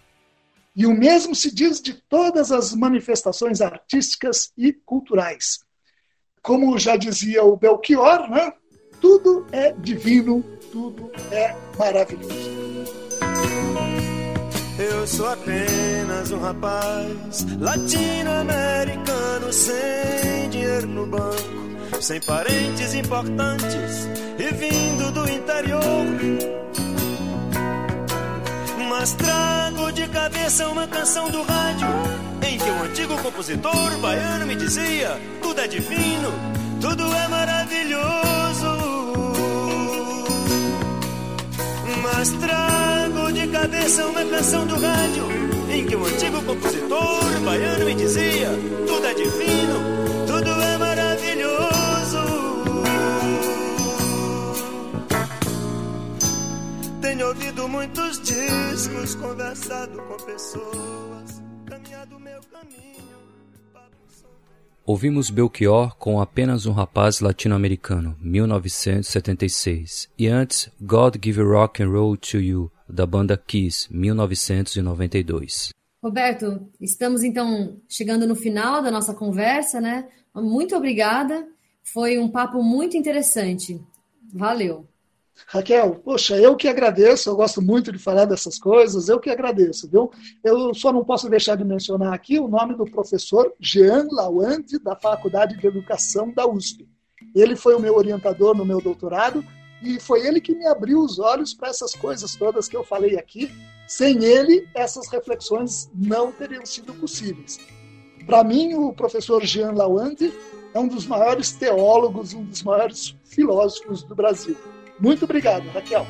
E 0.75 0.85
o 0.85 0.93
mesmo 0.93 1.33
se 1.33 1.49
diz 1.55 1.81
de 1.81 1.93
todas 1.93 2.51
as 2.51 2.75
manifestações 2.75 3.61
artísticas 3.61 4.51
e 4.57 4.73
culturais. 4.73 5.61
Como 6.41 6.77
já 6.77 6.97
dizia 6.97 7.45
o 7.45 7.55
Belchior, 7.55 8.29
né, 8.29 8.51
tudo 8.99 9.47
é 9.53 9.71
divino, 9.71 10.43
tudo 10.69 11.13
é 11.31 11.55
maravilhoso. 11.79 12.51
Eu 14.77 15.05
sou 15.05 15.27
apenas 15.27 16.31
um 16.31 16.39
rapaz 16.39 17.45
latino-americano 17.59 19.53
sem 19.53 20.49
dinheiro 20.49 20.87
no 20.87 21.05
banco, 21.05 22.01
sem 22.01 22.19
parentes 22.21 22.95
importantes 22.95 24.07
e 24.39 24.51
vindo 24.55 25.11
do 25.11 25.29
interior. 25.29 26.05
Mas 28.89 29.13
trago 29.13 29.91
de 29.91 30.07
cabeça 30.07 30.67
uma 30.69 30.87
canção 30.87 31.29
do 31.29 31.43
rádio 31.43 31.87
em 32.41 32.57
que 32.57 32.71
um 32.71 32.83
antigo 32.83 33.15
compositor 33.21 33.97
baiano 33.99 34.47
me 34.47 34.55
dizia: 34.55 35.21
tudo 35.39 35.61
é 35.61 35.67
divino, 35.67 36.31
tudo 36.81 37.03
é 37.13 37.27
maravilhoso. 37.27 38.03
Mas 42.01 42.29
trago 42.31 43.02
de 43.33 43.47
cabeça 43.47 44.05
uma 44.05 44.23
canção 44.25 44.65
do 44.67 44.75
rádio 44.75 45.25
em 45.71 45.85
que 45.85 45.95
um 45.95 46.05
antigo 46.05 46.41
compositor 46.43 47.39
baiano 47.43 47.85
me 47.85 47.95
dizia: 47.95 48.49
tudo 48.87 49.05
é 49.05 49.13
divino, 49.13 50.25
tudo 50.27 50.51
é 50.61 50.77
maravilhoso. 50.77 51.63
Tenho 57.01 57.27
ouvido 57.27 57.67
muitos 57.67 58.21
discos, 58.21 59.15
conversado 59.15 59.97
com 60.03 60.17
pessoas, 60.25 61.41
caminhado 61.65 62.19
meu 62.19 62.39
caminho. 62.51 62.83
Ouvimos 64.85 65.29
Belchior 65.29 65.95
com 65.95 66.19
Apenas 66.19 66.65
um 66.65 66.73
Rapaz 66.73 67.21
Latino-Americano, 67.21 68.17
1976, 68.19 70.09
e 70.19 70.27
antes 70.27 70.69
God 70.81 71.15
Give 71.23 71.41
Rock 71.41 71.81
and 71.81 71.89
Roll 71.89 72.17
to 72.17 72.37
You, 72.37 72.69
da 72.93 73.05
banda 73.07 73.35
Kiss, 73.35 73.87
1992. 73.91 75.69
Roberto, 76.01 76.69
estamos 76.79 77.23
então 77.23 77.77
chegando 77.89 78.27
no 78.27 78.35
final 78.35 78.81
da 78.81 78.91
nossa 78.91 79.13
conversa, 79.13 79.81
né? 79.81 80.07
Muito 80.35 80.75
obrigada, 80.75 81.47
foi 81.81 82.19
um 82.19 82.29
papo 82.29 82.61
muito 82.61 82.95
interessante. 82.95 83.81
Valeu. 84.31 84.87
Raquel, 85.47 85.95
poxa, 85.95 86.37
eu 86.37 86.55
que 86.55 86.67
agradeço, 86.67 87.29
eu 87.29 87.35
gosto 87.35 87.61
muito 87.61 87.91
de 87.91 87.97
falar 87.97 88.25
dessas 88.25 88.59
coisas, 88.59 89.09
eu 89.09 89.19
que 89.19 89.31
agradeço, 89.31 89.89
viu? 89.89 90.11
Eu 90.43 90.73
só 90.75 90.93
não 90.93 91.03
posso 91.03 91.27
deixar 91.27 91.55
de 91.55 91.63
mencionar 91.63 92.13
aqui 92.13 92.39
o 92.39 92.47
nome 92.47 92.75
do 92.75 92.85
professor 92.85 93.51
Jean 93.59 94.07
Lawande, 94.11 94.77
da 94.77 94.95
Faculdade 94.95 95.57
de 95.57 95.65
Educação 95.65 96.31
da 96.31 96.47
USP. 96.47 96.87
Ele 97.33 97.55
foi 97.55 97.73
o 97.73 97.79
meu 97.79 97.95
orientador 97.95 98.55
no 98.55 98.63
meu 98.63 98.79
doutorado 98.79 99.43
e 99.83 99.99
foi 99.99 100.25
ele 100.25 100.39
que 100.39 100.55
me 100.55 100.65
abriu 100.65 101.01
os 101.01 101.19
olhos 101.19 101.53
para 101.53 101.67
essas 101.67 101.93
coisas 101.93 102.35
todas 102.35 102.69
que 102.69 102.77
eu 102.77 102.85
falei 102.85 103.17
aqui. 103.17 103.51
Sem 103.85 104.23
ele, 104.23 104.65
essas 104.73 105.09
reflexões 105.09 105.91
não 105.93 106.31
teriam 106.31 106.65
sido 106.65 106.93
possíveis. 106.93 107.59
Para 108.25 108.43
mim, 108.45 108.73
o 108.75 108.93
professor 108.93 109.43
Jean 109.43 109.73
Lawande 109.73 110.33
é 110.73 110.79
um 110.79 110.87
dos 110.87 111.05
maiores 111.05 111.51
teólogos, 111.51 112.33
um 112.33 112.45
dos 112.45 112.63
maiores 112.63 113.13
filósofos 113.25 114.01
do 114.03 114.15
Brasil. 114.15 114.55
Muito 114.97 115.25
obrigado, 115.25 115.67
Raquel. 115.69 116.07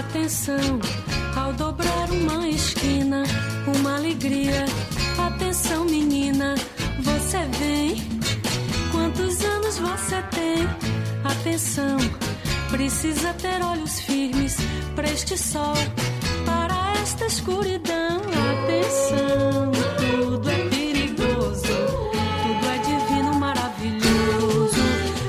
Atenção, 0.00 0.80
ao 1.36 1.52
dobrar 1.52 2.10
uma 2.10 2.48
esquina, 2.48 3.22
uma 3.78 3.96
alegria. 3.96 4.64
Atenção, 5.16 5.84
menina, 5.84 6.56
você 7.00 7.38
vem. 7.58 7.81
Você 10.12 10.22
tem? 10.24 10.68
Atenção, 11.24 11.96
precisa 12.70 13.32
ter 13.32 13.64
olhos 13.64 13.98
firmes 14.00 14.58
para 14.94 15.10
este 15.10 15.38
sol, 15.38 15.72
para 16.44 17.00
esta 17.00 17.24
escuridão. 17.24 18.20
Atenção, 18.52 19.72
tudo 19.96 20.50
é 20.50 20.68
perigoso, 20.68 21.62
tudo 21.62 22.66
é 22.68 22.78
divino, 22.78 23.34
maravilhoso. 23.36 24.82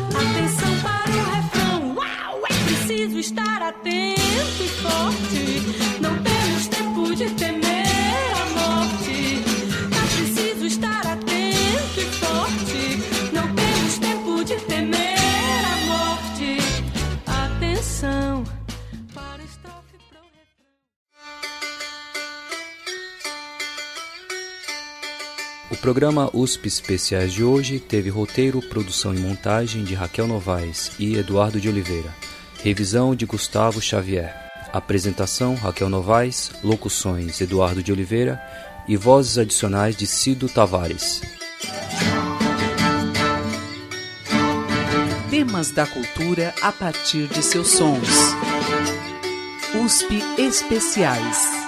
Atenção 0.09 0.77
para 0.81 1.11
o 1.11 1.23
refrão, 1.31 1.95
uau, 1.95 2.41
é 2.49 2.53
preciso 2.65 3.19
estar 3.19 3.61
atento 3.61 4.63
e 4.63 4.67
forte. 4.67 5.42
Programa 25.83 26.29
USP 26.33 26.65
Especiais 26.67 27.33
de 27.33 27.43
hoje 27.43 27.77
teve 27.77 28.09
roteiro, 28.09 28.61
produção 28.61 29.13
e 29.13 29.19
montagem 29.19 29.83
de 29.83 29.93
Raquel 29.93 30.25
Novaes 30.25 30.93
e 30.97 31.17
Eduardo 31.17 31.59
de 31.59 31.67
Oliveira. 31.67 32.09
Revisão 32.63 33.13
de 33.13 33.25
Gustavo 33.25 33.81
Xavier. 33.81 34.33
Apresentação 34.71 35.55
Raquel 35.55 35.89
Novaes, 35.89 36.53
locuções 36.63 37.41
Eduardo 37.41 37.83
de 37.83 37.91
Oliveira 37.91 38.41
e 38.87 38.95
vozes 38.95 39.37
adicionais 39.37 39.93
de 39.93 40.07
Cido 40.07 40.47
Tavares. 40.47 41.21
Temas 45.29 45.69
da 45.71 45.85
cultura 45.85 46.55
a 46.61 46.71
partir 46.71 47.27
de 47.27 47.43
seus 47.43 47.67
sons. 47.67 48.07
USP 49.83 50.23
Especiais. 50.37 51.62